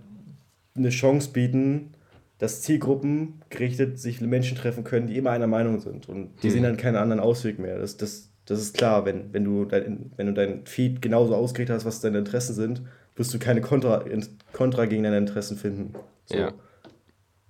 eine 0.75 0.89
Chance 0.89 1.31
bieten, 1.31 1.93
dass 2.37 2.61
Zielgruppen 2.61 3.41
gerichtet 3.49 3.99
sich 3.99 4.21
Menschen 4.21 4.57
treffen 4.57 4.83
können, 4.83 5.07
die 5.07 5.17
immer 5.17 5.31
einer 5.31 5.47
Meinung 5.47 5.79
sind. 5.79 6.07
Und 6.07 6.31
die 6.43 6.47
mhm. 6.47 6.51
sehen 6.51 6.63
dann 6.63 6.77
keinen 6.77 6.95
anderen 6.95 7.19
Ausweg 7.19 7.59
mehr. 7.59 7.79
Das, 7.79 7.97
das, 7.97 8.29
das 8.45 8.61
ist 8.61 8.77
klar, 8.77 9.05
wenn, 9.05 9.33
wenn, 9.33 9.43
du 9.43 9.65
dein, 9.65 10.11
wenn 10.17 10.27
du 10.27 10.33
dein 10.33 10.65
Feed 10.65 11.01
genauso 11.01 11.35
ausgerichtet 11.35 11.75
hast, 11.75 11.85
was 11.85 11.99
deine 11.99 12.19
Interessen 12.19 12.53
sind, 12.53 12.81
wirst 13.15 13.33
du 13.33 13.39
keine 13.39 13.61
Kontra, 13.61 14.05
Kontra 14.53 14.85
gegen 14.85 15.03
deine 15.03 15.17
Interessen 15.17 15.57
finden. 15.57 15.93
So. 16.25 16.37
Ja. 16.37 16.53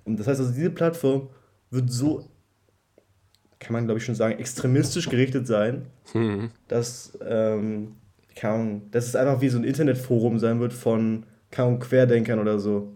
Und 0.05 0.19
das 0.19 0.27
heißt 0.27 0.39
also, 0.39 0.53
diese 0.53 0.69
Plattform 0.69 1.29
wird 1.69 1.91
so 1.91 2.23
kann 3.59 3.73
man 3.73 3.85
glaube 3.85 3.99
ich 3.99 4.05
schon 4.05 4.15
sagen, 4.15 4.39
extremistisch 4.39 5.09
gerichtet 5.09 5.47
sein. 5.47 5.85
Mhm. 6.13 6.51
Dass, 6.67 7.17
ähm, 7.27 7.95
kann, 8.35 8.83
dass 8.91 9.07
es 9.07 9.15
einfach 9.15 9.41
wie 9.41 9.49
so 9.49 9.57
ein 9.57 9.63
Internetforum 9.63 10.39
sein 10.39 10.59
wird 10.59 10.73
von 10.73 11.25
kaum 11.51 11.79
Querdenkern 11.79 12.39
oder 12.39 12.59
so. 12.59 12.93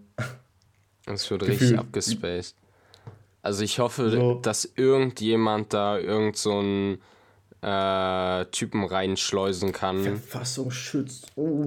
Das 1.05 1.29
wird 1.29 1.43
richtig 1.43 1.77
abgespaced. 1.77 2.55
Also 3.41 3.63
ich 3.63 3.79
hoffe, 3.79 4.11
so. 4.11 4.35
dass 4.35 4.71
irgendjemand 4.75 5.73
da 5.73 5.97
irgend 5.97 6.37
so 6.37 6.59
einen 6.59 7.01
äh, 7.61 8.45
Typen 8.51 8.83
reinschleusen 8.83 9.71
kann. 9.71 10.03
Verfassungsschutz. 10.03 11.23
Oh. 11.35 11.65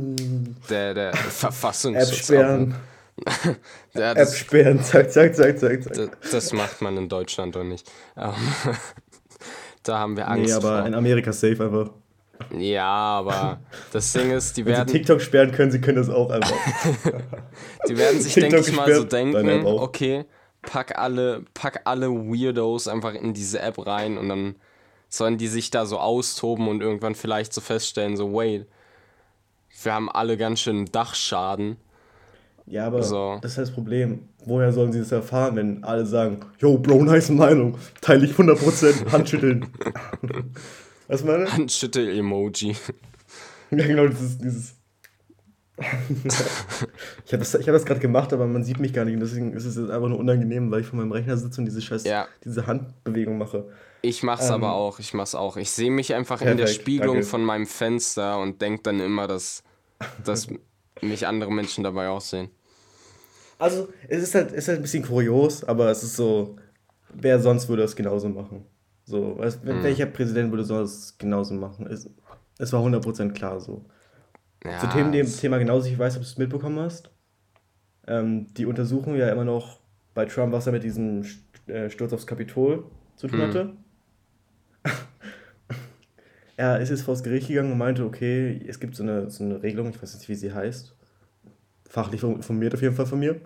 Der, 0.71 0.95
der 0.95 1.15
Verfassungsschutz. 1.17 2.31
App 2.31 2.75
ja, 3.95 4.13
App 4.13 4.29
sperren, 4.29 4.83
zack, 4.83 5.11
zack, 5.13 5.35
zack, 5.37 5.59
zack, 5.59 5.83
zack. 5.85 6.11
Das, 6.21 6.31
das, 6.31 6.53
macht 6.53 6.83
man 6.83 6.97
in 6.97 7.09
Deutschland 7.09 7.55
doch 7.55 7.63
nicht. 7.63 7.89
Ähm, 8.17 8.33
da 9.85 9.99
haben 9.99 10.17
wir 10.17 10.29
Angst. 10.29 10.47
Nee, 10.47 10.53
aber 10.53 10.79
vor. 10.79 10.87
in 10.87 10.95
Amerika 10.95 11.33
safe 11.33 11.65
einfach. 11.65 11.91
Ja, 12.57 12.85
aber 12.85 13.61
das 13.93 14.13
Ding 14.13 14.31
ist, 14.31 14.57
die 14.57 14.65
Wenn 14.65 14.75
werden. 14.75 14.89
Sie 14.89 14.95
TikTok 14.95 15.21
sperren 15.21 15.53
können, 15.53 15.71
sie 15.71 15.81
können 15.81 15.97
das 15.97 16.09
auch 16.09 16.31
einfach. 16.31 16.53
die 17.89 17.97
werden 17.97 18.21
sich, 18.21 18.35
denke 18.35 18.59
ich 18.59 18.73
mal, 18.73 18.93
so 18.93 19.05
denken: 19.05 19.67
okay, 19.67 20.25
pack 20.63 20.99
alle, 20.99 21.45
pack 21.55 21.83
alle 21.85 22.11
Weirdos 22.11 22.89
einfach 22.89 23.15
in 23.15 23.35
diese 23.35 23.61
App 23.61 23.85
rein 23.87 24.19
und 24.19 24.29
dann 24.29 24.57
sollen 25.09 25.39
die 25.39 25.47
sich 25.47 25.71
da 25.71 25.87
so 25.87 25.99
austoben 25.99 26.69
und 26.69 26.81
irgendwann 26.81 27.15
vielleicht 27.15 27.53
so 27.53 27.61
feststellen: 27.61 28.17
so, 28.17 28.33
wait, 28.33 28.67
wir 29.83 29.93
haben 29.93 30.11
alle 30.11 30.37
ganz 30.37 30.61
schön 30.61 30.87
Dachschaden. 30.87 31.77
Ja, 32.67 32.87
aber 32.87 33.03
so. 33.03 33.39
das 33.43 33.53
ist 33.53 33.59
das 33.59 33.71
Problem. 33.73 34.29
Woher 34.47 34.73
sollen 34.73 34.93
sie 34.93 34.99
das 34.99 35.13
erfahren, 35.13 35.57
wenn 35.57 35.85
alle 35.85 36.07
sagen: 36.07 36.41
Yo, 36.59 36.79
Bro, 36.79 37.05
nice 37.05 37.31
Meinung, 37.31 37.79
teile 38.01 38.25
ich 38.25 38.33
100%, 38.33 39.13
Handschütteln. 39.13 39.67
Was 41.09 41.25
meine? 41.25 41.51
Handschüttel-Emoji. 41.53 42.77
Ja, 43.71 43.87
genau, 43.87 44.07
dieses. 44.07 44.39
dieses 44.39 44.75
ich 45.77 47.33
habe 47.33 47.39
das, 47.39 47.55
hab 47.55 47.65
das 47.65 47.85
gerade 47.85 47.99
gemacht, 47.99 48.33
aber 48.33 48.47
man 48.47 48.63
sieht 48.63 48.79
mich 48.79 48.93
gar 48.93 49.05
nicht. 49.05 49.15
Und 49.15 49.21
deswegen 49.21 49.53
ist 49.55 49.65
es 49.65 49.77
einfach 49.77 50.09
nur 50.09 50.19
unangenehm, 50.19 50.71
weil 50.71 50.83
ich 50.83 50.87
vor 50.87 50.99
meinem 50.99 51.11
Rechner 51.11 51.37
sitze 51.37 51.61
und 51.61 51.65
diese 51.65 51.83
scheiß 51.83 52.05
ja. 52.05 52.29
diese 52.45 52.67
Handbewegung 52.67 53.39
mache. 53.39 53.69
Ich 54.03 54.23
mach's 54.23 54.49
ähm, 54.49 54.55
aber 54.55 54.75
auch, 54.75 55.01
ich 55.01 55.15
mach's 55.15 55.35
auch. 55.35 55.57
Ich 55.57 55.71
sehe 55.71 55.91
mich 55.91 56.15
einfach 56.15 56.39
perfekt, 56.39 56.61
in 56.61 56.65
der 56.65 56.73
Spiegelung 56.73 57.17
danke. 57.17 57.29
von 57.29 57.45
meinem 57.45 57.67
Fenster 57.67 58.39
und 58.39 58.63
denke 58.63 58.83
dann 58.85 59.01
immer, 59.01 59.27
dass, 59.27 59.65
dass 60.25 60.47
mich 61.01 61.27
andere 61.27 61.51
Menschen 61.51 61.83
dabei 61.83 62.09
auch 62.09 62.21
sehen. 62.21 62.51
Also, 63.59 63.89
es 64.09 64.23
ist 64.23 64.35
halt, 64.35 64.53
ist 64.53 64.69
halt 64.69 64.79
ein 64.79 64.83
bisschen 64.83 65.05
kurios, 65.05 65.65
aber 65.65 65.91
es 65.91 66.03
ist 66.03 66.17
so, 66.17 66.57
wer 67.13 67.41
sonst 67.41 67.69
würde 67.69 67.83
das 67.83 67.97
genauso 67.97 68.29
machen? 68.29 68.67
So, 69.05 69.39
weißt, 69.39 69.65
hm. 69.65 69.83
welcher 69.83 70.07
Präsident 70.07 70.51
würde 70.51 70.65
sowas 70.65 71.17
genauso 71.19 71.55
machen? 71.55 71.87
Es, 71.87 72.09
es 72.59 72.73
war 72.73 72.83
100% 72.83 73.33
klar 73.33 73.61
so. 73.61 73.85
Ja, 74.65 74.79
Zu 74.79 74.87
dem, 74.89 75.13
dem 75.13 75.27
Thema 75.27 75.59
genauso, 75.59 75.89
ich 75.89 75.99
weiß, 75.99 76.17
ob 76.17 76.23
du 76.23 76.27
es 76.27 76.39
mitbekommen 76.39 76.79
hast. 76.79 77.11
Ähm, 78.07 78.53
die 78.55 78.67
untersuchen 78.67 79.15
ja 79.15 79.29
immer 79.29 79.45
noch 79.45 79.81
bei 80.15 80.25
Trump, 80.25 80.53
was 80.53 80.67
er 80.67 80.73
mit 80.73 80.85
diesem 80.85 81.25
äh, 81.67 81.91
Sturz 81.91 82.13
aufs 82.13 82.27
Kapitol 82.27 82.85
zu 83.17 83.29
tun 83.29 83.41
hm. 83.41 83.49
hatte. 83.49 83.77
er 86.57 86.81
ist 86.81 86.89
jetzt 86.89 87.03
vor 87.03 87.15
das 87.15 87.23
Gericht 87.23 87.49
gegangen 87.49 87.73
und 87.73 87.79
meinte, 87.79 88.05
okay, 88.05 88.65
es 88.67 88.81
gibt 88.81 88.97
so 88.97 89.03
eine, 89.03 89.31
so 89.31 89.45
eine 89.45 89.63
Regelung, 89.63 89.91
ich 89.91 90.03
weiß 90.03 90.15
nicht, 90.15 90.29
wie 90.29 90.35
sie 90.35 90.53
heißt. 90.53 90.97
Fachlich 91.87 92.23
informiert 92.23 92.75
auf 92.75 92.83
jeden 92.83 92.95
Fall 92.95 93.07
von 93.07 93.19
mir. 93.19 93.41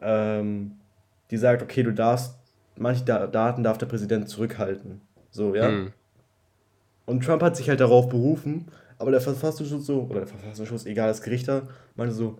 Ähm, 0.00 0.72
die 1.30 1.36
sagt, 1.36 1.62
okay, 1.62 1.82
du 1.82 1.92
darfst 1.92 2.39
manche 2.80 3.04
Daten 3.04 3.62
darf 3.62 3.78
der 3.78 3.86
Präsident 3.86 4.28
zurückhalten. 4.28 5.00
So, 5.30 5.54
ja. 5.54 5.68
Hm. 5.68 5.92
Und 7.06 7.24
Trump 7.24 7.42
hat 7.42 7.56
sich 7.56 7.68
halt 7.68 7.80
darauf 7.80 8.08
berufen, 8.08 8.66
aber 8.98 9.10
der 9.10 9.20
Verfassungsschutz 9.20 9.86
so, 9.86 10.02
oder 10.02 10.20
der 10.20 10.28
Verfassungsschutz, 10.28 10.86
egal, 10.86 11.08
das 11.08 11.22
Gericht 11.22 11.48
da, 11.48 11.62
meinte 11.96 12.14
so, 12.14 12.38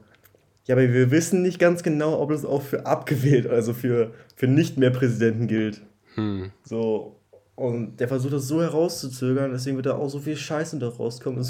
ja, 0.67 0.75
aber 0.75 0.93
wir 0.93 1.11
wissen 1.11 1.43
nicht 1.43 1.59
ganz 1.59 1.83
genau, 1.83 2.21
ob 2.21 2.31
das 2.31 2.45
auch 2.45 2.63
für 2.63 2.87
abgewählt, 2.87 3.47
also 3.47 3.75
für, 3.75 4.13
für 4.37 4.47
nicht 4.47 4.79
mehr 4.79 4.91
Präsidenten 4.91 5.47
gilt. 5.47 5.83
Hm. 6.15 6.51
So, 6.65 7.17
und 7.55 7.99
der 8.01 8.09
versucht 8.09 8.33
das 8.33 8.49
so 8.49 8.63
herauszuzögern, 8.63 9.53
deswegen 9.53 9.77
wird 9.77 9.87
da 9.87 9.97
auch 9.97 10.09
so 10.09 10.19
viel 10.19 10.37
Scheiße 10.37 10.79
da 10.79 10.89
rauskommen. 10.89 11.45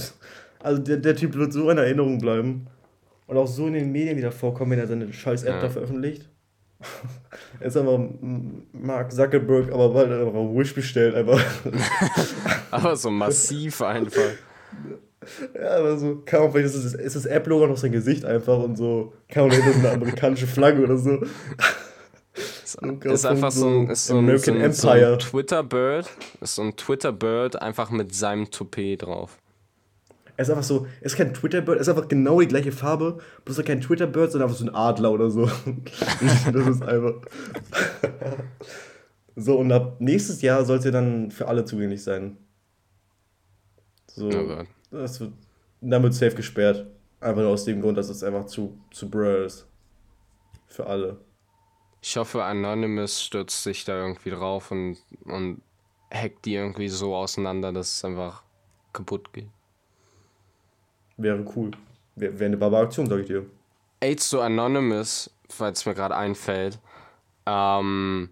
Also 0.62 0.82
der, 0.82 0.96
der 0.96 1.16
Typ 1.16 1.34
wird 1.34 1.52
so 1.52 1.70
in 1.70 1.78
Erinnerung 1.78 2.18
bleiben. 2.18 2.66
Und 3.26 3.36
auch 3.36 3.46
so 3.46 3.68
in 3.68 3.74
den 3.74 3.92
Medien 3.92 4.16
wieder 4.16 4.32
vorkommen, 4.32 4.72
wenn 4.72 4.80
er 4.80 4.88
seine 4.88 5.12
scheiß 5.12 5.44
App 5.44 5.54
ja. 5.54 5.60
da 5.60 5.70
veröffentlicht. 5.70 6.28
Ist 7.60 7.76
einfach 7.76 7.98
Mark 8.72 9.12
Zuckerberg, 9.12 9.70
aber 9.72 9.90
bald 9.90 10.10
einfach 10.10 10.32
Wish 10.32 10.74
bestellt, 10.74 11.14
einfach. 11.14 11.42
aber 12.70 12.96
so 12.96 13.10
massiv 13.10 13.82
einfach. 13.82 14.32
Ja, 15.54 15.76
aber 15.78 15.98
so, 15.98 16.22
kann 16.24 16.42
man 16.42 16.52
vielleicht 16.52 16.74
ist 16.74 16.84
das, 16.84 16.94
ist 16.94 17.16
das 17.16 17.26
App-Logo 17.26 17.66
noch 17.66 17.76
sein 17.76 17.92
Gesicht 17.92 18.24
einfach 18.24 18.58
und 18.58 18.76
so, 18.76 19.12
kann 19.28 19.48
man 19.48 19.52
hinter 19.52 19.72
so 19.72 19.78
eine 19.78 19.90
amerikanische 19.90 20.46
Flagge 20.46 20.82
oder 20.82 20.96
so. 20.96 21.20
Ist, 22.34 22.78
ist 23.04 23.26
einfach 23.26 23.50
so 23.50 23.68
ein, 23.68 23.90
ist 23.90 24.06
so 24.06 24.16
ein, 24.16 24.38
so 24.38 24.52
ein, 24.52 24.72
so 24.72 24.88
ein 24.88 25.18
Twitter-Bird, 25.18 26.08
ist 26.40 26.54
so 26.54 26.62
ein 26.62 26.76
Twitter-Bird 26.76 27.60
einfach 27.60 27.90
mit 27.90 28.14
seinem 28.14 28.50
Toupet 28.50 29.02
drauf. 29.02 29.39
Er 30.40 30.44
ist 30.44 30.48
einfach 30.48 30.64
so, 30.64 30.86
er 31.00 31.04
ist 31.04 31.16
kein 31.16 31.34
Twitter-Bird, 31.34 31.76
er 31.76 31.82
ist 31.82 31.90
einfach 31.90 32.08
genau 32.08 32.40
die 32.40 32.48
gleiche 32.48 32.72
Farbe, 32.72 33.18
bloß 33.44 33.62
kein 33.62 33.82
Twitter-Bird, 33.82 34.32
sondern 34.32 34.48
einfach 34.48 34.58
so 34.58 34.64
ein 34.64 34.74
Adler 34.74 35.12
oder 35.12 35.30
so. 35.30 35.44
das 36.50 36.66
ist 36.66 36.82
einfach. 36.82 37.16
so, 39.36 39.58
und 39.58 39.70
ab 39.70 40.00
nächstes 40.00 40.40
Jahr 40.40 40.64
sollte 40.64 40.88
er 40.88 40.92
dann 40.92 41.30
für 41.30 41.46
alle 41.46 41.66
zugänglich 41.66 42.02
sein. 42.02 42.38
So. 44.06 44.30
Oh 44.30 44.64
das 44.90 45.20
wird, 45.20 45.34
dann 45.82 46.02
wird 46.02 46.14
safe 46.14 46.34
gesperrt. 46.34 46.86
Einfach 47.20 47.42
nur 47.42 47.50
aus 47.50 47.66
dem 47.66 47.82
Grund, 47.82 47.98
dass 47.98 48.08
es 48.08 48.22
einfach 48.22 48.46
zu, 48.46 48.80
zu 48.92 49.10
brr 49.10 49.44
ist. 49.44 49.66
Für 50.68 50.86
alle. 50.86 51.18
Ich 52.00 52.16
hoffe, 52.16 52.42
Anonymous 52.42 53.22
stürzt 53.22 53.62
sich 53.62 53.84
da 53.84 54.06
irgendwie 54.06 54.30
drauf 54.30 54.70
und, 54.70 54.96
und 55.26 55.60
hackt 56.10 56.46
die 56.46 56.54
irgendwie 56.54 56.88
so 56.88 57.14
auseinander, 57.14 57.74
dass 57.74 57.96
es 57.96 58.04
einfach 58.06 58.42
kaputt 58.94 59.34
geht. 59.34 59.50
Wäre 61.20 61.44
cool. 61.54 61.70
Wäre 62.16 62.38
wär 62.38 62.46
eine 62.46 62.56
barbare 62.56 62.84
Aktion, 62.84 63.06
sag 63.06 63.20
ich 63.20 63.26
dir. 63.26 63.46
AIDS 64.00 64.30
to 64.30 64.40
Anonymous, 64.40 65.30
falls 65.48 65.84
mir 65.84 65.94
gerade 65.94 66.16
einfällt. 66.16 66.78
Ähm, 67.46 68.30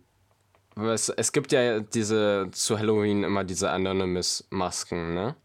es, 0.76 1.08
es 1.10 1.32
gibt 1.32 1.52
ja 1.52 1.80
diese 1.80 2.48
zu 2.52 2.78
Halloween 2.78 3.24
immer 3.24 3.44
diese 3.44 3.70
Anonymous-Masken, 3.70 5.14
ne? 5.14 5.36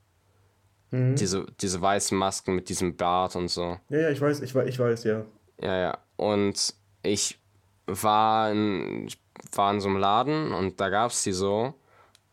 Mhm. 0.92 1.16
Diese, 1.16 1.46
diese 1.60 1.82
weißen 1.82 2.18
Masken 2.18 2.56
mit 2.56 2.70
diesem 2.70 2.96
Bart 2.96 3.36
und 3.36 3.50
so. 3.50 3.78
Ja, 3.90 4.00
ja, 4.00 4.10
ich 4.10 4.22
weiß, 4.22 4.42
ich, 4.42 4.56
ich 4.56 4.80
weiß, 4.80 5.04
ja. 5.04 5.26
Ja, 5.60 5.78
ja. 5.78 5.98
Und 6.16 6.74
ich 7.02 7.40
war 7.88 8.52
in, 8.52 9.08
ich 9.08 9.20
war 9.54 9.74
in 9.74 9.82
so 9.82 9.90
einem 9.90 9.98
Laden 9.98 10.54
und 10.54 10.80
da 10.80 10.90
gab 10.90 11.12
es 11.12 11.24
die 11.24 11.34
so. 11.34 11.74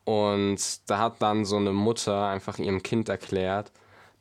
Und 0.05 0.91
da 0.91 0.99
hat 0.99 1.23
dann 1.23 1.45
so 1.45 1.57
eine 1.57 1.73
Mutter 1.73 2.29
einfach 2.29 2.59
ihrem 2.59 2.83
Kind 2.83 3.09
erklärt, 3.09 3.73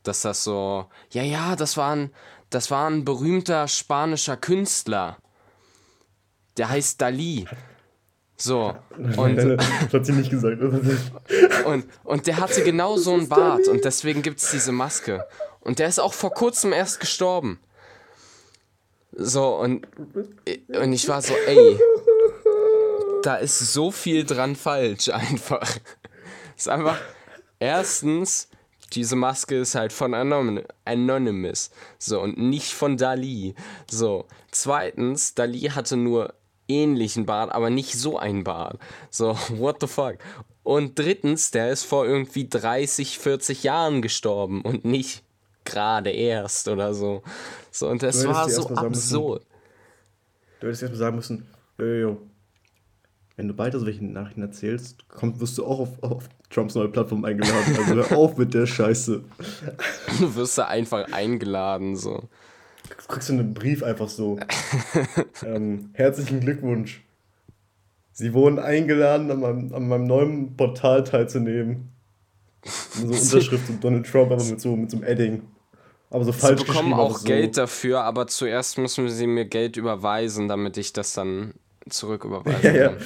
dass 0.03 0.21
das 0.21 0.43
so, 0.43 0.85
ja, 1.11 1.23
ja, 1.23 1.55
das 1.55 1.77
war 1.77 1.95
ein, 1.95 2.11
das 2.49 2.71
war 2.71 2.89
ein 2.89 3.05
berühmter 3.05 3.67
spanischer 3.67 4.37
Künstler. 4.37 5.17
Der 6.57 6.69
heißt 6.69 7.01
Dali. 7.01 7.45
So. 8.35 8.73
Und, 9.17 9.35
das 9.35 9.93
hat 9.93 10.05
sie 10.05 10.13
nicht 10.13 10.29
gesagt. 10.31 10.61
und, 11.65 11.85
und 12.03 12.27
der 12.27 12.37
hatte 12.37 12.63
genau 12.63 12.97
so 12.97 13.13
einen 13.13 13.27
Bart 13.27 13.67
und 13.67 13.83
deswegen 13.83 14.21
gibt 14.21 14.39
es 14.39 14.51
diese 14.51 14.71
Maske. 14.71 15.25
Und 15.59 15.79
der 15.79 15.87
ist 15.87 15.99
auch 15.99 16.13
vor 16.13 16.31
kurzem 16.31 16.71
erst 16.71 16.99
gestorben. 16.99 17.59
So, 19.11 19.55
und, 19.57 19.85
und 20.69 20.93
ich 20.93 21.07
war 21.09 21.21
so, 21.21 21.33
ey, 21.33 21.77
da 23.23 23.35
ist 23.35 23.59
so 23.73 23.91
viel 23.91 24.25
dran 24.25 24.55
falsch 24.55 25.09
einfach. 25.09 25.77
Ist 26.55 26.69
einfach, 26.69 26.97
erstens, 27.59 28.49
diese 28.93 29.15
Maske 29.15 29.57
ist 29.57 29.75
halt 29.75 29.93
von 29.93 30.13
Anonymous. 30.13 31.71
So, 31.97 32.21
und 32.21 32.37
nicht 32.37 32.73
von 32.73 32.97
Dali. 32.97 33.55
So. 33.89 34.25
Zweitens, 34.51 35.35
Dali 35.35 35.61
hatte 35.61 35.97
nur 35.97 36.33
ähnlichen 36.67 37.25
Bart, 37.25 37.51
aber 37.51 37.69
nicht 37.69 37.93
so 37.93 38.17
ein 38.17 38.43
Bart. 38.43 38.79
So, 39.09 39.35
what 39.49 39.77
the 39.81 39.87
fuck? 39.87 40.17
Und 40.63 40.97
drittens, 40.97 41.51
der 41.51 41.71
ist 41.71 41.83
vor 41.83 42.05
irgendwie 42.05 42.47
30, 42.47 43.17
40 43.19 43.63
Jahren 43.63 44.01
gestorben 44.01 44.61
und 44.61 44.85
nicht 44.85 45.23
gerade 45.65 46.11
erst 46.11 46.67
oder 46.67 46.93
so. 46.93 47.23
So, 47.71 47.87
und 47.89 48.03
das 48.03 48.25
war 48.27 48.49
so 48.49 48.67
absurd. 48.69 49.45
du 50.59 50.67
hättest 50.67 50.83
erst 50.83 50.93
mal 50.93 50.99
sagen 50.99 51.15
müssen, 51.15 51.47
yo, 51.77 51.85
yo, 51.85 52.28
wenn 53.39 53.47
du 53.47 53.57
weiter 53.57 53.79
solche 53.79 54.03
Nachrichten 54.03 54.41
erzählst, 54.41 55.07
kommt, 55.07 55.39
wirst 55.39 55.57
du 55.57 55.65
auch 55.65 55.79
auf, 55.79 56.03
auf 56.03 56.27
Trumps 56.49 56.75
neue 56.75 56.89
Plattform 56.89 57.23
eingeladen. 57.23 57.73
Also 57.77 57.95
hör 57.95 58.17
auf 58.17 58.37
mit 58.37 58.53
der 58.53 58.65
Scheiße. 58.65 59.23
Du 60.19 60.35
wirst 60.35 60.57
da 60.57 60.65
einfach 60.65 61.09
eingeladen, 61.13 61.95
so. 61.95 62.23
Du 62.89 63.07
kriegst 63.07 63.29
du 63.29 63.33
einen 63.33 63.53
Brief 63.53 63.81
einfach 63.81 64.09
so. 64.09 64.37
ähm, 65.45 65.91
herzlichen 65.93 66.41
Glückwunsch. 66.41 67.01
Sie 68.11 68.33
wurden 68.33 68.59
eingeladen, 68.59 69.31
an 69.31 69.39
meinem, 69.39 69.73
an 69.73 69.87
meinem 69.87 70.07
neuen 70.07 70.57
Portal 70.57 71.05
teilzunehmen. 71.05 71.93
so 72.65 73.07
Unterschrift 73.07 73.67
von 73.67 73.79
Donald 73.79 74.05
Trump, 74.05 74.31
aber 74.31 74.43
mit 74.43 74.59
so, 74.59 74.75
mit 74.75 74.91
so 74.91 74.97
einem 74.97 75.05
Edding. 75.05 75.43
Aber 76.09 76.25
so 76.25 76.33
falsch 76.33 76.59
Sie 76.59 76.65
bekommen 76.65 76.93
auch 76.93 77.19
so. 77.19 77.25
Geld 77.25 77.55
dafür, 77.55 78.01
aber 78.03 78.27
zuerst 78.27 78.77
müssen 78.77 79.07
sie 79.07 79.27
mir 79.27 79.45
Geld 79.45 79.77
überweisen, 79.77 80.49
damit 80.49 80.75
ich 80.75 80.91
das 80.91 81.13
dann 81.13 81.53
zurücküberweisen 81.87 82.63
ja, 82.75 82.89
kann. 82.89 82.99
Ja. 82.99 83.05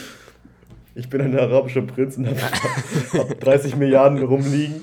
Ich 0.96 1.10
bin 1.10 1.22
ein 1.22 1.38
arabischer 1.38 1.82
Prinz 1.82 2.18
und 2.18 2.28
habe 2.28 3.36
30 3.40 3.76
Milliarden 3.76 4.22
rumliegen. 4.24 4.82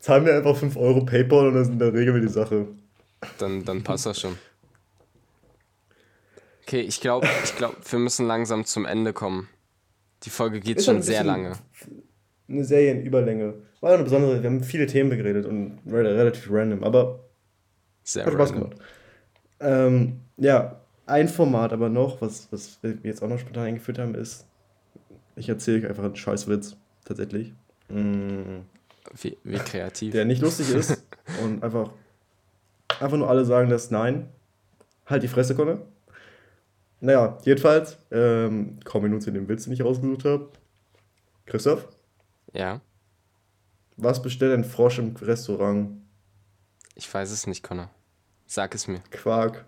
Zahl 0.00 0.20
mir 0.20 0.34
einfach 0.34 0.56
5 0.56 0.76
Euro 0.76 1.04
PayPal 1.04 1.48
und 1.48 1.78
dann 1.78 1.90
regeln 1.90 2.14
wir 2.14 2.22
die 2.22 2.32
Sache. 2.32 2.66
Dann, 3.38 3.64
dann 3.64 3.82
passt 3.82 4.06
das 4.06 4.20
schon. 4.20 4.36
Okay, 6.62 6.80
ich 6.80 7.00
glaube, 7.00 7.28
ich 7.44 7.56
glaub, 7.56 7.76
wir 7.90 7.98
müssen 7.98 8.26
langsam 8.26 8.64
zum 8.64 8.84
Ende 8.86 9.12
kommen. 9.12 9.48
Die 10.24 10.30
Folge 10.30 10.60
geht 10.60 10.78
ist 10.78 10.86
schon 10.86 11.02
sehr 11.02 11.22
lange. 11.22 11.52
Eine 12.48 12.64
Serienüberlänge. 12.64 13.54
War 13.80 13.94
eine 13.94 14.02
besondere, 14.02 14.42
wir 14.42 14.48
haben 14.48 14.62
viele 14.64 14.86
Themen 14.86 15.10
geredet 15.10 15.46
und 15.46 15.78
relativ 15.86 16.48
random, 16.50 16.82
aber 16.82 17.20
sehr 18.02 18.24
hat 18.24 18.32
Spaß 18.32 18.52
gemacht. 18.52 18.76
Ähm, 19.60 20.20
ja, 20.36 20.80
ein 21.06 21.28
Format 21.28 21.72
aber 21.72 21.88
noch, 21.90 22.20
was, 22.20 22.48
was 22.50 22.78
wir 22.82 22.96
jetzt 23.02 23.22
auch 23.22 23.28
noch 23.28 23.38
spontan 23.38 23.64
eingeführt 23.64 23.98
haben, 23.98 24.14
ist, 24.14 24.46
ich 25.36 25.48
erzähle 25.48 25.78
euch 25.78 25.88
einfach 25.88 26.04
einen 26.04 26.16
Scheißwitz, 26.16 26.76
tatsächlich. 27.04 27.52
Mm. 27.88 28.60
Wie, 29.20 29.36
wie 29.44 29.58
kreativ. 29.58 30.12
Der 30.12 30.24
nicht 30.24 30.40
lustig 30.40 30.70
ist 30.70 31.04
und 31.42 31.62
einfach, 31.62 31.90
einfach 33.00 33.16
nur 33.16 33.28
alle 33.28 33.44
sagen 33.44 33.68
das 33.68 33.90
Nein. 33.90 34.28
Halt 35.06 35.22
die 35.22 35.28
Fresse, 35.28 35.54
Conne. 35.54 35.82
Naja, 37.00 37.36
jedenfalls, 37.44 37.98
ähm, 38.10 38.78
kaum 38.84 39.02
Minuten 39.02 39.28
in 39.28 39.34
dem 39.34 39.48
Witz, 39.48 39.64
den 39.64 39.74
ich 39.74 39.84
rausgesucht 39.84 40.24
habe. 40.24 40.48
Christoph? 41.44 41.86
Ja. 42.54 42.80
Was 43.96 44.22
bestellt 44.22 44.54
ein 44.54 44.64
Frosch 44.64 44.98
im 44.98 45.14
Restaurant? 45.14 46.00
Ich 46.94 47.12
weiß 47.12 47.30
es 47.30 47.46
nicht, 47.46 47.62
Connor. 47.62 47.90
Sag 48.46 48.74
es 48.74 48.88
mir. 48.88 49.00
Quark. 49.10 49.66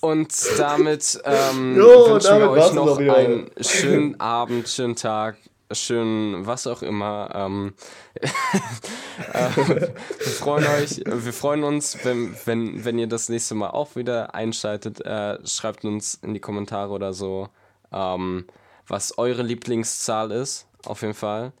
Und 0.00 0.32
damit 0.58 1.20
ähm, 1.24 1.76
jo, 1.76 2.12
wünschen 2.12 2.28
damit 2.28 2.42
wir 2.42 2.50
euch 2.50 2.72
noch 2.72 2.98
einen 2.98 3.50
schönen 3.60 4.20
Abend, 4.20 4.68
schönen 4.68 4.96
Tag, 4.96 5.36
schönen 5.72 6.46
was 6.46 6.66
auch 6.66 6.82
immer. 6.82 7.30
Ähm, 7.34 7.74
äh, 8.20 9.56
wir 9.56 9.94
freuen 10.32 10.66
euch, 10.66 11.02
wir 11.04 11.32
freuen 11.32 11.64
uns, 11.64 11.98
wenn, 12.04 12.34
wenn, 12.44 12.84
wenn 12.84 12.98
ihr 12.98 13.08
das 13.08 13.28
nächste 13.28 13.54
Mal 13.54 13.70
auch 13.70 13.96
wieder 13.96 14.34
einschaltet. 14.34 15.04
Äh, 15.04 15.38
schreibt 15.46 15.84
uns 15.84 16.14
in 16.22 16.32
die 16.32 16.40
Kommentare 16.40 16.90
oder 16.92 17.12
so, 17.12 17.48
ähm, 17.92 18.46
was 18.86 19.18
eure 19.18 19.42
Lieblingszahl 19.42 20.30
ist, 20.30 20.66
auf 20.84 21.02
jeden 21.02 21.14
Fall. 21.14 21.52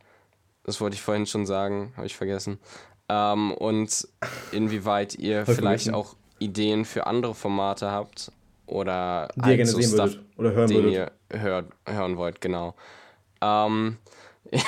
Das 0.64 0.80
wollte 0.80 0.94
ich 0.94 1.02
vorhin 1.02 1.26
schon 1.26 1.46
sagen, 1.46 1.92
habe 1.96 2.06
ich 2.06 2.16
vergessen. 2.16 2.58
Ähm, 3.08 3.52
und 3.52 4.06
inwieweit 4.52 5.14
ihr 5.14 5.46
vielleicht 5.46 5.92
auch 5.92 6.14
Ideen 6.38 6.84
für 6.84 7.06
andere 7.06 7.34
Formate 7.34 7.90
habt 7.90 8.32
oder 8.66 9.28
die 9.36 9.50
ihr 9.50 9.56
gerne 9.56 9.70
so 9.70 9.80
sehen 9.80 9.90
Stuff, 9.90 10.14
würdet 10.14 10.38
oder 10.38 10.52
hören 10.52 10.68
den 10.68 10.84
würdet. 10.84 11.12
ihr 11.30 11.40
hört, 11.40 11.72
hören 11.86 12.16
wollt, 12.16 12.40
genau. 12.40 12.74
Ähm, 13.40 13.98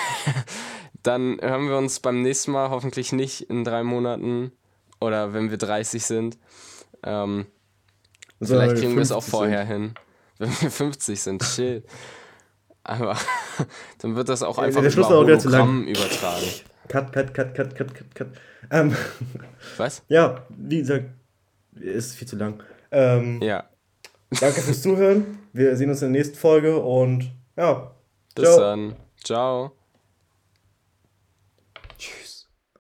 dann 1.02 1.38
hören 1.40 1.68
wir 1.68 1.76
uns 1.76 2.00
beim 2.00 2.22
nächsten 2.22 2.52
Mal 2.52 2.70
hoffentlich 2.70 3.12
nicht 3.12 3.42
in 3.42 3.64
drei 3.64 3.82
Monaten 3.82 4.52
oder 5.00 5.32
wenn 5.32 5.50
wir 5.50 5.58
30 5.58 6.04
sind. 6.04 6.38
Ähm, 7.02 7.46
vielleicht 8.40 8.76
kriegen 8.76 8.94
wir 8.94 9.02
es 9.02 9.12
auch 9.12 9.22
vorher 9.22 9.66
sind. 9.66 9.72
hin. 9.72 9.94
Wenn 10.40 10.48
wir 10.62 10.70
50 10.70 11.20
sind, 11.20 11.42
chill. 11.42 11.84
Aber 12.82 13.14
dann 13.98 14.16
wird 14.16 14.30
das 14.30 14.42
auch 14.42 14.56
ja, 14.56 14.64
einfach 14.64 14.82
über 14.82 15.08
Hologramm 15.08 15.86
übertragen. 15.86 16.46
Cut, 16.88 17.12
cut, 17.12 17.34
cut, 17.34 17.54
cut, 17.54 17.74
cut, 17.74 17.94
cut, 17.94 18.14
cut. 18.14 18.28
Ähm, 18.70 18.96
Was? 19.76 20.02
Ja, 20.08 20.46
wie 20.48 20.78
gesagt, 20.78 21.10
ist 21.74 22.16
viel 22.16 22.28
zu 22.28 22.36
lang. 22.36 22.62
Ähm, 22.90 23.40
ja. 23.42 23.64
Danke 24.40 24.60
fürs 24.60 24.82
Zuhören. 24.82 25.38
Wir 25.52 25.76
sehen 25.76 25.90
uns 25.90 26.02
in 26.02 26.12
der 26.12 26.20
nächsten 26.20 26.36
Folge 26.36 26.78
und 26.78 27.30
ja. 27.56 27.90
Bis 28.34 28.44
ciao. 28.44 28.60
dann. 28.60 28.96
Ciao. 29.22 29.79